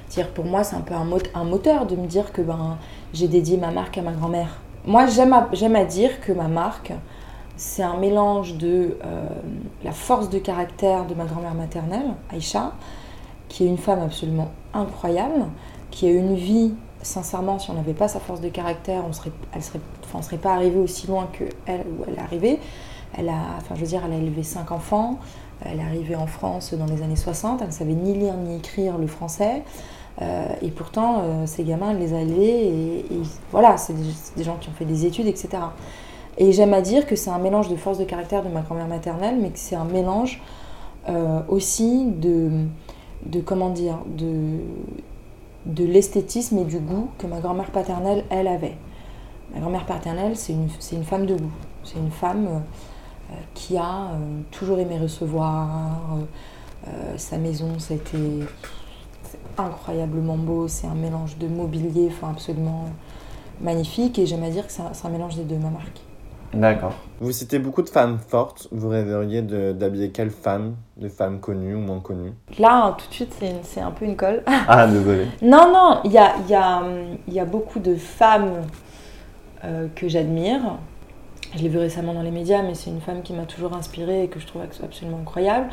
C'est-à-dire, 0.09 0.33
pour 0.33 0.44
moi, 0.44 0.62
c'est 0.62 0.76
un 0.76 0.83
peu 0.83 0.94
un, 0.94 1.05
mot- 1.05 1.18
un 1.35 1.42
moteur 1.42 1.87
de 1.87 1.96
me 1.96 2.07
dire 2.07 2.33
que 2.33 2.42
ben, 2.42 2.79
j'ai 3.12 3.26
dédié 3.26 3.57
ma 3.57 3.72
marque 3.72 3.98
à 3.98 4.02
ma 4.02 4.12
grand-mère. 4.12 4.61
Moi, 4.87 5.07
j'aime 5.07 5.33
à, 5.33 5.48
à 5.50 5.85
dire 5.85 6.20
que 6.20 6.31
ma 6.31 6.46
marque, 6.46 6.92
c'est 7.57 7.83
un 7.83 7.96
mélange 7.96 8.55
de 8.55 8.96
euh, 9.05 9.26
la 9.83 9.90
force 9.90 10.31
de 10.31 10.38
caractère 10.38 11.07
de 11.07 11.14
ma 11.14 11.24
grand-mère 11.24 11.55
maternelle, 11.55 12.07
Aïcha, 12.31 12.72
qui 13.48 13.64
est 13.64 13.66
une 13.66 13.79
femme 13.79 14.00
absolument 14.00 14.52
incroyable, 14.74 15.46
qui 15.90 16.07
a 16.07 16.11
une 16.12 16.37
vie, 16.37 16.72
sincèrement, 17.06 17.58
si 17.58 17.70
on 17.70 17.74
n'avait 17.74 17.94
pas 17.94 18.08
sa 18.08 18.20
force 18.20 18.40
de 18.40 18.48
caractère, 18.48 19.04
on 19.08 19.12
serait, 19.12 19.32
elle 19.52 19.62
serait, 19.62 19.80
on 20.14 20.22
serait 20.22 20.38
pas 20.38 20.54
arrivé 20.54 20.78
aussi 20.78 21.06
loin 21.06 21.28
que 21.32 21.44
elle, 21.66 21.80
où 21.80 22.04
elle 22.06 22.14
est 22.14 22.20
arrivée. 22.20 22.60
Elle 23.16 23.28
a, 23.28 23.56
enfin, 23.58 23.74
je 23.74 23.84
veux 23.84 24.00
elle 24.04 24.12
a 24.12 24.16
élevé 24.16 24.42
cinq 24.42 24.72
enfants. 24.72 25.18
Elle 25.64 25.80
est 25.80 25.84
arrivée 25.84 26.16
en 26.16 26.26
France 26.26 26.74
dans 26.74 26.86
les 26.86 27.02
années 27.02 27.16
60. 27.16 27.60
Elle 27.62 27.68
ne 27.68 27.72
savait 27.72 27.94
ni 27.94 28.14
lire 28.14 28.34
ni 28.34 28.56
écrire 28.56 28.98
le 28.98 29.06
français. 29.06 29.62
Euh, 30.20 30.46
et 30.62 30.70
pourtant, 30.70 31.22
euh, 31.22 31.46
ces 31.46 31.64
gamins, 31.64 31.90
elle 31.90 31.98
les 31.98 32.14
a 32.14 32.20
élevés. 32.20 32.68
Et, 32.68 33.22
voilà, 33.52 33.76
c'est 33.76 33.94
des, 33.94 34.10
c'est 34.12 34.36
des 34.36 34.44
gens 34.44 34.56
qui 34.56 34.68
ont 34.68 34.72
fait 34.72 34.84
des 34.84 35.06
études, 35.06 35.26
etc. 35.26 35.48
Et 36.38 36.52
j'aime 36.52 36.74
à 36.74 36.82
dire 36.82 37.06
que 37.06 37.16
c'est 37.16 37.30
un 37.30 37.38
mélange 37.38 37.68
de 37.68 37.76
force 37.76 37.98
de 37.98 38.04
caractère 38.04 38.42
de 38.42 38.48
ma 38.48 38.60
grand-mère 38.60 38.88
maternelle, 38.88 39.38
mais 39.40 39.50
que 39.50 39.58
c'est 39.58 39.76
un 39.76 39.84
mélange 39.84 40.42
euh, 41.08 41.40
aussi 41.48 42.06
de, 42.06 42.66
de, 43.24 43.40
comment 43.40 43.70
dire, 43.70 43.98
de, 44.06 44.58
de 45.66 45.85
l'esthétisme 45.85 46.59
et 46.59 46.64
du 46.64 46.79
goût 46.79 47.11
que 47.18 47.26
ma 47.26 47.40
grand-mère 47.40 47.70
paternelle, 47.70 48.24
elle, 48.31 48.46
avait. 48.46 48.76
Ma 49.52 49.61
grand-mère 49.61 49.85
paternelle, 49.85 50.37
c'est 50.37 50.52
une, 50.52 51.05
femme 51.05 51.26
de 51.26 51.35
goût. 51.35 51.52
C'est 51.83 51.98
une 51.98 52.11
femme 52.11 52.46
euh, 53.31 53.35
qui 53.55 53.76
a 53.76 54.11
euh, 54.12 54.40
toujours 54.50 54.79
aimé 54.79 54.98
recevoir. 54.98 55.68
euh, 56.87 57.16
sa 57.16 57.37
maison, 57.37 57.79
c'était 57.79 58.46
incroyablement 59.59 60.37
beau. 60.37 60.68
C'est 60.68 60.87
un 60.87 60.94
mélange 60.94 61.37
de 61.38 61.48
mobilier, 61.48 62.09
enfin 62.11 62.31
absolument 62.31 62.85
magnifique. 63.61 64.18
Et 64.18 64.26
j'aime 64.26 64.44
à 64.44 64.50
dire 64.50 64.66
que 64.66 64.72
c'est 64.72 64.83
un, 64.83 64.92
un 65.05 65.09
mélange 65.09 65.37
des 65.37 65.44
deux, 65.44 65.59
ma 65.59 65.70
marque. 65.70 66.05
D'accord. 66.60 66.94
Vous 67.20 67.32
citez 67.32 67.58
beaucoup 67.58 67.82
de 67.82 67.88
femmes 67.88 68.18
fortes. 68.18 68.68
Vous 68.72 68.88
rêveriez 68.88 69.42
de- 69.42 69.72
d'habiller 69.72 70.10
quelle 70.10 70.30
femme 70.30 70.76
De 70.96 71.08
femmes 71.08 71.40
connues 71.40 71.74
ou 71.74 71.80
moins 71.80 72.00
connues? 72.00 72.32
Là, 72.58 72.94
tout 72.98 73.08
de 73.08 73.14
suite, 73.14 73.34
c'est 73.62 73.80
un 73.80 73.90
peu 73.90 74.04
une 74.04 74.16
colle. 74.16 74.42
Ah, 74.46 74.86
désolé. 74.90 75.26
Non, 75.42 75.70
non, 75.72 76.00
il 76.04 76.12
y 76.12 76.18
a, 76.18 76.34
il 76.44 76.50
y, 76.50 76.54
a, 76.54 76.82
il 77.28 77.34
y 77.34 77.40
a 77.40 77.44
beaucoup 77.44 77.78
de 77.78 77.94
femmes 77.94 78.62
euh, 79.64 79.88
que 79.94 80.08
j'admire. 80.08 80.60
Je 81.54 81.62
l'ai 81.62 81.68
vu 81.68 81.78
récemment 81.78 82.12
dans 82.14 82.22
les 82.22 82.30
médias, 82.30 82.62
mais 82.62 82.74
c'est 82.74 82.90
une 82.90 83.00
femme 83.00 83.22
qui 83.22 83.32
m'a 83.32 83.44
toujours 83.44 83.74
inspirée 83.74 84.24
et 84.24 84.28
que 84.28 84.40
je 84.40 84.46
trouve 84.46 84.62
abs- 84.62 84.82
absolument 84.84 85.18
incroyable. 85.18 85.68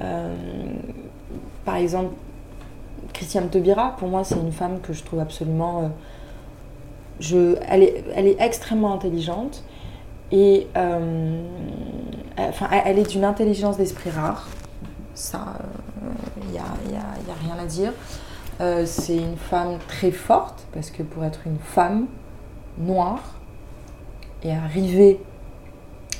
Euh, 0.00 0.34
par 1.64 1.76
exemple, 1.76 2.14
Christiane 3.12 3.48
Taubira, 3.48 3.96
pour 3.98 4.08
moi, 4.08 4.24
c'est 4.24 4.36
une 4.36 4.52
femme 4.52 4.80
que 4.80 4.92
je 4.92 5.02
trouve 5.04 5.20
absolument. 5.20 5.80
euh, 5.84 5.88
je, 7.20 7.56
elle, 7.68 7.82
est, 7.82 8.04
elle 8.14 8.26
est 8.26 8.36
extrêmement 8.40 8.94
intelligente 8.94 9.64
et 10.32 10.66
euh, 10.76 11.42
elle- 12.36 12.98
est 12.98 13.10
d'une 13.10 13.24
intelligence 13.24 13.76
d'esprit 13.76 14.10
rare. 14.10 14.48
Ça, 15.14 15.40
il 16.42 16.50
n'y 16.50 16.58
a, 16.58 16.62
y 16.92 16.96
a- 16.96 17.34
rien 17.54 17.62
à 17.62 17.66
dire. 17.66 17.92
Euh, 18.60 18.84
c'est 18.86 19.16
une 19.16 19.36
femme 19.36 19.78
très 19.88 20.10
forte, 20.10 20.66
parce 20.72 20.90
que 20.90 21.02
pour 21.02 21.24
être 21.24 21.40
une 21.46 21.58
femme 21.58 22.06
noire 22.78 23.20
et 24.42 24.52
arriver 24.52 25.20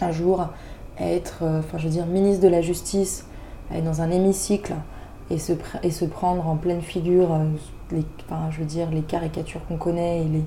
un 0.01 0.11
jour 0.13 0.41
à 0.41 0.51
être, 1.01 1.39
euh, 1.43 1.61
enfin 1.61 1.79
je 1.79 1.85
veux 1.85 1.93
dire, 1.93 2.07
ministre 2.07 2.43
de 2.43 2.49
la 2.49 2.63
Justice, 2.63 3.27
à 3.71 3.79
être 3.79 3.85
dans 3.85 4.01
un 4.03 4.11
hémicycle 4.11 4.75
et 5.31 5.39
se, 5.39 5.53
et 5.83 5.91
se 5.91 6.05
prendre 6.05 6.47
en 6.49 6.57
pleine 6.57 6.81
figure, 6.83 7.33
euh, 7.33 7.45
les, 7.93 8.05
je 8.51 8.59
veux 8.59 8.65
dire, 8.67 8.91
les 8.91 9.03
caricatures 9.03 9.65
qu'on 9.67 9.77
connaît 9.77 10.23
et 10.23 10.25
les, 10.25 10.45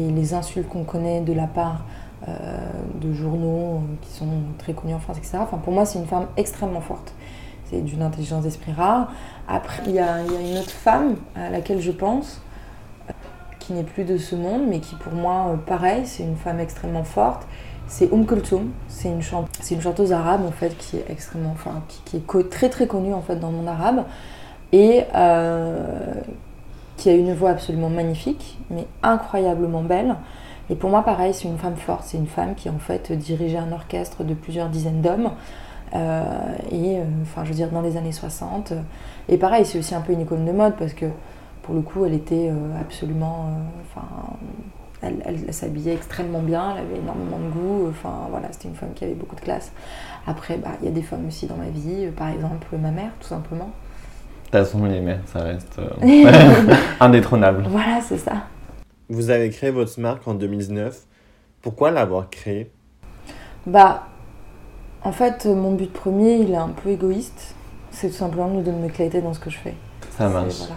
et 0.00 0.10
les 0.10 0.34
insultes 0.34 0.68
qu'on 0.68 0.84
connaît 0.84 1.20
de 1.20 1.32
la 1.32 1.46
part 1.46 1.84
euh, 1.84 2.03
de 2.26 3.12
journaux 3.12 3.76
euh, 3.76 3.78
qui 4.02 4.10
sont 4.12 4.28
très 4.58 4.72
connus 4.72 4.94
en 4.94 4.98
France, 4.98 5.18
etc. 5.18 5.38
Enfin, 5.40 5.58
pour 5.58 5.72
moi, 5.72 5.84
c'est 5.84 5.98
une 5.98 6.06
femme 6.06 6.26
extrêmement 6.36 6.80
forte. 6.80 7.12
C'est 7.66 7.82
d'une 7.82 8.02
intelligence 8.02 8.44
d'esprit 8.44 8.72
rare. 8.72 9.10
Après, 9.48 9.82
il 9.86 9.92
y, 9.92 9.98
a, 9.98 10.20
une 10.22 10.58
autre 10.58 10.70
femme 10.70 11.16
à 11.34 11.50
laquelle 11.50 11.80
je 11.80 11.90
pense, 11.90 12.40
euh, 13.08 13.12
qui 13.58 13.72
n'est 13.72 13.82
plus 13.82 14.04
de 14.04 14.16
ce 14.16 14.34
monde, 14.34 14.62
mais 14.68 14.80
qui 14.80 14.94
pour 14.96 15.12
moi, 15.12 15.48
euh, 15.48 15.56
pareil, 15.56 16.06
c'est 16.06 16.22
une 16.22 16.36
femme 16.36 16.60
extrêmement 16.60 17.04
forte. 17.04 17.46
C'est 17.86 18.10
Oum 18.10 18.24
Kulthum, 18.26 18.70
c'est 18.88 19.10
une, 19.10 19.20
chanteuse 19.20 20.12
arabe 20.12 20.46
en 20.46 20.50
fait 20.50 20.76
qui 20.78 20.96
est 20.96 21.04
extrêmement, 21.10 21.50
enfin 21.52 21.82
qui, 22.06 22.16
est 22.16 22.50
très 22.50 22.70
très 22.70 22.86
connue 22.86 23.12
en 23.12 23.20
fait 23.20 23.36
dans 23.36 23.50
le 23.50 23.56
monde 23.58 23.68
arabe 23.68 24.04
et 24.72 25.02
euh, 25.14 26.14
qui 26.96 27.10
a 27.10 27.12
une 27.12 27.34
voix 27.34 27.50
absolument 27.50 27.90
magnifique, 27.90 28.58
mais 28.70 28.86
incroyablement 29.02 29.82
belle. 29.82 30.16
Et 30.70 30.74
pour 30.76 30.90
moi, 30.90 31.02
pareil, 31.02 31.34
c'est 31.34 31.46
une 31.48 31.58
femme 31.58 31.76
forte, 31.76 32.04
c'est 32.04 32.16
une 32.16 32.26
femme 32.26 32.54
qui 32.54 32.70
en 32.70 32.78
fait 32.78 33.12
dirigeait 33.12 33.58
un 33.58 33.72
orchestre 33.72 34.24
de 34.24 34.34
plusieurs 34.34 34.68
dizaines 34.68 35.00
d'hommes. 35.02 35.30
Euh, 35.94 36.22
et 36.72 36.98
euh, 36.98 37.02
enfin, 37.22 37.44
je 37.44 37.50
veux 37.50 37.54
dire, 37.54 37.70
dans 37.70 37.82
les 37.82 37.96
années 37.96 38.12
60. 38.12 38.72
euh, 38.72 38.80
Et 39.28 39.36
pareil, 39.36 39.64
c'est 39.64 39.78
aussi 39.78 39.94
un 39.94 40.00
peu 40.00 40.12
une 40.12 40.22
icône 40.22 40.44
de 40.44 40.52
mode 40.52 40.74
parce 40.76 40.92
que 40.94 41.06
pour 41.62 41.74
le 41.74 41.82
coup, 41.82 42.04
elle 42.04 42.14
était 42.14 42.48
euh, 42.50 42.80
absolument. 42.80 43.46
Enfin, 43.82 44.06
elle, 45.02 45.16
elle- 45.26 45.44
elle 45.46 45.54
s'habillait 45.54 45.92
extrêmement 45.94 46.40
bien, 46.40 46.72
elle 46.76 46.84
avait 46.86 46.98
énormément 46.98 47.38
de 47.38 47.50
goût. 47.52 47.86
Enfin, 47.90 48.26
voilà, 48.30 48.48
c'était 48.50 48.68
une 48.68 48.74
femme 48.74 48.92
qui 48.94 49.04
avait 49.04 49.14
beaucoup 49.14 49.36
de 49.36 49.40
classe. 49.42 49.70
Après, 50.26 50.56
bah, 50.56 50.70
il 50.80 50.86
y 50.86 50.88
a 50.88 50.92
des 50.92 51.02
femmes 51.02 51.26
aussi 51.28 51.46
dans 51.46 51.56
ma 51.56 51.68
vie, 51.68 52.06
par 52.16 52.28
exemple 52.28 52.66
ma 52.80 52.90
mère, 52.90 53.10
tout 53.20 53.28
simplement. 53.28 53.66
De 54.52 54.58
toute 54.58 54.66
façon, 54.66 54.84
les 54.86 55.00
mères, 55.00 55.20
ça 55.26 55.40
reste 55.42 55.78
euh, 55.78 55.90
indétrônable. 57.00 57.64
Voilà, 57.68 58.00
c'est 58.00 58.18
ça. 58.18 58.32
Vous 59.08 59.30
avez 59.30 59.50
créé 59.50 59.70
votre 59.70 59.98
marque 60.00 60.26
en 60.26 60.34
2019. 60.34 61.06
Pourquoi 61.60 61.90
l'avoir 61.90 62.30
créée? 62.30 62.70
Bah, 63.66 64.08
en 65.02 65.12
fait, 65.12 65.46
euh, 65.46 65.54
mon 65.54 65.72
but 65.72 65.92
premier, 65.92 66.36
il 66.36 66.50
est 66.52 66.56
un 66.56 66.68
peu 66.68 66.90
égoïste. 66.90 67.54
C'est 67.90 68.08
tout 68.08 68.14
simplement 68.16 68.48
de 68.48 68.70
me 68.70 68.78
m'éclater 68.78 69.20
dans 69.20 69.34
ce 69.34 69.40
que 69.40 69.50
je 69.50 69.58
fais. 69.58 69.74
Ça 70.16 70.28
marche. 70.28 70.56
voilà. 70.58 70.74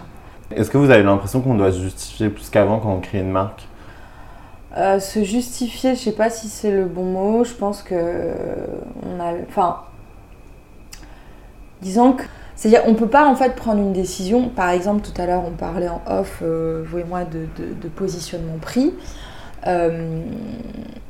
Est-ce 0.50 0.70
que 0.70 0.78
vous 0.78 0.90
avez 0.90 1.02
l'impression 1.02 1.40
qu'on 1.40 1.54
doit 1.54 1.72
se 1.72 1.80
justifier 1.80 2.28
plus 2.28 2.48
qu'avant 2.48 2.78
quand 2.80 2.92
on 2.92 3.00
crée 3.00 3.20
une 3.20 3.30
marque? 3.30 3.66
Euh, 4.76 5.00
se 5.00 5.24
justifier, 5.24 5.94
je 5.94 6.00
sais 6.00 6.12
pas 6.12 6.30
si 6.30 6.48
c'est 6.48 6.70
le 6.70 6.84
bon 6.84 7.04
mot. 7.04 7.44
Je 7.44 7.54
pense 7.54 7.82
que 7.82 7.94
euh, 7.94 8.66
on 9.04 9.20
a, 9.20 9.32
enfin, 9.48 9.82
disons 11.80 12.12
que, 12.12 12.22
c'est-à-dire, 12.58 12.82
on 12.88 12.94
peut 12.94 13.06
pas 13.06 13.24
en 13.24 13.36
fait 13.36 13.54
prendre 13.54 13.80
une 13.80 13.92
décision. 13.92 14.48
Par 14.48 14.70
exemple, 14.70 15.06
tout 15.06 15.22
à 15.22 15.26
l'heure, 15.26 15.44
on 15.46 15.52
parlait 15.52 15.88
en 15.88 16.02
off, 16.08 16.40
euh, 16.42 16.82
vous 16.84 16.98
et 16.98 17.04
moi, 17.04 17.20
de, 17.24 17.88
positionnement 17.94 18.58
prix. 18.60 18.92
Euh, 19.68 20.24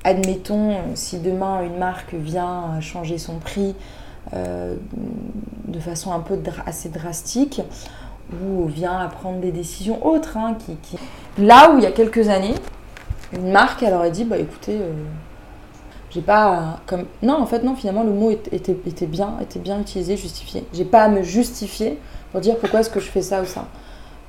admettons, 0.04 0.76
si 0.94 1.20
demain 1.20 1.62
une 1.62 1.78
marque 1.78 2.12
vient 2.12 2.78
changer 2.82 3.16
son 3.16 3.38
prix 3.38 3.74
euh, 4.34 4.76
de 5.68 5.80
façon 5.80 6.12
un 6.12 6.20
peu 6.20 6.38
assez 6.66 6.90
drastique, 6.90 7.62
ou 8.44 8.66
vient 8.66 8.98
à 8.98 9.08
prendre 9.08 9.40
des 9.40 9.50
décisions 9.50 10.06
autres, 10.06 10.36
hein, 10.36 10.54
qui, 10.82 10.98
là 11.38 11.70
où 11.70 11.78
il 11.78 11.82
y 11.82 11.86
a 11.86 11.92
quelques 11.92 12.28
années, 12.28 12.56
une 13.32 13.52
marque, 13.52 13.82
elle 13.82 13.94
aurait 13.94 14.10
dit, 14.10 14.24
bah 14.24 14.36
écoutez, 14.36 14.78
j'ai 16.10 16.22
pas 16.22 16.80
comme 16.86 17.04
non 17.22 17.34
en 17.34 17.46
fait 17.46 17.62
non 17.62 17.74
finalement 17.74 18.02
le 18.02 18.12
mot 18.12 18.30
était, 18.30 18.56
était, 18.56 18.76
était 18.86 19.06
bien 19.06 19.36
était 19.40 19.58
bien 19.58 19.80
utilisé 19.80 20.16
justifié. 20.16 20.64
J'ai 20.72 20.84
pas 20.84 21.02
à 21.02 21.08
me 21.08 21.22
justifier 21.22 21.98
pour 22.32 22.40
dire 22.40 22.56
pourquoi 22.58 22.80
est-ce 22.80 22.90
que 22.90 23.00
je 23.00 23.08
fais 23.08 23.22
ça 23.22 23.42
ou 23.42 23.44
ça. 23.44 23.66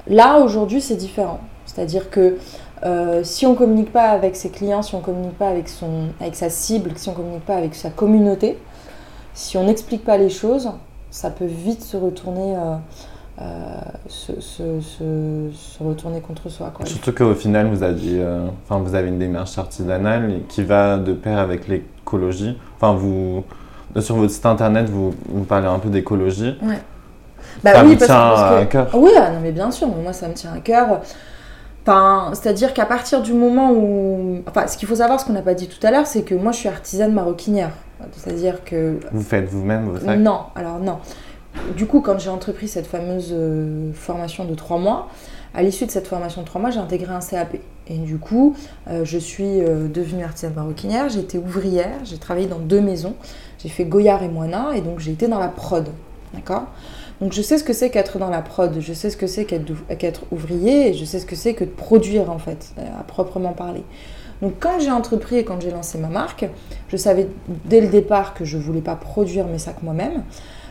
Là 0.07 0.39
aujourd'hui 0.39 0.81
c'est 0.81 0.95
différent, 0.95 1.39
c'est-à-dire 1.65 2.09
que 2.09 2.37
euh, 2.83 3.23
si 3.23 3.45
on 3.45 3.55
communique 3.55 3.91
pas 3.91 4.09
avec 4.09 4.35
ses 4.35 4.49
clients, 4.49 4.81
si 4.81 4.95
on 4.95 5.01
communique 5.01 5.37
pas 5.37 5.49
avec 5.49 5.67
son 5.69 6.09
avec 6.19 6.35
sa 6.35 6.49
cible, 6.49 6.91
si 6.95 7.09
on 7.09 7.13
communique 7.13 7.45
pas 7.45 7.55
avec 7.55 7.75
sa 7.75 7.89
communauté, 7.89 8.57
si 9.33 9.57
on 9.57 9.65
n'explique 9.65 10.03
pas 10.03 10.17
les 10.17 10.29
choses, 10.29 10.71
ça 11.11 11.29
peut 11.29 11.45
vite 11.45 11.83
se 11.83 11.97
retourner 11.97 12.55
euh, 12.55 12.75
euh, 13.41 13.45
se, 14.07 14.33
se- 14.41 14.81
se- 14.81 15.49
se 15.53 15.83
retourner 15.83 16.19
contre 16.19 16.49
soi 16.49 16.71
quoi. 16.73 16.85
Surtout 16.85 17.13
qu'au 17.13 17.33
final, 17.33 17.67
vous, 17.67 17.83
euh, 17.83 18.47
enfin, 18.65 18.81
vous 18.81 18.95
avez 18.95 19.07
une 19.07 19.19
démarche 19.19 19.57
artisanale 19.57 20.41
qui 20.49 20.63
va 20.63 20.97
de 20.97 21.13
pair 21.13 21.37
avec 21.39 21.67
l'écologie. 21.67 22.57
Enfin, 22.75 22.93
vous, 22.93 23.43
sur 23.99 24.15
votre 24.17 24.31
site 24.33 24.45
internet, 24.45 24.89
vous, 24.89 25.13
vous 25.29 25.43
parlez 25.43 25.67
un 25.67 25.79
peu 25.79 25.89
d'écologie. 25.89 26.57
Bah 27.63 27.73
ça 27.73 27.83
oui, 27.83 27.91
me 27.91 27.95
parce 27.95 28.05
tient 28.05 28.15
parce 28.15 28.41
que- 28.55 28.61
à 28.61 28.65
cœur? 28.65 28.87
Oui, 28.93 29.11
non 29.15 29.39
mais 29.41 29.51
bien 29.51 29.71
sûr, 29.71 29.87
moi 29.87 30.13
ça 30.13 30.27
me 30.27 30.33
tient 30.33 30.53
à 30.53 30.59
cœur. 30.59 31.01
Enfin, 31.83 32.31
c'est-à-dire 32.33 32.73
qu'à 32.73 32.85
partir 32.85 33.21
du 33.21 33.33
moment 33.33 33.71
où... 33.71 34.41
Enfin, 34.47 34.67
ce 34.67 34.77
qu'il 34.77 34.87
faut 34.87 34.95
savoir, 34.95 35.19
ce 35.19 35.25
qu'on 35.25 35.33
n'a 35.33 35.41
pas 35.41 35.55
dit 35.55 35.67
tout 35.67 35.85
à 35.87 35.89
l'heure, 35.91 36.05
c'est 36.05 36.21
que 36.23 36.35
moi 36.35 36.51
je 36.51 36.57
suis 36.57 36.67
artisane 36.69 37.13
maroquinière. 37.13 37.71
C'est-à-dire 38.11 38.63
que... 38.63 38.99
Vous 39.11 39.21
faites 39.23 39.49
vous-même 39.49 39.85
vos 39.89 39.97
sacs? 39.97 40.19
Non, 40.19 40.41
alors 40.55 40.79
non. 40.79 40.99
Du 41.75 41.85
coup, 41.85 42.01
quand 42.01 42.17
j'ai 42.19 42.29
entrepris 42.29 42.67
cette 42.67 42.87
fameuse 42.87 43.29
euh, 43.31 43.91
formation 43.93 44.45
de 44.45 44.55
trois 44.55 44.79
mois, 44.79 45.07
à 45.53 45.63
l'issue 45.63 45.85
de 45.85 45.91
cette 45.91 46.07
formation 46.07 46.41
de 46.41 46.47
trois 46.47 46.59
mois, 46.61 46.71
j'ai 46.71 46.79
intégré 46.79 47.13
un 47.13 47.19
CAP. 47.19 47.57
Et 47.87 47.97
du 47.97 48.17
coup, 48.17 48.55
euh, 48.87 49.03
je 49.03 49.17
suis 49.17 49.61
euh, 49.61 49.87
devenue 49.87 50.23
artisane 50.23 50.53
maroquinière, 50.53 51.09
j'ai 51.09 51.19
été 51.19 51.37
ouvrière, 51.37 51.99
j'ai 52.03 52.17
travaillé 52.17 52.47
dans 52.47 52.59
deux 52.59 52.81
maisons. 52.81 53.15
J'ai 53.59 53.69
fait 53.69 53.85
Goyard 53.85 54.23
et 54.23 54.29
Moina, 54.29 54.75
et 54.75 54.81
donc 54.81 54.99
j'ai 54.99 55.11
été 55.11 55.27
dans 55.27 55.39
la 55.39 55.47
prod. 55.47 55.87
D'accord? 56.33 56.65
Donc 57.21 57.33
je 57.33 57.41
sais 57.41 57.57
ce 57.57 57.63
que 57.63 57.73
c'est 57.73 57.89
qu'être 57.89 58.19
dans 58.19 58.29
la 58.29 58.41
prod, 58.41 58.79
je 58.79 58.93
sais 58.93 59.09
ce 59.09 59.17
que 59.17 59.27
c'est 59.27 59.45
qu'être 59.45 59.71
qu'être 59.97 60.21
ouvrier, 60.31 60.89
et 60.89 60.93
je 60.93 61.03
sais 61.03 61.19
ce 61.19 61.25
que 61.25 61.35
c'est 61.35 61.53
que 61.53 61.63
de 61.65 61.69
produire, 61.69 62.29
en 62.31 62.39
fait, 62.39 62.73
à 62.99 63.03
proprement 63.03 63.53
parler. 63.53 63.83
Donc 64.41 64.53
quand 64.59 64.79
j'ai 64.79 64.91
entrepris 64.91 65.37
et 65.37 65.43
quand 65.43 65.59
j'ai 65.61 65.71
lancé 65.71 65.97
ma 65.97 66.07
marque, 66.07 66.47
je 66.87 66.97
savais 66.97 67.27
dès 67.65 67.81
le 67.81 67.87
départ 67.87 68.33
que 68.33 68.45
je 68.45 68.57
voulais 68.57 68.81
pas 68.81 68.95
produire 68.95 69.47
mes 69.47 69.59
sacs 69.59 69.83
moi-même 69.83 70.23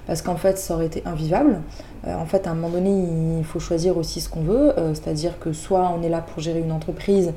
parce 0.08 0.22
qu'en 0.22 0.36
fait 0.36 0.58
ça 0.58 0.74
aurait 0.74 0.86
été 0.86 1.02
invivable. 1.04 1.60
Euh, 2.06 2.14
en 2.16 2.26
fait 2.26 2.46
à 2.46 2.50
un 2.50 2.54
moment 2.54 2.70
donné 2.70 2.90
il 3.38 3.44
faut 3.44 3.60
choisir 3.60 3.96
aussi 3.96 4.20
ce 4.20 4.28
qu'on 4.28 4.40
veut, 4.40 4.76
euh, 4.78 4.94
c'est-à-dire 4.94 5.38
que 5.38 5.52
soit 5.52 5.92
on 5.96 6.02
est 6.02 6.08
là 6.08 6.20
pour 6.20 6.42
gérer 6.42 6.60
une 6.60 6.72
entreprise 6.72 7.32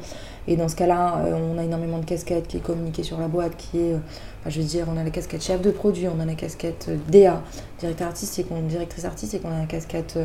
et 0.48 0.56
dans 0.56 0.70
ce 0.70 0.76
cas-là 0.76 1.18
euh, 1.26 1.34
on 1.34 1.58
a 1.58 1.64
énormément 1.64 1.98
de 1.98 2.06
casquettes 2.06 2.48
qui 2.48 2.58
est 2.58 2.62
communiquée 2.62 3.04
sur 3.04 3.20
la 3.20 3.28
boîte, 3.28 3.58
qui 3.58 3.80
est, 3.80 3.96
je 4.48 4.62
veux 4.62 4.66
dire 4.66 4.88
on 4.90 4.98
a 4.98 5.04
la 5.04 5.10
casquette 5.10 5.44
chef 5.44 5.62
de 5.62 5.70
produit, 5.70 6.08
on 6.08 6.20
a 6.22 6.26
la 6.26 6.36
casquette 6.36 6.90
DA, 7.10 7.42
directeur 7.80 8.08
artistique, 8.08 8.48
on 8.52 8.62
directrice 8.62 9.04
artistique, 9.04 9.42
on 9.44 9.52
a 9.52 9.60
la 9.60 9.66
casquette 9.66 10.18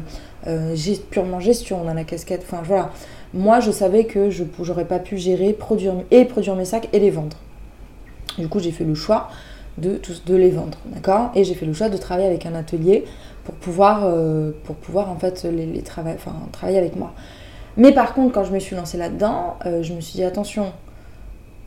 purement 1.11 1.41
gestion, 1.41 1.81
on 1.85 1.89
a 1.89 1.95
la 1.95 2.05
casquette, 2.05 2.45
enfin 2.47 2.63
voilà. 2.65 2.93
Moi 3.35 3.59
je 3.59 3.73
savais 3.73 4.05
que 4.05 4.31
je 4.31 4.45
n'aurais 4.59 4.85
pas 4.85 5.01
pu 5.01 5.19
gérer 5.19 5.53
produire 5.53 5.95
et 6.13 6.25
produire 6.25 6.55
mes 6.55 6.65
sacs 6.65 6.89
et 6.93 7.01
les 7.01 7.11
vendre. 7.11 7.39
Du 8.39 8.49
coup 8.49 8.61
j'ai 8.61 8.71
fait 8.71 8.85
le 8.85 8.95
choix 8.95 9.31
de, 9.79 10.35
les 10.35 10.51
vendre, 10.51 10.79
d'accord? 10.87 11.31
Et 11.35 11.45
j'ai 11.45 11.55
fait 11.55 11.67
le 11.67 11.73
choix 11.73 11.89
de 11.89 11.97
travailler 11.97 12.27
avec 12.27 12.47
un 12.47 12.55
atelier 12.55 13.05
pour 13.45 13.55
pouvoir, 13.55 14.03
euh, 14.05 14.53
pour 14.65 14.77
pouvoir 14.77 15.11
en 15.11 15.17
fait 15.17 15.45
les, 15.45 15.83
travailler 15.83 16.79
avec 16.79 16.97
moi. 16.97 17.13
Mais 17.77 17.93
par 17.93 18.15
contre, 18.15 18.33
quand 18.33 18.45
je 18.45 18.53
me 18.53 18.59
suis 18.59 18.75
lancée 18.75 18.97
là-dedans, 18.97 19.57
euh, 19.67 19.83
je 19.83 19.93
me 19.93 20.01
suis 20.01 20.15
dit 20.15 20.25
attention, 20.25 20.73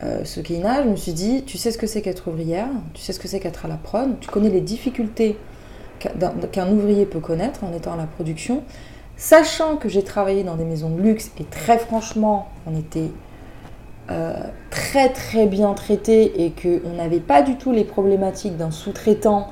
euh, 0.02 0.24
ce 0.24 0.40
Keina, 0.40 0.82
je 0.82 0.88
me 0.88 0.96
suis 0.96 1.12
dit, 1.12 1.44
tu 1.44 1.56
sais 1.56 1.70
ce 1.70 1.78
que 1.78 1.86
c'est 1.86 2.02
qu'être 2.02 2.28
ouvrière, 2.28 2.68
tu 2.94 3.02
sais 3.02 3.12
ce 3.12 3.20
que 3.20 3.28
c'est 3.28 3.38
qu'être 3.38 3.64
à 3.64 3.68
la 3.68 3.76
prod, 3.76 4.18
tu 4.20 4.28
connais 4.28 4.50
les 4.50 4.60
difficultés 4.60 5.36
qu'un 6.52 6.72
ouvrier 6.72 7.04
peut 7.04 7.20
connaître 7.20 7.62
en 7.62 7.74
étant 7.74 7.92
à 7.92 7.96
la 7.96 8.06
production, 8.06 8.62
sachant 9.16 9.76
que 9.76 9.90
j'ai 9.90 10.02
travaillé 10.02 10.42
dans 10.42 10.56
des 10.56 10.64
maisons 10.64 10.88
de 10.88 11.00
luxe 11.00 11.30
et 11.38 11.44
très 11.44 11.78
franchement, 11.78 12.48
on 12.66 12.76
était 12.76 13.10
euh, 14.10 14.34
très 14.70 15.08
très 15.10 15.46
bien 15.46 15.72
traité 15.74 16.44
et 16.44 16.50
qu'on 16.52 16.96
n'avait 16.96 17.20
pas 17.20 17.42
du 17.42 17.56
tout 17.56 17.72
les 17.72 17.84
problématiques 17.84 18.56
d'un 18.56 18.70
sous-traitant 18.70 19.48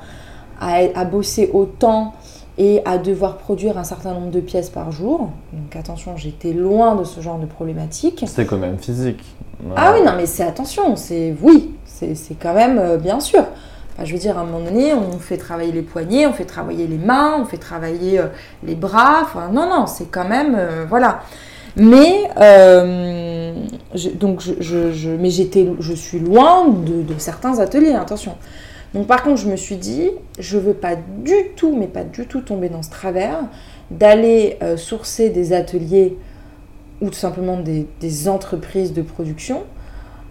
à, 0.61 0.79
à 0.95 1.05
bosser 1.05 1.51
autant 1.53 2.15
et 2.59 2.83
à 2.85 2.99
devoir 2.99 3.37
produire 3.37 3.79
un 3.79 3.85
certain 3.85 4.13
nombre 4.15 4.31
de 4.33 4.41
pièces 4.41 4.69
par 4.71 4.91
jour. 4.91 5.31
Donc 5.53 5.77
attention, 5.77 6.17
j'étais 6.17 6.53
loin 6.53 6.97
de 6.97 7.05
ce 7.05 7.21
genre 7.21 7.39
de 7.39 7.47
problématique. 7.47 8.25
C'est 8.27 8.47
quand 8.47 8.59
même 8.59 8.79
physique. 8.79 9.25
Ah 9.77 9.93
oui, 9.95 10.05
non, 10.05 10.13
mais 10.17 10.27
c'est 10.27 10.45
attention, 10.45 10.97
c'est 10.97 11.35
oui, 11.43 11.75
c'est 11.85 12.15
c'est 12.15 12.35
quand 12.35 12.55
même 12.55 12.79
euh, 12.79 12.97
bien 12.97 13.21
sûr. 13.21 13.45
Enfin, 13.95 14.05
je 14.05 14.13
veux 14.13 14.19
dire, 14.19 14.39
à 14.39 14.43
un 14.43 14.45
moment 14.45 14.65
donné, 14.65 14.95
on 14.95 15.19
fait 15.19 15.37
travailler 15.37 15.73
les 15.73 15.83
poignets, 15.83 16.27
on 16.27 16.33
fait 16.33 16.45
travailler 16.45 16.87
les 16.87 16.99
mains, 16.99 17.41
on 17.41 17.45
fait 17.45 17.59
travailler 17.59 18.21
euh, 18.21 18.27
les 18.65 18.77
bras. 18.77 19.21
Enfin, 19.23 19.51
non, 19.53 19.69
non, 19.69 19.87
c'est 19.87 20.11
quand 20.11 20.29
même. 20.29 20.55
euh, 20.57 20.85
voilà. 20.89 21.21
Mais, 21.77 22.29
euh, 22.41 23.55
je- 23.95 24.11
suis 25.95 26.19
loin 26.19 26.69
de, 26.69 27.05
certains 27.19 27.59
ateliers, 27.59 27.95
attention. 27.95 28.35
Donc, 28.95 29.07
par 29.07 29.23
contre, 29.23 29.37
je 29.37 29.49
me 29.49 29.57
suis 29.57 29.77
dit, 29.77 30.11
je 30.39 30.59
veux 30.59 30.75
pas 30.75 30.97
du 30.97 31.35
tout, 31.57 31.77
mais 31.77 31.87
pas 31.87 32.05
du 32.05 32.27
tout 32.27 32.41
tomber 32.41 32.69
dans 32.69 32.83
ce 32.83 32.91
travers 32.91 33.41
d'aller 33.91 34.57
euh, 34.63 34.77
sourcer 34.77 35.31
des 35.31 35.53
ateliers 35.53 36.17
ou 37.01 37.11
tout 37.11 37.19
simplement 37.19 37.59
des, 37.59 38.29
entreprises 38.29 38.93
de 38.93 39.03
production, 39.03 39.63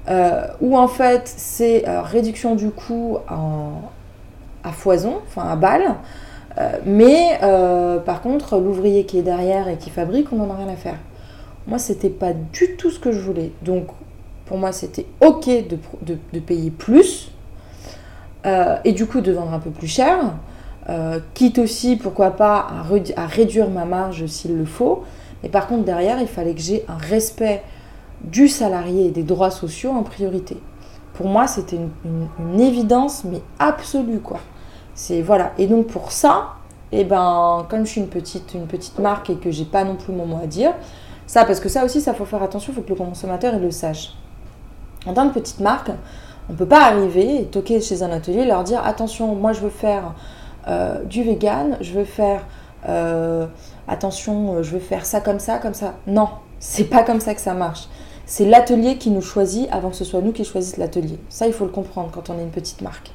euh, 0.09 0.47
où 0.59 0.77
en 0.77 0.89
fait 0.89 1.21
c'est 1.25 1.85
réduction 1.87 2.55
du 2.55 2.71
coût 2.71 3.19
à 3.29 4.71
foison, 4.73 5.19
enfin 5.27 5.49
à 5.49 5.55
balle, 5.55 5.95
mais 6.85 7.39
par 8.05 8.21
contre 8.21 8.57
l'ouvrier 8.57 9.05
qui 9.05 9.17
est 9.17 9.21
derrière 9.21 9.69
et 9.69 9.77
qui 9.77 9.89
fabrique, 9.89 10.33
on 10.33 10.37
n'en 10.37 10.49
a 10.49 10.57
rien 10.57 10.67
à 10.67 10.75
faire. 10.75 10.97
Moi, 11.67 11.79
c'était 11.79 12.09
pas 12.09 12.33
du 12.33 12.75
tout 12.77 12.89
ce 12.89 12.99
que 12.99 13.11
je 13.11 13.19
voulais. 13.19 13.51
Donc, 13.61 13.87
pour 14.45 14.57
moi, 14.57 14.71
c'était 14.71 15.05
ok 15.21 15.49
de, 15.67 16.39
payer 16.39 16.71
plus 16.71 17.31
euh, 18.45 18.77
et 18.85 18.93
du 18.93 19.05
coup 19.05 19.19
de 19.19 19.33
vendre 19.33 19.53
un 19.53 19.59
peu 19.59 19.71
plus 19.71 19.87
cher, 19.87 20.35
euh, 20.89 21.19
quitte 21.33 21.59
aussi, 21.59 21.97
pourquoi 21.97 22.31
pas, 22.31 22.67
à, 23.15 23.25
réduire 23.25 23.69
ma 23.69 23.83
marge 23.83 24.25
s'il 24.27 24.57
le 24.57 24.65
faut. 24.65 25.03
Mais 25.43 25.49
par 25.49 25.67
contre, 25.67 25.83
derrière, 25.83 26.21
il 26.21 26.27
fallait 26.27 26.53
que 26.53 26.61
j'ai 26.61 26.85
un 26.87 26.97
respect 26.97 27.61
du 28.21 28.47
salarié 28.47 29.07
et 29.07 29.11
des 29.11 29.23
droits 29.23 29.51
sociaux 29.51 29.91
en 29.91 30.03
priorité. 30.03 30.57
Pour 31.13 31.27
moi, 31.27 31.47
c'était 31.47 31.77
une 32.05 32.59
évidence, 32.59 33.23
mais 33.25 33.41
absolue, 33.59 34.19
quoi. 34.19 34.39
C'est 34.97 35.21
voilà. 35.21 35.53
Et 35.59 35.67
donc 35.67 35.87
pour 35.87 36.11
ça, 36.11 36.55
eh 36.91 37.03
ben, 37.03 37.65
comme 37.69 37.85
je 37.85 37.91
suis 37.91 38.01
une 38.01 38.07
petite, 38.07 38.53
une 38.55 38.65
petite 38.65 38.97
marque 38.99 39.29
et 39.29 39.35
que 39.35 39.51
j'ai 39.51 39.65
pas 39.65 39.83
non 39.83 39.95
plus 39.95 40.11
mon 40.11 40.25
mot 40.25 40.39
à 40.41 40.47
dire, 40.47 40.73
ça, 41.27 41.45
parce 41.45 41.59
que 41.59 41.69
ça 41.69 41.85
aussi, 41.85 42.01
ça 42.01 42.13
faut 42.13 42.25
faire 42.25 42.41
attention, 42.41 42.71
il 42.71 42.75
faut 42.75 42.81
que 42.81 42.89
le 42.89 42.95
consommateur 42.95 43.59
le 43.59 43.69
sache. 43.69 44.13
En 45.05 45.13
tant 45.13 45.29
que 45.29 45.33
petite 45.35 45.59
marque, 45.59 45.91
on 46.49 46.53
peut 46.53 46.65
pas 46.65 46.85
arriver 46.85 47.41
et 47.41 47.45
toquer 47.45 47.81
chez 47.81 48.01
un 48.01 48.11
atelier 48.11 48.39
et 48.39 48.45
leur 48.45 48.63
dire 48.63 48.83
attention, 48.85 49.35
moi 49.35 49.51
je 49.51 49.59
veux 49.59 49.69
faire 49.69 50.15
euh, 50.67 51.03
du 51.03 51.23
vegan, 51.23 51.77
je 51.81 51.93
veux 51.93 52.05
faire 52.05 52.45
euh, 52.87 53.45
attention, 53.89 54.63
je 54.63 54.71
veux 54.71 54.79
faire 54.79 55.05
ça 55.05 55.19
comme 55.19 55.39
ça, 55.39 55.57
comme 55.57 55.73
ça. 55.73 55.95
Non, 56.07 56.29
c'est 56.59 56.85
pas 56.85 57.03
comme 57.03 57.19
ça 57.19 57.35
que 57.35 57.41
ça 57.41 57.53
marche. 57.53 57.87
C'est 58.25 58.45
l'atelier 58.45 58.97
qui 58.97 59.09
nous 59.09 59.21
choisit 59.21 59.67
avant 59.71 59.89
que 59.89 59.95
ce 59.97 60.05
soit 60.05 60.21
nous 60.21 60.31
qui 60.31 60.45
choisissent 60.45 60.77
l'atelier. 60.77 61.19
Ça, 61.29 61.47
il 61.47 61.53
faut 61.53 61.65
le 61.65 61.71
comprendre 61.71 62.09
quand 62.11 62.29
on 62.29 62.39
est 62.39 62.43
une 62.43 62.51
petite 62.51 62.81
marque. 62.81 63.11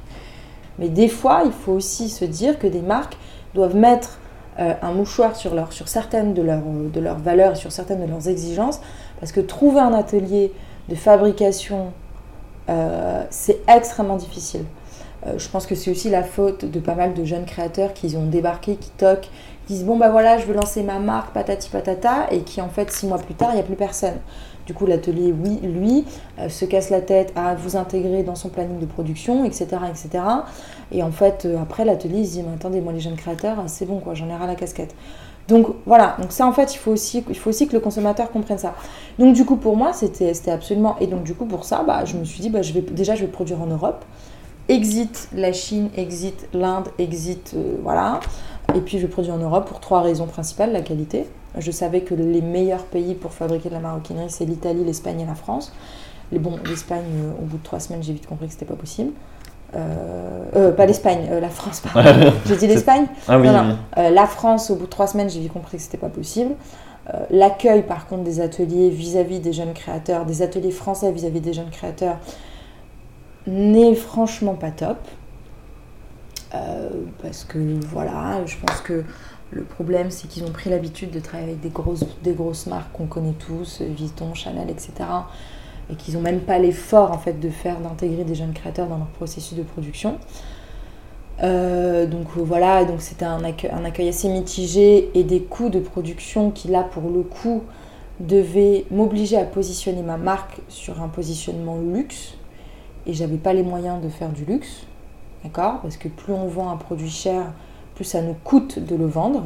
Mais 0.77 0.89
des 0.89 1.07
fois, 1.07 1.43
il 1.45 1.51
faut 1.51 1.73
aussi 1.73 2.09
se 2.09 2.25
dire 2.25 2.57
que 2.59 2.67
des 2.67 2.81
marques 2.81 3.17
doivent 3.53 3.75
mettre 3.75 4.19
euh, 4.59 4.73
un 4.81 4.91
mouchoir 4.91 5.35
sur, 5.35 5.55
leur, 5.55 5.73
sur 5.73 5.87
certaines 5.87 6.33
de 6.33 6.41
leurs, 6.41 6.61
de 6.61 6.99
leurs 6.99 7.17
valeurs 7.17 7.57
sur 7.57 7.71
certaines 7.71 8.05
de 8.05 8.09
leurs 8.09 8.27
exigences, 8.27 8.81
parce 9.19 9.31
que 9.31 9.39
trouver 9.39 9.79
un 9.79 9.93
atelier 9.93 10.51
de 10.89 10.95
fabrication, 10.95 11.91
euh, 12.69 13.23
c'est 13.29 13.59
extrêmement 13.67 14.17
difficile. 14.17 14.65
Euh, 15.25 15.33
je 15.37 15.47
pense 15.49 15.65
que 15.65 15.75
c'est 15.75 15.91
aussi 15.91 16.09
la 16.09 16.23
faute 16.23 16.65
de 16.65 16.79
pas 16.79 16.95
mal 16.95 17.13
de 17.13 17.23
jeunes 17.23 17.45
créateurs 17.45 17.93
qui 17.93 18.15
ont 18.17 18.25
débarqué, 18.25 18.75
qui 18.75 18.89
toquent, 18.91 19.29
qui 19.65 19.73
disent 19.73 19.85
bon 19.85 19.97
bah 19.97 20.09
voilà, 20.09 20.37
je 20.37 20.45
veux 20.45 20.53
lancer 20.53 20.83
ma 20.83 20.99
marque, 20.99 21.33
patati 21.33 21.69
patata, 21.69 22.27
et 22.31 22.41
qui 22.41 22.61
en 22.61 22.69
fait 22.69 22.91
six 22.91 23.07
mois 23.07 23.17
plus 23.17 23.33
tard, 23.33 23.49
il 23.51 23.55
n'y 23.55 23.61
a 23.61 23.63
plus 23.63 23.75
personne. 23.75 24.17
Du 24.65 24.73
coup, 24.73 24.85
l'atelier, 24.85 25.33
oui, 25.37 25.59
lui, 25.61 26.05
euh, 26.39 26.47
se 26.47 26.63
casse 26.63 26.89
la 26.89 27.01
tête 27.01 27.33
à 27.35 27.53
vous 27.53 27.75
intégrer 27.75 28.23
dans 28.23 28.35
son 28.35 28.47
planning 28.47 28.79
de 28.79 28.85
production, 28.85 29.43
etc. 29.43 29.67
etc. 29.89 30.23
Et 30.91 31.03
en 31.03 31.11
fait, 31.11 31.45
euh, 31.45 31.61
après, 31.61 31.85
l'atelier, 31.85 32.19
il 32.19 32.27
se 32.27 32.33
dit, 32.33 32.43
mais 32.43 32.53
attendez, 32.53 32.81
moi, 32.81 32.93
les 32.93 32.99
jeunes 32.99 33.15
créateurs, 33.15 33.59
euh, 33.59 33.63
c'est 33.67 33.85
bon, 33.85 33.99
quoi, 33.99 34.13
j'en 34.13 34.29
ai 34.29 34.35
ras 34.35 34.47
la 34.47 34.55
casquette. 34.55 34.95
Donc 35.47 35.67
voilà, 35.85 36.15
donc 36.21 36.31
ça 36.31 36.47
en 36.47 36.53
fait 36.53 36.73
il 36.73 36.77
faut 36.77 36.91
aussi, 36.91 37.23
il 37.27 37.37
faut 37.37 37.49
aussi 37.49 37.67
que 37.67 37.73
le 37.73 37.81
consommateur 37.81 38.31
comprenne 38.31 38.57
ça. 38.57 38.75
Donc 39.19 39.35
du 39.35 39.43
coup 39.43 39.57
pour 39.57 39.75
moi 39.75 39.91
c'était 39.91 40.31
absolument 40.49 40.95
et 40.99 41.07
donc 41.07 41.23
du 41.23 41.33
coup 41.33 41.45
pour 41.45 41.65
ça 41.65 41.83
bah, 41.85 42.05
je 42.05 42.15
me 42.15 42.23
suis 42.23 42.39
dit 42.39 42.49
bah, 42.49 42.61
déjà 42.91 43.15
je 43.15 43.21
vais 43.21 43.31
produire 43.31 43.61
en 43.61 43.65
Europe, 43.65 44.05
exit 44.69 45.27
la 45.33 45.51
Chine, 45.51 45.89
exit 45.97 46.47
l'Inde, 46.53 46.87
exit 46.97 47.53
euh, 47.55 47.75
voilà 47.83 48.21
et 48.73 48.79
puis 48.79 48.97
je 48.99 49.05
vais 49.05 49.11
produire 49.11 49.33
en 49.33 49.39
Europe 49.39 49.67
pour 49.67 49.81
trois 49.81 50.01
raisons 50.01 50.27
principales 50.27 50.71
la 50.71 50.81
qualité. 50.81 51.27
Je 51.57 51.69
savais 51.71 52.01
que 52.01 52.15
les 52.15 52.41
meilleurs 52.41 52.85
pays 52.85 53.13
pour 53.13 53.33
fabriquer 53.33 53.67
de 53.67 53.73
la 53.73 53.81
maroquinerie 53.81 54.29
c'est 54.29 54.45
l'Italie, 54.45 54.85
l'Espagne 54.85 55.19
et 55.19 55.25
la 55.25 55.35
France. 55.35 55.73
Les 56.31 56.39
bon 56.39 56.57
l'Espagne 56.65 57.03
euh, 57.17 57.41
au 57.41 57.45
bout 57.45 57.57
de 57.57 57.63
trois 57.63 57.81
semaines 57.81 58.01
j'ai 58.01 58.13
vite 58.13 58.27
compris 58.27 58.47
que 58.47 58.53
c'était 58.53 58.65
pas 58.65 58.75
possible. 58.75 59.11
Euh, 59.75 60.43
euh, 60.55 60.71
pas 60.71 60.85
l'Espagne, 60.85 61.27
euh, 61.31 61.39
la 61.39 61.49
France 61.49 61.81
pardon. 61.81 62.33
J'ai 62.45 62.57
dit 62.57 62.67
l'Espagne 62.67 63.07
Ah 63.27 63.39
oui, 63.39 63.47
non, 63.47 63.69
oui. 63.69 63.75
Euh, 63.97 64.09
la 64.11 64.27
France, 64.27 64.69
au 64.69 64.75
bout 64.75 64.85
de 64.85 64.89
trois 64.89 65.07
semaines, 65.07 65.29
j'ai 65.29 65.39
vite 65.39 65.51
compris 65.51 65.77
que 65.77 65.83
c'était 65.83 65.97
pas 65.97 66.09
possible. 66.09 66.55
L'accueil, 67.29 67.81
par 67.81 68.07
contre, 68.07 68.23
des 68.23 68.39
ateliers 68.39 68.89
vis-à-vis 68.89 69.41
des 69.41 69.51
jeunes 69.51 69.73
créateurs, 69.73 70.25
des 70.25 70.41
ateliers 70.41 70.71
français 70.71 71.11
vis-à-vis 71.11 71.41
des 71.41 71.51
jeunes 71.51 71.69
créateurs, 71.69 72.17
n'est 73.45 73.93
franchement 73.93 74.53
pas 74.53 74.71
top. 74.71 74.97
Parce 77.21 77.43
que 77.43 77.57
voilà, 77.91 78.45
je 78.45 78.55
pense 78.55 78.79
que 78.79 79.03
le 79.51 79.63
problème, 79.63 80.11
c'est 80.11 80.29
qu'ils 80.29 80.45
ont 80.45 80.51
pris 80.51 80.69
l'habitude 80.69 81.11
de 81.11 81.19
travailler 81.19 81.49
avec 81.49 81.61
des 81.61 81.69
grosses, 81.69 82.05
des 82.23 82.31
grosses 82.31 82.67
marques 82.67 82.93
qu'on 82.93 83.07
connaît 83.07 83.33
tous, 83.33 83.81
Vuitton, 83.81 84.33
Chanel, 84.33 84.69
etc. 84.69 84.93
Et 85.89 85.95
qu'ils 85.95 86.15
n'ont 86.15 86.21
même 86.21 86.39
pas 86.39 86.59
l'effort 86.59 87.11
en 87.11 87.17
fait 87.17 87.39
de 87.39 87.49
faire, 87.49 87.79
d'intégrer 87.79 88.23
des 88.23 88.35
jeunes 88.35 88.53
créateurs 88.53 88.87
dans 88.87 88.97
leur 88.97 89.07
processus 89.07 89.57
de 89.57 89.63
production. 89.63 90.17
Euh, 91.41 92.05
donc 92.05 92.27
euh, 92.37 92.41
voilà, 92.41 92.85
donc 92.85 93.01
c'était 93.01 93.25
un 93.25 93.43
un 93.43 93.85
accueil 93.85 94.07
assez 94.07 94.29
mitigé 94.29 95.09
et 95.13 95.23
des 95.23 95.41
coûts 95.41 95.69
de 95.69 95.79
production 95.79 96.51
qui 96.51 96.67
là 96.67 96.83
pour 96.83 97.09
le 97.09 97.23
coup 97.23 97.63
devaient 98.19 98.85
m'obliger 98.91 99.37
à 99.37 99.43
positionner 99.43 100.03
ma 100.03 100.17
marque 100.17 100.61
sur 100.69 101.01
un 101.01 101.07
positionnement 101.07 101.77
luxe 101.79 102.35
et 103.05 103.13
j'avais 103.13 103.37
pas 103.37 103.53
les 103.53 103.63
moyens 103.63 104.01
de 104.01 104.09
faire 104.09 104.29
du 104.29 104.45
luxe, 104.45 104.85
d'accord? 105.43 105.79
Parce 105.81 105.97
que 105.97 106.07
plus 106.07 106.33
on 106.33 106.47
vend 106.47 106.69
un 106.69 106.77
produit 106.77 107.09
cher, 107.09 107.51
plus 107.95 108.05
ça 108.05 108.21
nous 108.21 108.35
coûte 108.43 108.79
de 108.79 108.95
le 108.95 109.05
vendre. 109.05 109.43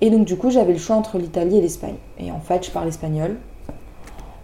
Et 0.00 0.10
donc 0.10 0.26
du 0.26 0.36
coup, 0.36 0.50
j'avais 0.50 0.72
le 0.72 0.78
choix 0.78 0.96
entre 0.96 1.18
l'Italie 1.18 1.58
et 1.58 1.60
l'Espagne. 1.60 1.94
Et 2.18 2.30
en 2.30 2.40
fait, 2.40 2.66
je 2.66 2.70
parle 2.70 2.88
espagnol. 2.88 3.36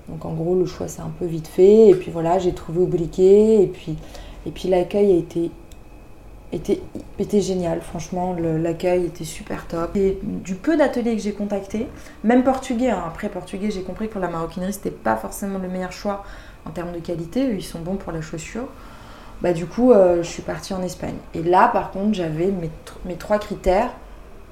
Donc 0.08 0.24
en 0.24 0.32
gros, 0.32 0.54
le 0.54 0.66
choix 0.66 0.88
s'est 0.88 1.02
un 1.02 1.12
peu 1.18 1.26
vite 1.26 1.48
fait. 1.48 1.88
Et 1.88 1.94
puis 1.94 2.10
voilà, 2.10 2.38
j'ai 2.38 2.52
trouvé 2.52 2.86
briquet. 2.86 3.62
Et 3.62 3.66
puis, 3.66 3.96
et 4.46 4.50
puis 4.50 4.68
l'accueil 4.68 5.12
a 5.12 5.16
été, 5.16 5.50
était, 6.52 7.40
génial. 7.40 7.80
Franchement, 7.80 8.34
l'accueil 8.38 9.04
était 9.06 9.24
super 9.24 9.66
top. 9.66 9.96
Et 9.96 10.18
du 10.22 10.54
peu 10.54 10.76
d'ateliers 10.76 11.16
que 11.16 11.22
j'ai 11.22 11.32
contactés, 11.32 11.86
même 12.24 12.44
portugais, 12.44 12.90
hein. 12.90 13.04
après 13.06 13.28
portugais, 13.28 13.70
j'ai 13.70 13.82
compris 13.82 14.08
que 14.08 14.12
pour 14.12 14.22
la 14.22 14.28
maroquinerie, 14.28 14.72
c'était 14.72 14.90
pas 14.90 15.16
forcément 15.16 15.58
le 15.58 15.68
meilleur 15.68 15.92
choix 15.92 16.24
en 16.66 16.70
termes 16.70 16.92
de 16.92 17.00
qualité. 17.00 17.50
Ils 17.54 17.64
sont 17.64 17.80
bons 17.80 17.96
pour 17.96 18.12
la 18.12 18.20
chaussure. 18.20 18.68
Bah, 19.40 19.52
du 19.52 19.66
coup, 19.66 19.92
euh, 19.92 20.22
je 20.22 20.28
suis 20.28 20.42
partie 20.42 20.74
en 20.74 20.82
Espagne. 20.82 21.14
Et 21.34 21.42
là, 21.42 21.68
par 21.68 21.92
contre, 21.92 22.14
j'avais 22.14 22.46
mes, 22.46 22.70
mes 23.04 23.14
trois 23.14 23.38
critères 23.38 23.92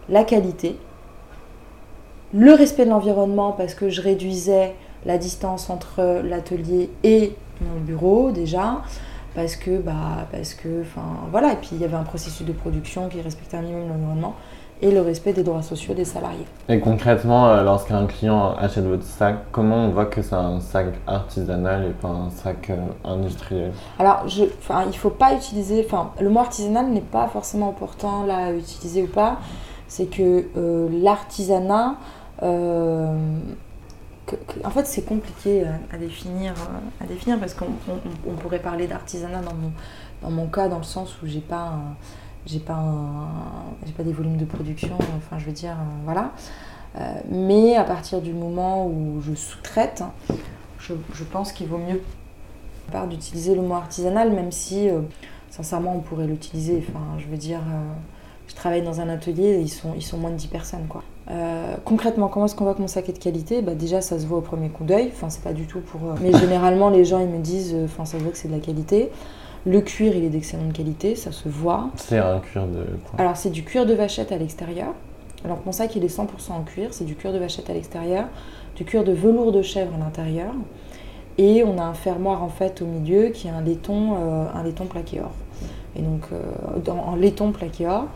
la 0.09 0.25
qualité, 0.25 0.79
le 2.33 2.53
respect 2.53 2.85
de 2.85 2.91
l'environnement, 2.91 3.53
parce 3.53 3.75
que 3.75 3.89
je 3.89 4.01
réduisais 4.01 4.75
la 5.07 5.17
distance 5.17 5.71
entre 5.71 6.21
l'atelier 6.23 6.91
et 7.03 7.35
mon 7.63 7.81
bureau 7.81 8.31
déjà. 8.33 8.83
Parce 9.35 9.55
que, 9.55 9.79
bah, 9.79 10.27
parce 10.33 10.55
que, 10.55 10.81
enfin, 10.81 11.29
voilà. 11.31 11.53
Et 11.53 11.57
puis, 11.57 11.71
il 11.73 11.79
y 11.79 11.85
avait 11.85 11.97
un 11.97 12.05
processus 12.05 12.47
de 12.47 12.53
production 12.53 13.11
qui 13.11 13.21
respectait 13.21 13.59
un 13.59 13.61
minimum 13.61 13.89
l'environnement 13.89 14.35
et 14.81 14.91
le 14.91 15.01
respect 15.01 15.33
des 15.33 15.43
droits 15.43 15.63
sociaux 15.63 15.95
des 15.95 16.05
salariés. 16.05 16.47
Et 16.69 16.81
concrètement, 16.81 17.49
euh, 17.49 17.63
lorsqu'un 17.63 18.07
client 18.07 18.55
achète 18.57 18.85
votre 18.85 19.05
sac, 19.05 19.37
comment 19.53 19.77
on 19.87 19.91
voit 19.91 20.07
que 20.07 20.23
c'est 20.23 20.35
un 20.35 20.61
sac 20.61 20.87
artisanal 21.07 21.85
et 21.85 21.91
pas 21.91 22.09
un 22.09 22.31
sac 22.31 22.71
euh, 22.71 22.77
industriel? 23.05 23.73
Alors, 23.99 24.27
je, 24.27 24.45
il 24.45 24.97
faut 24.97 25.11
pas 25.11 25.35
utiliser. 25.35 25.85
Enfin, 25.87 26.13
le 26.21 26.29
mot 26.29 26.41
artisanal 26.41 26.87
n'est 26.89 27.01
pas 27.01 27.29
forcément 27.29 27.71
important 27.71 28.25
là 28.25 28.47
à 28.47 28.53
utiliser 28.53 29.03
ou 29.03 29.09
pas. 29.09 29.39
C'est 29.89 30.07
que 30.07 30.47
euh, 30.57 30.89
l'artisanat, 30.91 31.97
euh, 32.43 33.15
en 34.65 34.71
fait, 34.71 34.87
c'est 34.87 35.05
compliqué 35.05 35.65
à, 35.65 35.79
à 35.95 35.99
définir, 35.99 36.53
euh, 36.53 37.05
à 37.05 37.07
définir 37.07 37.39
parce 37.39 37.55
qu'on 37.55 37.67
on- 37.89 38.31
on 38.31 38.35
pourrait 38.35 38.59
parler 38.61 38.87
d'artisanat 38.87 39.41
dans 39.43 39.55
mon, 39.55 39.73
dans 40.23 40.31
mon 40.31 40.47
cas, 40.49 40.69
dans 40.69 40.79
le 40.79 40.85
sens 40.85 41.21
où 41.23 41.27
j'ai 41.27 41.41
pas, 41.41 41.75
j'ai 42.47 42.59
pas, 42.61 42.83
j'ai 43.87 43.93
pas 43.93 44.03
des 44.03 44.13
volumes 44.13 44.37
de 44.37 44.45
production. 44.45 44.97
Enfin, 45.17 45.39
je 45.39 45.47
veux 45.47 45.53
dire, 45.53 45.73
euh, 45.73 46.05
voilà. 46.05 46.33
Euh, 46.99 47.13
mais 47.31 47.77
à 47.77 47.85
partir 47.85 48.21
du 48.23 48.33
moment 48.33 48.87
où 48.87 49.21
je 49.21 49.35
sous-traite, 49.35 50.03
je, 50.79 50.95
je 51.15 51.25
pense 51.25 51.53
qu'il 51.53 51.67
vaut 51.69 51.79
mieux 51.79 52.01
d'utiliser 53.11 53.55
le 53.55 53.63
mot 53.63 53.75
artisanal, 53.75 54.33
même 54.33 54.51
si 54.53 54.89
euh, 54.89 55.01
sincèrement 55.51 55.95
on 55.97 56.01
pourrait 56.01 56.27
l'utiliser. 56.27 56.83
Enfin, 56.89 57.19
je 57.19 57.27
veux 57.27 57.37
dire, 57.37 57.59
euh, 57.61 57.93
je 58.49 58.55
travaille 58.55 58.83
dans 58.83 59.01
un 59.01 59.09
atelier, 59.09 59.59
ils 59.61 59.69
sont, 59.69 59.93
ils 59.95 60.03
sont 60.03 60.17
moins 60.19 60.31
de 60.31 60.37
10 60.37 60.47
personnes. 60.49 60.87
Quoi. 60.89 61.03
Euh, 61.31 61.75
concrètement, 61.85 62.29
comment 62.29 62.47
est-ce 62.47 62.55
qu'on 62.55 62.65
voit 62.65 62.75
que 62.75 62.81
mon 62.81 62.87
sac 62.89 63.09
est 63.09 63.13
de 63.13 63.19
qualité? 63.19 63.61
Bah, 63.63 63.75
Déjà, 63.75 64.01
ça 64.01 64.19
se 64.19 64.27
voit 64.27 64.39
au 64.39 64.43
premier 64.43 64.69
coup 64.69 64.85
d'œil. 64.85 65.11
Enfin, 65.13 65.29
c'est 65.29 65.43
pas 65.43 65.53
du 65.53 65.67
tout 65.67 65.81
pour. 65.81 66.01
euh, 66.11 66.15
Mais 66.21 66.33
généralement, 66.39 66.89
les 66.91 67.05
gens 67.05 67.19
ils 67.21 67.27
me 67.29 67.39
disent, 67.41 67.75
euh, 67.75 67.85
enfin, 67.87 68.05
ça 68.05 68.19
se 68.19 68.23
voit 68.23 68.33
que 68.33 68.39
c'est 68.39 68.49
de 68.49 68.53
la 68.55 68.61
qualité. 68.61 69.11
Le 69.65 69.81
cuir, 69.81 70.15
il 70.15 70.23
est 70.25 70.29
d'excellente 70.29 70.73
qualité, 70.73 71.17
ça 71.17 71.33
se 71.33 71.49
voit. 71.49 71.89
C'est 71.97 72.19
un 72.19 72.39
cuir 72.39 72.67
de 72.67 72.85
quoi? 73.11 73.19
Alors, 73.19 73.37
c'est 73.37 73.51
du 73.51 73.65
cuir 73.65 73.85
de 73.87 73.95
vachette 73.95 74.31
à 74.31 74.37
l'extérieur. 74.39 74.95
Alors, 75.45 75.59
mon 75.67 75.73
sac, 75.73 75.97
il 75.97 76.05
est 76.05 76.09
100% 76.17 76.23
en 76.53 76.63
cuir. 76.63 76.89
C'est 76.93 77.05
du 77.05 77.17
cuir 77.17 77.33
de 77.33 77.39
vachette 77.39 77.69
à 77.69 77.73
l'extérieur, 77.73 78.27
du 78.77 78.85
cuir 78.85 79.03
de 79.03 79.11
velours 79.13 79.51
de 79.51 79.63
chèvre 79.63 79.93
à 79.95 79.99
l'intérieur. 79.99 80.53
Et 81.39 81.65
on 81.65 81.79
a 81.79 81.83
un 81.83 81.95
fermoir 81.95 82.43
en 82.45 82.49
fait 82.49 82.81
au 82.81 82.87
milieu 82.87 83.29
qui 83.31 83.49
est 83.49 83.51
un 83.51 83.61
laiton, 83.61 84.15
euh, 84.15 84.47
un 84.55 84.63
laiton 84.63 84.85
plaqué 84.87 85.21
or. 85.21 85.33
Et 85.97 86.03
donc, 86.03 86.23
euh, 86.33 86.39
dans- 86.85 86.99
en 86.99 87.17
laiton 87.17 87.51
plaqué 87.51 87.87
or. 87.89 88.07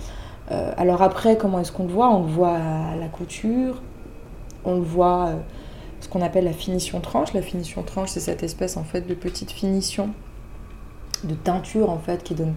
Euh, 0.50 0.72
alors, 0.76 1.02
après, 1.02 1.36
comment 1.36 1.60
est-ce 1.60 1.72
qu'on 1.72 1.84
le 1.84 1.92
voit? 1.92 2.08
On 2.10 2.22
le 2.22 2.28
voit 2.32 2.56
à 2.56 2.96
la 2.96 3.06
couture. 3.08 3.80
On 4.64 4.74
le 4.76 4.82
voit 4.82 5.28
euh, 5.28 5.36
ce 6.00 6.08
qu'on 6.08 6.22
appelle 6.22 6.44
la 6.44 6.52
finition 6.52 7.00
tranche. 7.00 7.32
La 7.34 7.42
finition 7.42 7.82
tranche, 7.82 8.08
c'est 8.10 8.20
cette 8.20 8.42
espèce 8.42 8.76
en 8.76 8.84
fait 8.84 9.02
de 9.06 9.14
petite 9.14 9.50
finition 9.52 10.10
de 11.24 11.34
teinture 11.34 11.90
en 11.90 11.98
fait 11.98 12.22
qui 12.22 12.34
donne 12.34 12.54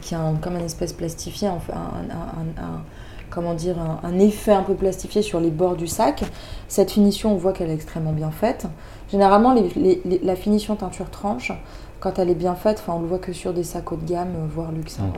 qui 0.00 0.14
a 0.16 0.20
un- 0.20 0.34
comme 0.34 0.56
un 0.56 0.64
espèce 0.64 0.92
plastifié, 0.92 1.46
un, 1.46 1.52
un- 1.72 2.62
un- 2.62 2.82
comment 3.30 3.54
dire, 3.54 3.76
un, 4.02 4.18
effet 4.18 4.52
un 4.52 4.62
peu 4.64 4.74
plastifié 4.74 5.22
sur 5.22 5.38
les 5.38 5.50
bords 5.50 5.76
du 5.76 5.86
sac. 5.86 6.24
Cette 6.66 6.90
finition, 6.90 7.32
on 7.32 7.36
voit 7.36 7.52
qu'elle 7.52 7.70
est 7.70 7.74
extrêmement 7.74 8.12
bien 8.12 8.32
faite. 8.32 8.66
Généralement, 9.10 9.54
les- 9.54 9.68
les- 9.76 10.02
les- 10.04 10.18
la 10.18 10.34
finition 10.34 10.74
teinture 10.74 11.10
tranche, 11.10 11.52
quand 12.00 12.18
elle 12.18 12.28
est 12.28 12.34
bien 12.34 12.56
faite, 12.56 12.78
enfin, 12.80 12.94
on 12.96 13.02
le 13.02 13.06
voit 13.06 13.20
que 13.20 13.32
sur 13.32 13.52
des 13.54 13.62
sacs 13.62 13.92
haut 13.92 13.96
de 13.96 14.04
gamme, 14.04 14.34
euh, 14.36 14.46
voire 14.52 14.72
luxe. 14.72 14.98
hein. 15.00 15.12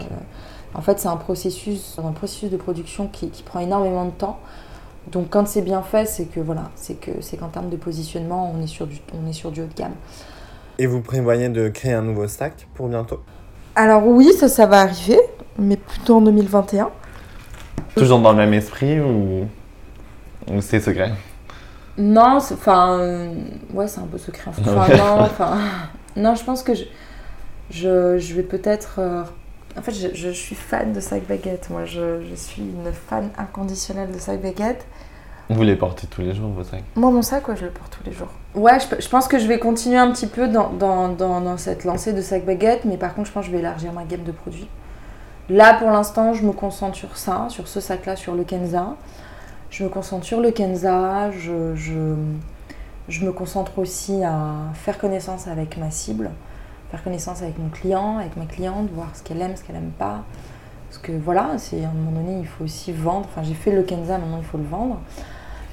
En 0.77 0.83
fait, 0.83 0.99
c'est 1.01 1.09
un 1.09 1.17
processus, 1.17 1.99
un 2.05 2.13
processus 2.13 2.51
de 2.51 2.57
production 2.57 3.09
qui, 3.09 3.31
qui 3.31 3.43
prend 3.43 3.61
énormément 3.61 4.05
de 4.05 4.11
temps. 4.11 4.39
Donc, 5.11 5.31
quand 5.31 5.47
c'est 5.49 5.63
bien 5.63 5.83
fait, 5.83 6.07
c'est 6.07 6.27
que 6.27 6.41
voilà, 6.41 6.71
c'est 6.75 6.95
que 7.01 7.13
c'est 7.21 7.37
qu'en 7.37 7.49
termes 7.49 7.71
de 7.71 7.77
positionnement, 7.77 8.53
on 8.55 8.63
est 8.63 8.67
sur 8.67 8.87
du, 8.87 8.99
on 9.15 9.29
est 9.29 9.33
sur 9.33 9.51
du 9.51 9.63
haut 9.63 9.67
de 9.67 9.75
gamme. 9.75 9.95
Et 10.79 10.87
vous 10.87 11.01
prévoyez 11.01 11.49
de 11.49 11.69
créer 11.69 11.95
un 11.95 12.03
nouveau 12.03 12.29
sac 12.29 12.69
pour 12.75 12.89
bientôt? 12.89 13.21
Alors 13.75 14.07
oui, 14.07 14.33
ça, 14.33 14.49
ça 14.49 14.67
va 14.67 14.81
arriver, 14.81 15.21
mais 15.59 15.77
plutôt 15.77 16.17
en 16.17 16.21
2021. 16.21 16.91
Toujours 17.95 18.21
dans 18.21 18.33
le 18.33 18.39
même 18.39 18.53
esprit 18.55 19.01
ou, 19.01 19.47
ou 20.49 20.61
c'est 20.61 20.81
secret? 20.81 21.13
Non, 21.99 22.41
c'est- 22.41 22.55
enfin, 22.55 22.99
euh, 22.99 23.35
ouais, 23.73 23.89
c'est 23.89 24.01
un 24.01 24.07
peu 24.07 24.19
secret. 24.19 24.51
Enfin, 24.51 24.89
non, 24.89 25.21
enfin, 25.25 25.57
non, 26.17 26.35
je 26.35 26.45
pense 26.45 26.63
que 26.63 26.75
je, 26.75 26.85
je, 27.71 28.19
je 28.19 28.35
vais 28.35 28.43
peut-être. 28.43 28.97
euh, 28.99 29.23
en 29.79 29.83
fait, 29.83 29.93
je, 29.93 30.09
je 30.15 30.29
suis 30.31 30.55
fan 30.55 30.93
de 30.93 31.01
sac 31.01 31.27
baguette. 31.27 31.69
Moi, 31.71 31.85
je, 31.85 32.23
je 32.29 32.35
suis 32.35 32.63
une 32.63 32.93
fan 32.93 33.31
inconditionnelle 33.37 34.11
de 34.13 34.19
sac 34.19 34.41
baguette. 34.41 34.87
Vous 35.49 35.63
les 35.63 35.77
portez 35.77 36.09
tous 36.09 36.23
les 36.23 36.35
jours, 36.35 36.51
vos 36.51 36.65
sacs? 36.65 36.83
Moi, 36.97 37.11
mon 37.13 37.23
sac, 37.23 37.47
ouais, 37.49 37.57
je 37.57 37.67
le 37.67 37.71
porte 37.71 37.97
tous 37.97 38.05
les 38.05 38.13
jours. 38.13 38.31
Ouais, 38.55 38.79
je, 38.81 39.01
je 39.01 39.09
pense 39.09 39.29
que 39.29 39.39
je 39.39 39.47
vais 39.47 39.61
continuer 39.61 39.97
un 39.97 40.11
petit 40.11 40.27
peu 40.27 40.49
dans, 40.49 40.71
dans, 40.71 41.09
dans, 41.09 41.41
dans 41.41 41.57
cette 41.57 41.85
lancée 41.85 42.13
de 42.13 42.21
sac 42.21 42.45
baguette, 42.45 42.85
mais 42.85 42.97
par 42.97 43.15
contre, 43.15 43.29
je 43.29 43.33
pense 43.33 43.45
que 43.45 43.51
je 43.51 43.53
vais 43.53 43.61
élargir 43.61 43.93
ma 43.93 44.03
gamme 44.05 44.25
de 44.25 44.33
produits. 44.33 44.69
Là, 45.49 45.75
pour 45.75 45.89
l'instant, 45.91 46.35
je 46.35 46.43
me 46.43 46.51
concentre 46.51 46.97
sur 46.97 47.17
ça, 47.17 47.47
sur 47.49 47.69
ce 47.69 47.79
sac-là, 47.79 48.17
sur 48.17 48.35
le 48.35 48.43
Kenza. 48.43 48.97
Je 49.71 49.85
me 49.85 49.89
concentre 49.89 50.25
sur 50.25 50.41
le 50.41 50.51
Kenza. 50.51 51.31
Je, 51.31 51.77
je, 51.77 52.15
je 53.09 53.25
me 53.25 53.31
concentre 53.31 53.79
aussi 53.79 54.25
à 54.25 54.55
faire 54.75 54.99
connaissance 54.99 55.47
avec 55.47 55.77
ma 55.77 55.93
cible, 55.93 56.33
faire 56.91 57.03
connaissance 57.03 57.43
avec 57.43 57.59
mon 57.59 57.69
client, 57.69 58.19
avec 58.19 58.37
ma 58.37 58.45
cliente, 58.47 58.89
voir 58.93 59.09
ce 59.15 59.23
qu'elle 59.23 59.41
aime, 59.41 59.57
ce 59.57 59.63
qu'elle 59.63 59.77
aime 59.77 59.93
pas. 59.99 60.21
Parce 60.89 60.99
que 60.99 61.13
voilà, 61.13 61.51
c'est 61.59 61.85
à 61.85 61.89
un 61.89 61.93
moment 61.93 62.13
donné, 62.21 62.39
il 62.41 62.47
faut 62.47 62.65
aussi 62.65 62.93
vendre. 62.93 63.27
Enfin, 63.31 63.43
j'ai 63.43 63.55
fait 63.55 63.73
le 63.73 63.83
Kenza, 63.83 64.19
maintenant 64.19 64.39
il 64.39 64.45
faut 64.45 64.59
le 64.59 64.65
vendre. 64.65 64.99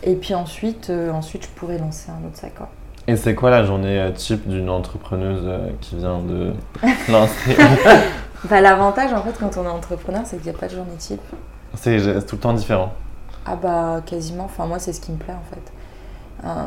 Et 0.01 0.16
puis 0.16 0.34
ensuite, 0.34 0.89
euh, 0.89 1.11
ensuite, 1.11 1.43
je 1.45 1.49
pourrais 1.49 1.78
lancer 1.78 2.11
un 2.11 2.26
autre 2.28 2.38
sac. 2.38 2.53
quoi. 2.55 2.70
Et 3.07 3.16
c'est 3.16 3.36
quoi 3.36 3.49
la 3.49 3.64
journée 3.64 3.99
euh, 3.99 4.11
type 4.11 4.47
d'une 4.47 4.70
entrepreneuse 4.70 5.43
euh, 5.45 5.70
qui 5.82 5.95
vient 5.97 6.20
de 6.20 6.53
lancer 7.11 7.55
Bah, 8.49 8.59
L'avantage, 8.59 9.14
en 9.14 9.22
fait, 9.22 9.38
quand 9.39 9.55
on 9.57 9.64
est 9.64 9.70
entrepreneur, 9.70 10.22
c'est 10.26 10.38
qu'il 10.41 10.51
n'y 10.51 10.57
a 10.57 10.59
pas 10.59 10.68
de 10.68 10.76
journée 10.76 10.95
type. 10.97 11.22
C'est 11.76 12.26
tout 12.26 12.36
le 12.36 12.41
temps 12.41 12.53
différent. 12.53 12.91
Ah 13.45 13.55
bah 13.57 14.01
quasiment, 14.05 14.45
enfin 14.45 14.66
moi 14.66 14.80
c'est 14.80 14.93
ce 14.93 15.01
qui 15.01 15.11
me 15.11 15.18
plaît 15.18 15.34
en 15.34 15.53
fait. 15.53 15.74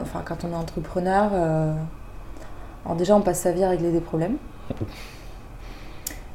Enfin 0.02 0.20
quand 0.24 0.44
on 0.44 0.52
est 0.52 0.56
entrepreneur, 0.56 1.30
euh, 1.32 1.72
alors 2.86 2.96
déjà 2.96 3.14
on 3.14 3.20
passe 3.20 3.40
sa 3.40 3.52
vie 3.52 3.62
à 3.64 3.68
régler 3.68 3.90
des 3.92 4.00
problèmes. 4.00 4.36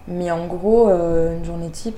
Mais 0.07 0.29
en 0.31 0.45
gros, 0.45 0.89
euh, 0.89 1.35
une 1.37 1.45
journée 1.45 1.69
type, 1.69 1.97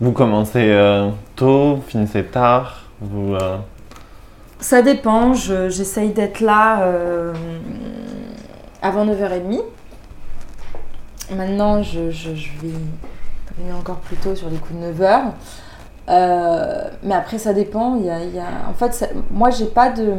Vous 0.00 0.12
commencez 0.12 0.70
euh, 0.70 1.10
tôt, 1.36 1.80
finissez 1.86 2.24
tard, 2.24 2.82
vous... 3.00 3.34
euh, 3.34 3.56
ça 4.58 4.82
dépend, 4.82 5.32
je- 5.34 5.68
j'essaye 5.68 6.10
d'être 6.10 6.40
là 6.40 6.82
euh, 6.82 7.32
avant 8.82 9.06
9h30. 9.06 9.60
Maintenant 11.36 11.82
je, 11.82 12.10
je, 12.10 12.34
je 12.34 12.50
vais 12.62 12.72
venir 13.58 13.76
encore 13.76 13.96
plus 13.96 14.16
tôt 14.16 14.34
sur 14.34 14.48
les 14.50 14.56
coups 14.56 14.78
de 14.80 14.92
9h. 14.92 15.20
Euh, 16.08 16.84
mais 17.02 17.14
après 17.14 17.38
ça 17.38 17.52
dépend, 17.52 17.96
il 17.96 18.06
y 18.06 18.10
a, 18.10 18.22
il 18.22 18.34
y 18.34 18.38
a- 18.38 18.68
en 18.70 18.74
fait 18.74 18.92
ça- 18.94 19.08
moi 19.30 19.50
j'ai 19.50 19.66
pas 19.66 19.90
de... 19.90 20.14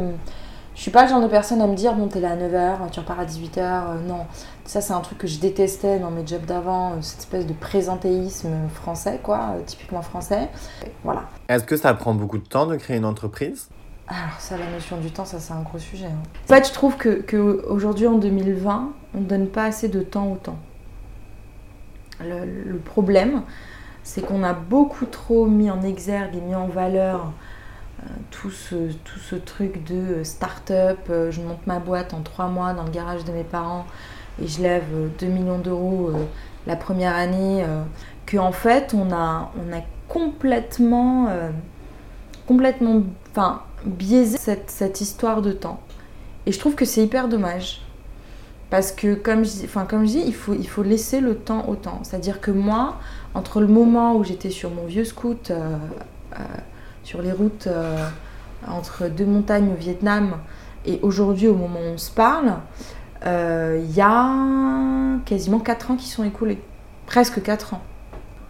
Je 0.78 0.82
suis 0.82 0.92
pas 0.92 1.02
le 1.02 1.08
genre 1.08 1.20
de 1.20 1.26
personne 1.26 1.60
à 1.60 1.66
me 1.66 1.74
dire, 1.74 1.92
bon, 1.96 2.06
t'es 2.06 2.20
là 2.20 2.30
à 2.30 2.36
9h, 2.36 2.88
tu 2.92 3.00
repars 3.00 3.18
à 3.18 3.24
18h. 3.24 3.58
euh, 3.58 4.00
non, 4.06 4.26
ça, 4.64 4.80
c'est 4.80 4.92
un 4.92 5.00
truc 5.00 5.18
que 5.18 5.26
je 5.26 5.40
détestais 5.40 5.98
dans 5.98 6.12
mes 6.12 6.24
jobs 6.24 6.44
d'avant, 6.44 6.92
euh, 6.92 6.96
cette 7.00 7.18
espèce 7.18 7.46
de 7.46 7.52
présentéisme 7.52 8.50
français, 8.72 9.18
quoi, 9.20 9.54
euh, 9.56 9.62
typiquement 9.66 10.02
français. 10.02 10.48
Voilà. 11.02 11.22
Est-ce 11.48 11.64
que 11.64 11.76
ça 11.76 11.92
prend 11.94 12.14
beaucoup 12.14 12.38
de 12.38 12.46
temps 12.46 12.66
de 12.66 12.76
créer 12.76 12.96
une 12.96 13.06
entreprise? 13.06 13.68
Alors, 14.06 14.38
ça, 14.38 14.56
la 14.56 14.70
notion 14.70 14.98
du 14.98 15.10
temps, 15.10 15.24
ça, 15.24 15.40
c'est 15.40 15.52
un 15.52 15.62
gros 15.62 15.80
sujet. 15.80 16.06
hein. 16.06 16.22
En 16.44 16.46
fait, 16.46 16.68
je 16.68 16.72
trouve 16.72 16.96
que, 16.96 17.22
que 17.22 17.36
aujourd'hui, 17.68 18.06
en 18.06 18.16
2020, 18.16 18.90
on 19.16 19.18
ne 19.20 19.24
donne 19.24 19.48
pas 19.48 19.64
assez 19.64 19.88
de 19.88 20.00
temps 20.02 20.28
au 20.30 20.36
temps. 20.36 20.58
Le, 22.20 22.44
le 22.70 22.78
problème, 22.78 23.42
c'est 24.04 24.20
qu'on 24.24 24.44
a 24.44 24.52
beaucoup 24.52 25.06
trop 25.06 25.46
mis 25.46 25.72
en 25.72 25.82
exergue 25.82 26.36
et 26.36 26.40
mis 26.40 26.54
en 26.54 26.68
valeur 26.68 27.32
tout, 28.30 28.50
ce, 28.50 28.92
tout 29.04 29.18
ce 29.18 29.36
truc 29.36 29.84
de 29.84 29.94
euh, 29.94 30.24
start-up. 30.24 30.98
euh, 31.10 31.30
je 31.30 31.40
monte 31.40 31.66
ma 31.66 31.78
boîte 31.78 32.14
en 32.14 32.20
trois 32.22 32.46
mois 32.48 32.72
dans 32.72 32.84
le 32.84 32.90
garage 32.90 33.24
de 33.24 33.32
mes 33.32 33.44
parents 33.44 33.86
et 34.42 34.46
je 34.46 34.62
lève 34.62 34.84
euh, 34.94 35.08
2 35.18 35.26
millions 35.26 35.58
d'euros 35.58 36.10
euh, 36.14 36.24
la 36.66 36.76
première 36.76 37.14
année. 37.14 37.64
euh, 37.64 37.82
qu'en 38.30 38.52
fait, 38.52 38.94
on 38.94 39.10
a, 39.12 39.50
on 39.56 39.72
a 39.74 39.80
complètement, 40.06 41.28
euh, 41.30 41.50
complètement 42.46 43.02
enfin, 43.30 43.62
biaisé 43.86 44.36
cette, 44.38 44.70
cette 44.70 45.00
histoire 45.00 45.40
de 45.42 45.52
temps. 45.52 45.80
Et 46.46 46.52
je 46.52 46.58
trouve 46.58 46.74
que 46.74 46.84
c'est 46.84 47.02
hyper 47.02 47.28
dommage. 47.28 47.82
Parce 48.70 48.92
que, 48.92 49.14
comme 49.14 49.46
je, 49.46 49.64
enfin, 49.64 49.86
comme 49.86 50.02
je 50.04 50.10
dis, 50.12 50.22
il 50.26 50.34
faut, 50.34 50.52
il 50.52 50.68
faut 50.68 50.82
laisser 50.82 51.20
le 51.20 51.36
temps 51.36 51.68
au 51.68 51.74
temps. 51.74 52.00
C'est-à-dire 52.02 52.40
que 52.42 52.50
moi, 52.50 52.96
entre 53.34 53.60
le 53.60 53.66
moment 53.66 54.14
où 54.14 54.24
j'étais 54.24 54.50
sur 54.50 54.70
mon 54.70 54.84
vieux 54.84 55.04
scout, 55.04 55.50
euh, 55.50 55.76
euh, 56.38 56.42
sur 57.08 57.22
les 57.22 57.32
routes 57.32 57.68
euh, 57.68 58.06
entre 58.66 59.08
deux 59.08 59.24
montagnes 59.24 59.70
au 59.72 59.76
Vietnam, 59.76 60.36
et 60.84 61.00
aujourd'hui, 61.00 61.48
au 61.48 61.54
moment 61.54 61.80
où 61.80 61.94
on 61.94 61.96
se 61.96 62.10
parle, 62.10 62.56
euh, 63.24 63.82
il 63.82 63.96
y 63.96 64.02
a 64.02 65.18
quasiment 65.24 65.58
4 65.58 65.92
ans 65.92 65.96
qui 65.96 66.06
sont 66.06 66.22
écoulés. 66.22 66.62
Presque 67.06 67.42
4 67.42 67.72
ans. 67.72 67.80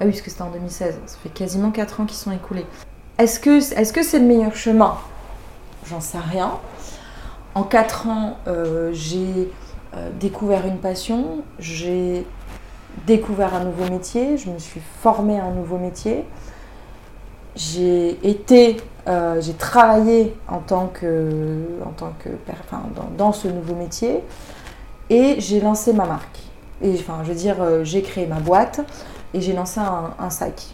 Ah 0.00 0.04
oui, 0.04 0.10
parce 0.10 0.22
que 0.22 0.30
c'était 0.30 0.42
en 0.42 0.50
2016. 0.50 0.98
Ça 1.06 1.16
fait 1.22 1.28
quasiment 1.28 1.70
4 1.70 2.00
ans 2.00 2.04
qui 2.04 2.16
sont 2.16 2.32
écoulés. 2.32 2.66
Est-ce 3.18 3.38
que 3.38 3.60
c'est 4.02 4.18
le 4.18 4.26
meilleur 4.26 4.56
chemin? 4.56 4.96
J'en 5.86 6.00
sais 6.00 6.18
rien. 6.18 6.54
En 7.54 7.62
4 7.62 8.08
ans, 8.08 8.38
euh, 8.48 8.90
j'ai 8.92 9.52
découvert 10.18 10.66
une 10.66 10.78
passion, 10.78 11.44
j'ai 11.60 12.26
découvert 13.06 13.54
un 13.54 13.64
nouveau 13.64 13.88
métier, 13.88 14.36
je 14.36 14.50
me 14.50 14.58
suis 14.58 14.82
formée 15.00 15.38
à 15.38 15.44
un 15.44 15.52
nouveau 15.52 15.78
métier. 15.78 16.24
J'ai 17.58 18.16
été, 18.22 18.76
euh, 19.08 19.40
j'ai 19.40 19.54
travaillé 19.54 20.36
en 20.48 20.60
tant 20.60 20.86
que, 20.86 21.58
en 21.84 21.90
tant 21.90 22.12
que, 22.20 22.28
enfin, 22.52 22.82
dans, 22.94 23.08
dans 23.16 23.32
ce 23.32 23.48
nouveau 23.48 23.74
métier 23.74 24.22
et 25.10 25.40
j'ai 25.40 25.60
lancé 25.60 25.92
ma 25.92 26.06
marque. 26.06 26.38
Et 26.80 26.92
enfin, 26.94 27.18
je 27.24 27.30
veux 27.30 27.34
dire, 27.34 27.56
euh, 27.60 27.82
j'ai 27.82 28.02
créé 28.02 28.26
ma 28.28 28.38
boîte 28.38 28.80
et 29.34 29.40
j'ai 29.40 29.54
lancé 29.54 29.80
un, 29.80 30.14
un 30.20 30.30
sac. 30.30 30.68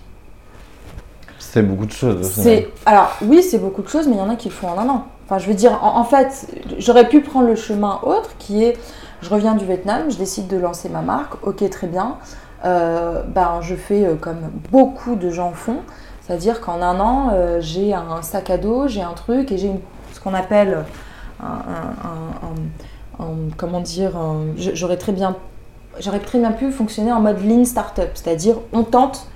C'est 1.39 1.62
beaucoup 1.62 1.87
de 1.87 1.93
choses. 1.93 2.30
C'est 2.32 2.68
alors 2.85 3.16
oui, 3.22 3.43
c'est 3.43 3.59
beaucoup 3.59 3.80
de 3.80 3.89
choses, 3.89 4.07
mais 4.07 4.16
il 4.16 4.18
y 4.18 4.22
en 4.22 4.28
a 4.28 4.37
qui 4.37 4.51
le 4.51 4.55
font 4.55 4.68
en 4.68 4.78
un 4.78 4.89
an. 4.91 5.07
Enfin, 5.24 5.39
je 5.39 5.47
veux 5.47 5.55
dire, 5.55 5.82
en, 5.82 5.99
en 5.99 6.05
fait, 6.05 6.49
j'aurais 6.78 7.09
pu 7.09 7.22
prendre 7.22 7.47
le 7.47 7.55
chemin 7.55 7.99
autre, 8.03 8.37
qui 8.39 8.62
est, 8.62 8.76
je 9.22 9.30
reviens 9.30 9.55
du 9.55 9.64
Vietnam, 9.64 10.11
je 10.11 10.18
décide 10.18 10.49
de 10.49 10.59
lancer 10.59 10.91
ma 10.91 11.01
marque. 11.01 11.47
Ok, 11.47 11.66
très 11.70 11.87
bien. 11.87 12.18
Euh, 12.66 13.22
ben, 13.22 13.61
je 13.62 13.74
fais 13.74 14.07
comme 14.20 14.51
beaucoup 14.70 15.16
de 15.16 15.30
gens 15.30 15.53
font, 15.53 15.78
c'est-à-dire 16.27 16.61
qu'en 16.61 16.81
un 16.81 17.01
an, 17.01 17.31
euh, 17.33 17.61
j'ai 17.61 17.93
un 17.93 18.22
sac 18.22 18.49
à 18.49 18.57
dos, 18.57 18.89
j'ai 18.89 19.03
un 19.03 19.12
truc 19.12 19.53
et 19.53 19.59
j'ai 19.59 19.70
ce 20.12 20.20
qu'on 20.20 20.33
appelle 20.33 20.85
un, 21.43 21.53
comment 23.59 23.81
dire, 23.81 24.12
j'aurais 24.57 24.97
très 24.97 25.12
bien, 25.12 25.37
j'aurais 26.01 26.20
très 26.20 26.39
bien 26.39 26.53
pu 26.53 26.70
fonctionner 26.70 27.12
en 27.12 27.20
mode 27.20 27.45
lean 27.45 27.64
startup, 27.64 28.11
c'est-à-dire 28.14 28.57
on 28.72 28.85
tente, 28.85 29.29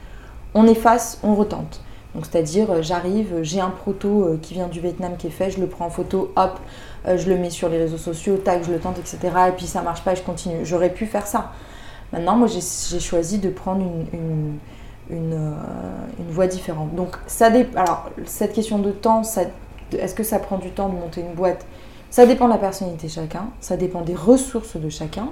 on 0.54 0.66
efface, 0.66 1.18
on 1.22 1.34
retente. 1.34 1.82
Donc 2.14 2.24
c'est-à-dire 2.24 2.70
euh, 2.70 2.82
j'arrive, 2.82 3.42
j'ai 3.42 3.60
un 3.60 3.68
proto 3.68 4.24
euh, 4.24 4.38
qui 4.40 4.54
vient 4.54 4.68
du 4.68 4.80
Vietnam 4.80 5.16
qui 5.18 5.26
est 5.26 5.30
fait, 5.30 5.50
je 5.50 5.60
le 5.60 5.66
prends 5.66 5.86
en 5.86 5.90
photo, 5.90 6.32
hop, 6.36 6.58
je 7.06 7.28
le 7.28 7.36
mets 7.36 7.50
sur 7.50 7.68
les 7.68 7.78
réseaux 7.78 7.98
sociaux, 7.98 8.38
tac, 8.38 8.64
je 8.64 8.72
le 8.72 8.78
tente, 8.78 8.98
etc. 8.98 9.18
Et 9.48 9.52
puis 9.52 9.66
ça 9.66 9.82
marche 9.82 10.02
pas, 10.02 10.14
je 10.14 10.22
continue. 10.22 10.64
J'aurais 10.64 10.90
pu 10.90 11.06
faire 11.06 11.26
ça. 11.26 11.52
Maintenant, 12.12 12.36
moi 12.36 12.48
j'ai 12.48 13.00
choisi 13.00 13.38
de 13.38 13.50
prendre 13.50 13.82
une, 14.12 14.58
une, 15.10 15.32
euh, 15.34 15.52
une 16.18 16.30
voie 16.30 16.46
différente. 16.46 16.94
Donc 16.94 17.16
ça 17.26 17.50
dé- 17.50 17.66
cette 18.26 18.52
question 18.52 18.78
de 18.78 18.90
temps, 18.90 19.22
est-ce 19.92 20.14
que 20.14 20.22
ça 20.22 20.38
prend 20.38 20.58
du 20.58 20.70
temps 20.70 20.88
de 20.88 20.94
monter 20.94 21.20
une 21.22 21.34
boîte? 21.34 21.64
Ça 22.10 22.26
dépend 22.26 22.46
de 22.46 22.52
la 22.52 22.58
personnalité 22.58 23.06
de 23.06 23.12
chacun, 23.12 23.46
ça 23.60 23.76
dépend 23.76 24.00
des 24.02 24.14
ressources 24.14 24.76
de 24.76 24.88
chacun. 24.88 25.28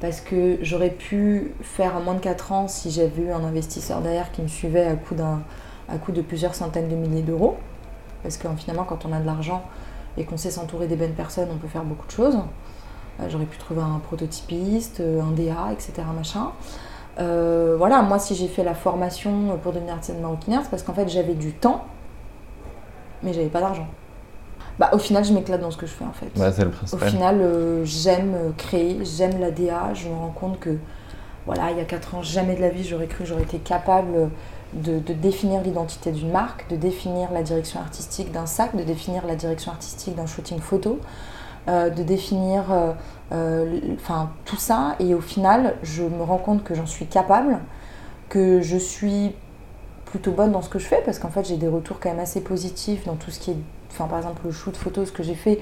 Parce 0.00 0.20
que 0.20 0.58
j'aurais 0.62 0.90
pu 0.90 1.52
faire 1.60 1.96
en 1.96 2.00
moins 2.00 2.14
de 2.14 2.20
4 2.20 2.50
ans 2.52 2.66
si 2.68 2.90
j'avais 2.90 3.22
eu 3.22 3.30
un 3.30 3.44
investisseur 3.44 4.00
derrière 4.00 4.32
qui 4.32 4.42
me 4.42 4.48
suivait 4.48 4.84
à 4.86 4.94
coût, 4.96 5.14
d'un, 5.14 5.42
à 5.88 5.96
coût 5.96 6.10
de 6.10 6.22
plusieurs 6.22 6.54
centaines 6.56 6.88
de 6.88 6.96
milliers 6.96 7.22
d'euros. 7.22 7.56
Parce 8.24 8.36
que 8.36 8.48
finalement, 8.56 8.84
quand 8.84 9.04
on 9.06 9.12
a 9.12 9.20
de 9.20 9.26
l'argent 9.26 9.62
et 10.16 10.24
qu'on 10.24 10.36
sait 10.36 10.50
s'entourer 10.50 10.88
des 10.88 10.96
bonnes 10.96 11.12
personnes, 11.14 11.48
on 11.52 11.56
peut 11.56 11.68
faire 11.68 11.84
beaucoup 11.84 12.06
de 12.06 12.12
choses. 12.12 12.36
Euh, 13.20 13.28
J'aurais 13.28 13.44
pu 13.44 13.58
trouver 13.58 13.80
un 13.82 14.00
prototypiste, 14.00 15.00
euh, 15.00 15.22
un 15.22 15.30
DA, 15.30 15.72
etc. 15.72 15.92
Machin. 16.16 16.50
Euh, 17.18 17.74
voilà, 17.76 18.02
moi 18.02 18.18
si 18.18 18.34
j'ai 18.34 18.48
fait 18.48 18.64
la 18.64 18.74
formation 18.74 19.58
pour 19.62 19.72
devenir 19.72 19.94
artisan 19.94 20.18
maroquinière, 20.20 20.60
c'est 20.62 20.70
parce 20.70 20.82
qu'en 20.82 20.94
fait 20.94 21.08
j'avais 21.08 21.34
du 21.34 21.52
temps, 21.52 21.84
mais 23.22 23.32
j'avais 23.32 23.48
pas 23.48 23.60
d'argent. 23.60 23.86
Bah, 24.78 24.90
au 24.92 24.98
final, 24.98 25.24
je 25.24 25.32
m'éclate 25.32 25.60
dans 25.60 25.70
ce 25.70 25.76
que 25.76 25.86
je 25.86 25.92
fais 25.92 26.04
en 26.04 26.12
fait. 26.12 26.26
Ouais, 26.40 26.50
c'est 26.50 26.64
le 26.64 26.70
Au 26.70 26.96
final, 26.96 27.40
euh, 27.40 27.84
j'aime 27.84 28.34
euh, 28.34 28.50
créer, 28.56 28.98
j'aime 29.04 29.38
la 29.38 29.50
DA. 29.50 29.92
Je 29.94 30.08
me 30.08 30.14
rends 30.14 30.30
compte 30.34 30.58
que, 30.58 30.78
voilà, 31.46 31.70
il 31.70 31.76
y 31.76 31.80
a 31.80 31.84
4 31.84 32.14
ans, 32.14 32.22
jamais 32.22 32.56
de 32.56 32.60
la 32.62 32.70
vie, 32.70 32.82
j'aurais 32.82 33.06
cru 33.06 33.24
que 33.24 33.28
j'aurais 33.28 33.42
été 33.42 33.58
capable 33.58 34.30
de, 34.72 34.98
de 34.98 35.12
définir 35.12 35.60
l'identité 35.60 36.10
d'une 36.10 36.30
marque, 36.30 36.68
de 36.70 36.76
définir 36.76 37.30
la 37.32 37.42
direction 37.42 37.80
artistique 37.80 38.32
d'un 38.32 38.46
sac, 38.46 38.74
de 38.74 38.82
définir 38.82 39.26
la 39.26 39.36
direction 39.36 39.72
artistique 39.72 40.14
d'un 40.14 40.26
shooting 40.26 40.58
photo, 40.58 40.98
euh, 41.68 41.90
de 41.90 42.02
définir 42.02 42.64
euh, 42.72 42.92
euh, 43.32 43.78
enfin, 43.94 44.30
tout 44.44 44.56
ça. 44.56 44.96
Et 45.00 45.14
au 45.14 45.20
final, 45.20 45.76
je 45.82 46.02
me 46.02 46.22
rends 46.22 46.38
compte 46.38 46.64
que 46.64 46.74
j'en 46.74 46.86
suis 46.86 47.06
capable, 47.06 47.58
que 48.28 48.60
je 48.60 48.76
suis 48.76 49.34
plutôt 50.06 50.32
bonne 50.32 50.52
dans 50.52 50.62
ce 50.62 50.68
que 50.68 50.78
je 50.78 50.86
fais, 50.86 51.02
parce 51.04 51.18
qu'en 51.18 51.30
fait, 51.30 51.44
j'ai 51.46 51.56
des 51.56 51.68
retours 51.68 51.98
quand 52.00 52.10
même 52.10 52.18
assez 52.20 52.40
positifs 52.42 53.04
dans 53.06 53.14
tout 53.16 53.30
ce 53.30 53.40
qui 53.40 53.52
est, 53.52 53.56
par 53.98 54.16
exemple, 54.16 54.42
le 54.44 54.52
shoot 54.52 54.76
photo, 54.76 55.04
ce 55.04 55.12
que 55.12 55.22
j'ai 55.22 55.34
fait 55.34 55.60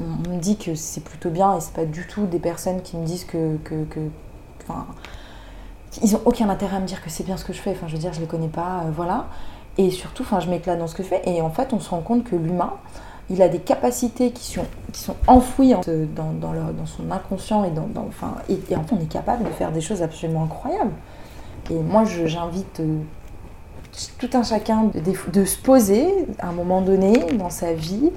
on 0.00 0.30
me 0.30 0.38
dit 0.38 0.56
que 0.56 0.74
c'est 0.74 1.02
plutôt 1.04 1.28
bien 1.28 1.54
et 1.54 1.60
c'est 1.60 1.74
pas 1.74 1.84
du 1.84 2.06
tout 2.06 2.24
des 2.24 2.38
personnes 2.38 2.80
qui 2.80 2.96
me 2.96 3.04
disent 3.04 3.24
que. 3.24 3.58
que, 3.58 3.84
que- 3.84 4.08
ils 6.02 6.16
ont 6.16 6.22
aucun 6.24 6.48
intérêt 6.48 6.76
à 6.76 6.80
me 6.80 6.86
dire 6.86 7.02
que 7.02 7.10
c'est 7.10 7.24
bien 7.24 7.36
ce 7.36 7.44
que 7.44 7.52
je 7.52 7.60
fais. 7.60 7.70
Enfin, 7.72 7.86
je 7.86 7.92
veux 7.92 7.98
dire, 7.98 8.12
je 8.12 8.20
les 8.20 8.26
connais 8.26 8.48
pas, 8.48 8.84
voilà. 8.94 9.26
Et 9.76 9.90
surtout, 9.90 10.22
enfin, 10.22 10.40
je 10.40 10.48
m'éclate 10.48 10.78
dans 10.78 10.86
ce 10.86 10.94
que 10.94 11.02
je 11.02 11.08
fais. 11.08 11.22
Et 11.26 11.42
en 11.42 11.50
fait, 11.50 11.72
on 11.72 11.80
se 11.80 11.90
rend 11.90 12.00
compte 12.00 12.24
que 12.24 12.34
l'humain, 12.36 12.72
il 13.30 13.40
a 13.42 13.48
des 13.48 13.58
capacités 13.58 14.30
qui 14.30 14.44
sont, 14.44 14.66
enfouies 15.26 15.74
en- 15.74 15.80
dans, 15.80 16.86
son 16.86 17.10
inconscient 17.10 17.64
et 17.64 17.70
dans, 17.70 17.88
et, 18.48 18.76
en 18.76 18.82
fait, 18.82 18.94
on 18.94 19.00
est 19.00 19.10
capable 19.10 19.44
de 19.44 19.50
faire 19.50 19.72
des 19.72 19.80
choses 19.80 20.02
absolument 20.02 20.44
incroyables. 20.44 20.92
Et 21.70 21.74
moi, 21.74 22.04
j'invite 22.04 22.80
euh, 22.80 22.98
tout 24.18 24.30
un 24.34 24.42
chacun 24.42 24.90
de, 25.32 25.44
se 25.44 25.56
poser 25.58 26.26
à 26.38 26.48
un 26.48 26.52
moment 26.52 26.80
donné 26.80 27.12
dans 27.38 27.50
sa 27.50 27.72
vie 27.72 28.10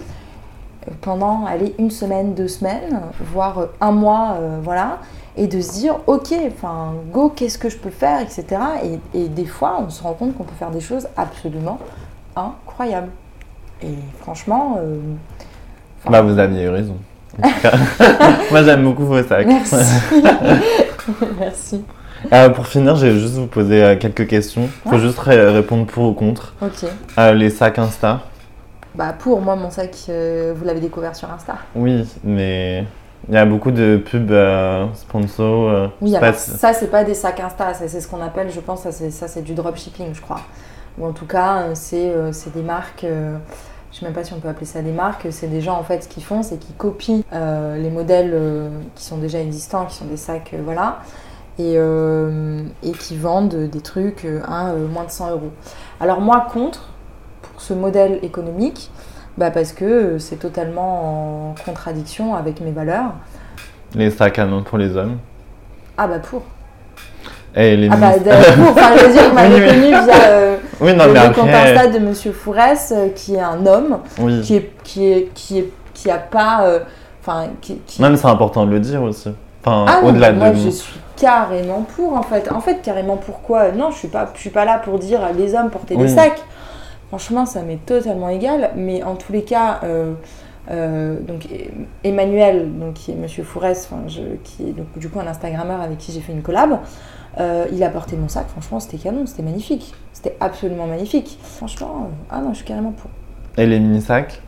euh, 0.88 0.92
pendant 1.02 1.46
allez, 1.46 1.76
une 1.78 1.92
semaine, 1.92 2.34
deux 2.34 2.48
semaines, 2.48 3.02
voire 3.20 3.60
euh, 3.60 3.66
un 3.82 3.92
mois, 3.92 4.36
euh, 4.40 4.60
voilà, 4.64 5.00
et 5.38 5.48
de 5.48 5.62
se 5.62 5.74
dire 5.74 5.98
ok, 6.08 6.34
go, 7.12 7.30
qu'est-ce 7.30 7.58
que 7.58 7.70
je 7.70 7.78
peux 7.78 7.90
faire, 7.90 8.22
etc. 8.22 8.46
Et, 8.84 9.20
et 9.20 9.28
des 9.28 9.46
fois, 9.46 9.80
on 9.80 9.90
se 9.90 10.02
rend 10.02 10.14
compte 10.14 10.36
qu'on 10.36 10.44
peut 10.44 10.56
faire 10.58 10.72
des 10.72 10.82
choses 10.82 11.08
absolument 11.18 11.78
incroyables. 12.36 13.12
Et 13.86 13.94
franchement, 14.22 14.78
euh, 14.80 14.98
Bah, 16.10 16.22
vous 16.22 16.38
aviez 16.40 16.64
eu 16.64 16.70
raison. 16.70 16.98
En 17.42 17.48
tout 17.50 17.60
cas. 17.62 17.72
Moi, 18.52 18.64
j'aime 18.64 18.84
beaucoup 18.84 19.06
vos 19.06 19.22
sacs. 19.24 19.46
merci, 19.48 19.76
merci. 21.40 21.84
Euh, 22.34 22.50
pour 22.50 22.66
finir, 22.68 22.96
je 22.96 23.08
vais 23.08 23.20
juste 23.20 23.36
vous 23.36 23.46
poser 23.48 23.84
euh, 23.84 23.96
quelques 23.98 24.28
questions. 24.28 24.68
Faut 24.86 24.92
Ouais. 24.92 25.00
juste 25.00 25.20
ré- 25.20 25.50
répondre 25.52 25.86
pour 25.86 26.06
ou 26.06 26.14
contre. 26.14 26.54
Ok. 26.62 26.90
Euh, 27.20 27.34
les 27.34 27.50
sacs 27.50 27.78
Insta. 27.78 28.22
Bah 28.96 29.14
pour 29.18 29.42
moi, 29.42 29.56
mon 29.58 29.70
sac, 29.70 29.92
vous 30.08 30.66
l'avez 30.66 30.80
découvert 30.80 31.16
sur 31.16 31.30
Insta. 31.32 31.56
Oui, 31.76 32.08
mais 32.24 32.86
il 33.28 33.36
y 33.36 33.38
a 33.38 33.46
beaucoup 33.46 33.72
de 33.72 33.98
pubs 33.98 34.34
sponsors. 34.96 35.90
je 36.00 36.06
Oui, 36.06 36.16
alors 36.16 36.34
si- 36.36 36.52
ça, 36.52 36.72
c'est 36.74 36.90
pas 36.90 37.04
des 37.04 37.14
sacs 37.14 37.42
Insta, 37.42 37.74
c'est 37.74 38.00
ce 38.00 38.08
qu'on 38.08 38.22
appelle, 38.22 38.50
je 38.50 38.60
pense, 38.62 38.84
ça 38.90 39.28
c'est, 39.28 39.42
du 39.44 39.54
dropshipping, 39.54 40.14
je 40.14 40.22
crois. 40.22 40.40
Ou 40.98 41.06
en 41.06 41.12
tout 41.12 41.26
cas, 41.26 41.66
c'est, 41.76 42.14
des 42.56 42.62
marques, 42.62 43.06
je 43.96 44.02
sais 44.02 44.06
même 44.06 44.14
pas 44.14 44.26
si 44.26 44.34
on 44.34 44.40
peut 44.42 44.50
appeler 44.50 44.66
ça 44.66 44.82
des 44.82 44.92
marques, 44.92 45.26
c'est 45.30 45.48
des 45.48 45.62
gens 45.62 45.80
en 45.80 45.84
fait, 45.84 46.04
ce 46.04 46.10
qu'ils 46.10 46.24
font, 46.24 46.44
c'est 46.44 46.58
qu'ils 46.58 46.76
copient 46.76 47.22
euh, 47.32 47.78
les 47.78 47.90
modèles 47.90 48.32
euh, 48.34 48.68
qui 48.94 49.06
sont 49.06 49.16
déjà 49.16 49.40
existants, 49.40 49.86
qui 49.86 49.96
sont 49.96 50.04
des 50.04 50.18
sacs, 50.18 50.52
euh, 50.54 50.60
voilà, 50.62 51.00
et, 51.58 51.76
et 51.76 52.92
qui 52.92 53.16
vendent 53.16 53.70
des 53.70 53.80
trucs 53.80 54.28
à 54.46 54.74
moins 54.74 55.06
de 55.06 55.12
100 55.12 55.32
euros. 55.32 55.52
Alors 56.02 56.20
moi, 56.20 56.46
contre, 56.52 56.90
pour 57.42 57.62
ce 57.62 57.74
modèle 57.74 58.20
économique, 58.22 58.92
bah 59.38 59.50
parce 59.50 59.72
que 59.72 60.18
c'est 60.18 60.36
totalement 60.36 61.52
en 61.52 61.56
contradiction 61.64 62.36
avec 62.36 62.60
mes 62.60 62.72
valeurs. 62.72 63.14
Les 63.94 64.12
sacs 64.12 64.40
à 64.40 64.46
main 64.46 64.62
pour 64.64 64.78
les 64.78 64.98
hommes. 64.98 65.20
Ah 65.98 66.08
bah 66.08 66.20
pour. 66.20 66.44
Et 67.56 67.78
les 67.78 67.88
Ah 67.90 67.96
bah, 67.96 68.12
pour, 68.12 68.72
enfin, 68.72 68.98
je 68.98 69.06
veux 69.06 69.14
dire, 69.14 69.30
vous 69.30 69.36
m'avez 69.36 69.72
Oui, 69.72 69.88
via 69.88 70.55
Oui, 70.82 70.94
non, 70.94 71.06
le, 71.06 71.14
mais 71.14 71.20
après. 71.20 71.52
Insta 71.54 71.88
de 71.88 72.00
Monsieur 72.00 72.32
Fourès, 72.32 72.92
euh, 72.96 73.10
qui 73.16 73.36
est 73.36 73.42
un 73.42 73.66
homme, 73.66 74.00
Oui. 74.20 74.42
qui 74.42 74.56
est, 74.58 74.72
qui 74.84 75.12
est, 75.12 75.30
qui 75.34 75.60
est, 75.60 75.70
qui 75.94 76.10
a 76.12 76.18
pas, 76.18 76.64
euh, 76.64 76.80
enfin, 77.22 77.48
qui, 77.62 77.78
qui- 77.88 78.02
Non, 78.02 78.10
mais 78.10 78.18
c'est 78.18 78.28
important 78.28 78.66
de 78.66 78.72
le 78.72 78.80
dire 78.80 79.02
aussi. 79.04 79.30
Enfin, 79.64 79.86
ah 79.88 80.02
au-delà 80.06 80.32
mais 80.32 80.38
moi 80.38 80.50
de. 80.52 80.56
je 80.58 80.70
suis 80.70 81.00
carrément 81.16 81.86
pour 81.96 82.14
en 82.14 82.22
fait. 82.22 82.52
En 82.52 82.60
fait, 82.60 82.82
carrément 82.84 83.18
pourquoi? 83.18 83.72
Non, 83.72 83.90
je 83.92 83.98
suis 83.98 84.08
pas, 84.10 84.30
je 84.36 84.40
suis 84.42 84.50
pas 84.50 84.66
là 84.66 84.78
pour 84.80 85.00
dire 85.00 85.22
les 85.36 85.56
hommes 85.56 85.70
porter 85.70 85.96
des 85.96 86.04
Oui. 86.04 86.10
sacs. 86.10 86.42
Franchement, 87.08 87.46
ça 87.46 87.62
m'est 87.62 87.80
totalement 87.86 88.30
égal. 88.30 88.72
Mais 88.76 89.02
en 89.04 89.16
tous 89.16 89.32
les 89.32 89.44
cas, 89.44 89.80
euh, 89.84 90.12
Euh, 90.72 91.20
donc 91.20 91.48
Emmanuel, 92.04 92.72
donc, 92.80 92.96
qui 92.96 93.12
est 93.12 93.16
Monsieur 93.16 93.44
Fourès, 93.44 93.88
je- 94.08 94.36
qui 94.44 94.70
est 94.70 94.74
donc, 94.74 94.88
du 94.98 95.10
coup 95.10 95.20
un 95.20 95.28
Instagrammeur 95.28 95.80
avec 95.82 96.00
qui 96.00 96.12
j'ai 96.12 96.22
fait 96.22 96.34
une 96.34 96.42
collab, 96.42 96.80
euh, 97.40 97.66
il 97.72 97.84
a 97.84 97.90
porté 97.90 98.16
mon 98.16 98.28
sac, 98.30 98.48
franchement 98.48 98.80
c'était 98.80 98.98
canon, 98.98 99.26
c'était 99.26 99.44
magnifique. 99.44 99.94
C'était 100.14 100.38
absolument 100.40 100.88
magnifique. 100.88 101.38
Franchement, 101.42 102.08
euh, 102.10 102.14
ah 102.32 102.40
non, 102.42 102.50
je 102.52 102.58
suis 102.58 102.66
carrément 102.66 102.94
pour. 102.94 103.12
Et 103.58 103.66
les 103.68 103.80
mini-sacs? 103.80 104.42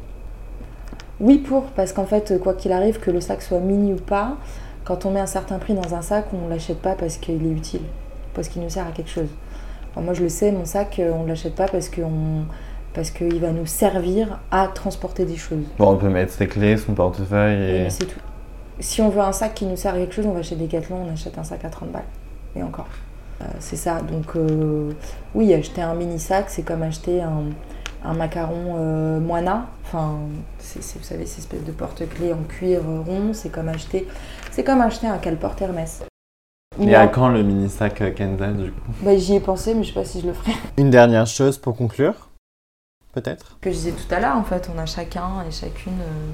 Oui 1.20 1.38
pour, 1.40 1.64
parce 1.76 1.94
qu'en 1.94 2.06
fait, 2.06 2.40
quoi 2.42 2.54
qu'il 2.54 2.72
arrive, 2.72 3.00
que 3.00 3.12
le 3.12 3.22
sac 3.22 3.42
soit 3.42 3.60
mini 3.60 3.94
ou 3.94 3.98
pas, 3.98 4.38
quand 4.86 5.06
on 5.06 5.12
met 5.12 5.20
un 5.20 5.26
certain 5.26 5.60
prix 5.60 5.74
dans 5.74 5.94
un 5.96 6.02
sac, 6.02 6.26
on 6.34 6.46
ne 6.46 6.50
l'achète 6.50 6.80
pas 6.82 6.94
parce 6.96 7.18
qu'il 7.18 7.46
est 7.46 7.52
utile, 7.52 7.82
parce 8.34 8.48
qu'il 8.48 8.62
nous 8.62 8.70
sert 8.70 8.88
à 8.88 8.92
quelque 8.92 9.10
chose. 9.10 9.30
Enfin, 9.92 10.02
moi 10.02 10.14
je 10.14 10.24
le 10.24 10.30
sais, 10.30 10.52
mon 10.52 10.66
sac, 10.66 11.02
on 11.14 11.24
ne 11.24 11.28
l'achète 11.28 11.56
pas 11.56 11.68
parce 11.68 11.90
qu'on 11.90 12.46
parce 12.98 13.12
qu'il 13.12 13.40
va 13.40 13.52
nous 13.52 13.66
servir 13.66 14.40
à 14.52 14.68
transporter 14.68 15.24
des 15.24 15.38
choses. 15.38 15.64
Bon, 15.78 15.92
on 15.92 15.96
peut 15.98 16.10
mettre 16.10 16.34
ses 16.34 16.48
clés, 16.48 16.76
son 16.76 16.94
portefeuille 16.94 17.62
Et 17.62 17.86
et. 17.86 17.90
c'est 17.90 18.06
tout. 18.06 18.20
Si 18.80 19.02
on 19.02 19.10
veut 19.10 19.22
un 19.22 19.32
sac 19.32 19.54
qui 19.54 19.66
nous 19.66 19.78
sert 19.78 19.94
à 19.94 19.98
quelque 19.98 20.14
chose, 20.14 20.26
on 20.26 20.34
va 20.34 20.42
chez 20.44 20.56
Decathlon, 20.56 20.98
on 21.08 21.14
achète 21.14 21.38
un 21.38 21.44
sac 21.44 21.64
à 21.64 21.70
30 21.70 21.92
balles. 21.92 22.04
Et 22.56 22.62
encore. 22.64 22.88
Euh, 23.42 23.46
c'est 23.60 23.76
ça. 23.76 24.02
Donc, 24.02 24.36
euh, 24.36 24.92
oui, 25.34 25.54
acheter 25.54 25.82
un 25.82 25.94
mini 25.94 26.20
sac, 26.20 26.46
c'est 26.50 26.64
comme 26.64 26.82
acheter 26.84 27.22
un, 27.22 27.44
un 28.04 28.14
macaron 28.14 28.76
euh, 28.78 29.20
moina. 29.20 29.68
Enfin, 29.86 30.18
vous 30.60 30.82
savez, 31.04 31.26
cette 31.26 31.40
espèce 31.40 31.64
de 31.64 31.72
porte-clés 31.72 32.34
en 32.34 32.44
cuir 32.48 32.82
euh, 32.88 33.00
rond. 33.02 33.34
C'est 33.34 33.50
comme 33.50 33.70
acheter, 33.70 34.08
c'est 34.52 34.64
comme 34.64 34.82
acheter 34.82 35.08
un 35.08 35.18
cale-porte 35.18 35.62
Hermès. 35.62 36.04
Et 36.80 36.94
à 36.94 37.08
quand 37.08 37.30
le 37.30 37.42
mini-sac 37.42 38.02
euh, 38.02 38.12
Kenza 38.12 38.52
du 38.52 38.72
coup? 38.72 38.92
Bah, 39.02 39.18
j'y 39.18 39.36
ai 39.36 39.40
pensé, 39.40 39.74
mais 39.74 39.84
je 39.84 39.90
sais 39.90 39.94
pas 39.94 40.06
si 40.06 40.22
je 40.22 40.28
le 40.28 40.34
ferai. 40.34 40.52
Une 40.78 40.92
dernière 40.92 41.26
chose 41.26 41.58
pour 41.58 41.76
conclure, 41.76 42.27
peut-être 43.22 43.58
que 43.62 43.72
je 43.72 43.76
disais 43.76 43.92
tout 43.92 44.14
à 44.14 44.20
l'heure, 44.20 44.38
en 44.38 44.44
fait, 44.44 44.70
on 44.74 44.78
a 44.78 44.86
chacun 44.86 45.44
et 45.48 45.52
chacune 45.52 46.00
euh, 46.02 46.32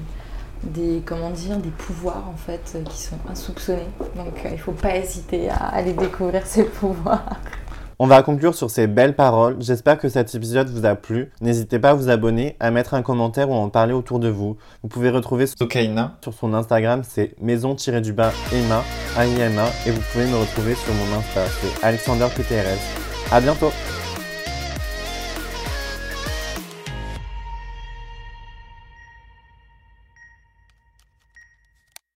des, 0.64 1.02
comment 1.04 1.30
dire, 1.30 1.56
des 1.58 1.70
pouvoirs 1.70 2.24
en 2.28 2.36
fait 2.36 2.72
euh, 2.74 2.82
qui 2.84 2.98
sont 2.98 3.18
insoupçonnés. 3.28 3.88
Donc 4.16 4.44
euh, 4.44 4.50
il 4.52 4.58
faut 4.58 4.72
pas 4.72 4.96
hésiter 4.96 5.50
à 5.50 5.66
aller 5.68 5.92
découvrir 5.92 6.46
ces 6.46 6.64
pouvoirs. 6.64 7.40
On 8.00 8.08
va 8.08 8.22
conclure 8.22 8.56
sur 8.56 8.70
ces 8.70 8.88
belles 8.88 9.14
paroles. 9.14 9.56
J'espère 9.60 9.98
que 9.98 10.08
cet 10.08 10.34
épisode 10.34 10.68
vous 10.68 10.84
a 10.84 10.96
plu. 10.96 11.30
N'hésitez 11.40 11.78
pas 11.78 11.90
à 11.90 11.94
vous 11.94 12.08
abonner, 12.08 12.56
à 12.58 12.72
mettre 12.72 12.94
un 12.94 13.02
commentaire 13.02 13.48
ou 13.50 13.54
à 13.54 13.56
en 13.56 13.68
parler 13.68 13.92
autour 13.92 14.18
de 14.18 14.28
vous. 14.28 14.56
Vous 14.82 14.88
pouvez 14.88 15.10
retrouver 15.10 15.46
Sokaina 15.46 16.16
sur 16.20 16.34
son 16.34 16.54
Instagram, 16.54 17.02
c'est 17.08 17.40
maison-du-bas 17.40 18.32
Emma, 18.52 18.82
A-I-M-A, 19.16 19.66
et 19.86 19.92
vous 19.92 20.02
pouvez 20.12 20.26
me 20.26 20.36
retrouver 20.36 20.74
sur 20.74 20.92
mon 20.92 21.18
Insta, 21.18 21.44
c'est 21.60 21.84
Alexander 21.86 22.26
PTRS. 22.34 23.32
À 23.32 23.40
bientôt 23.40 23.70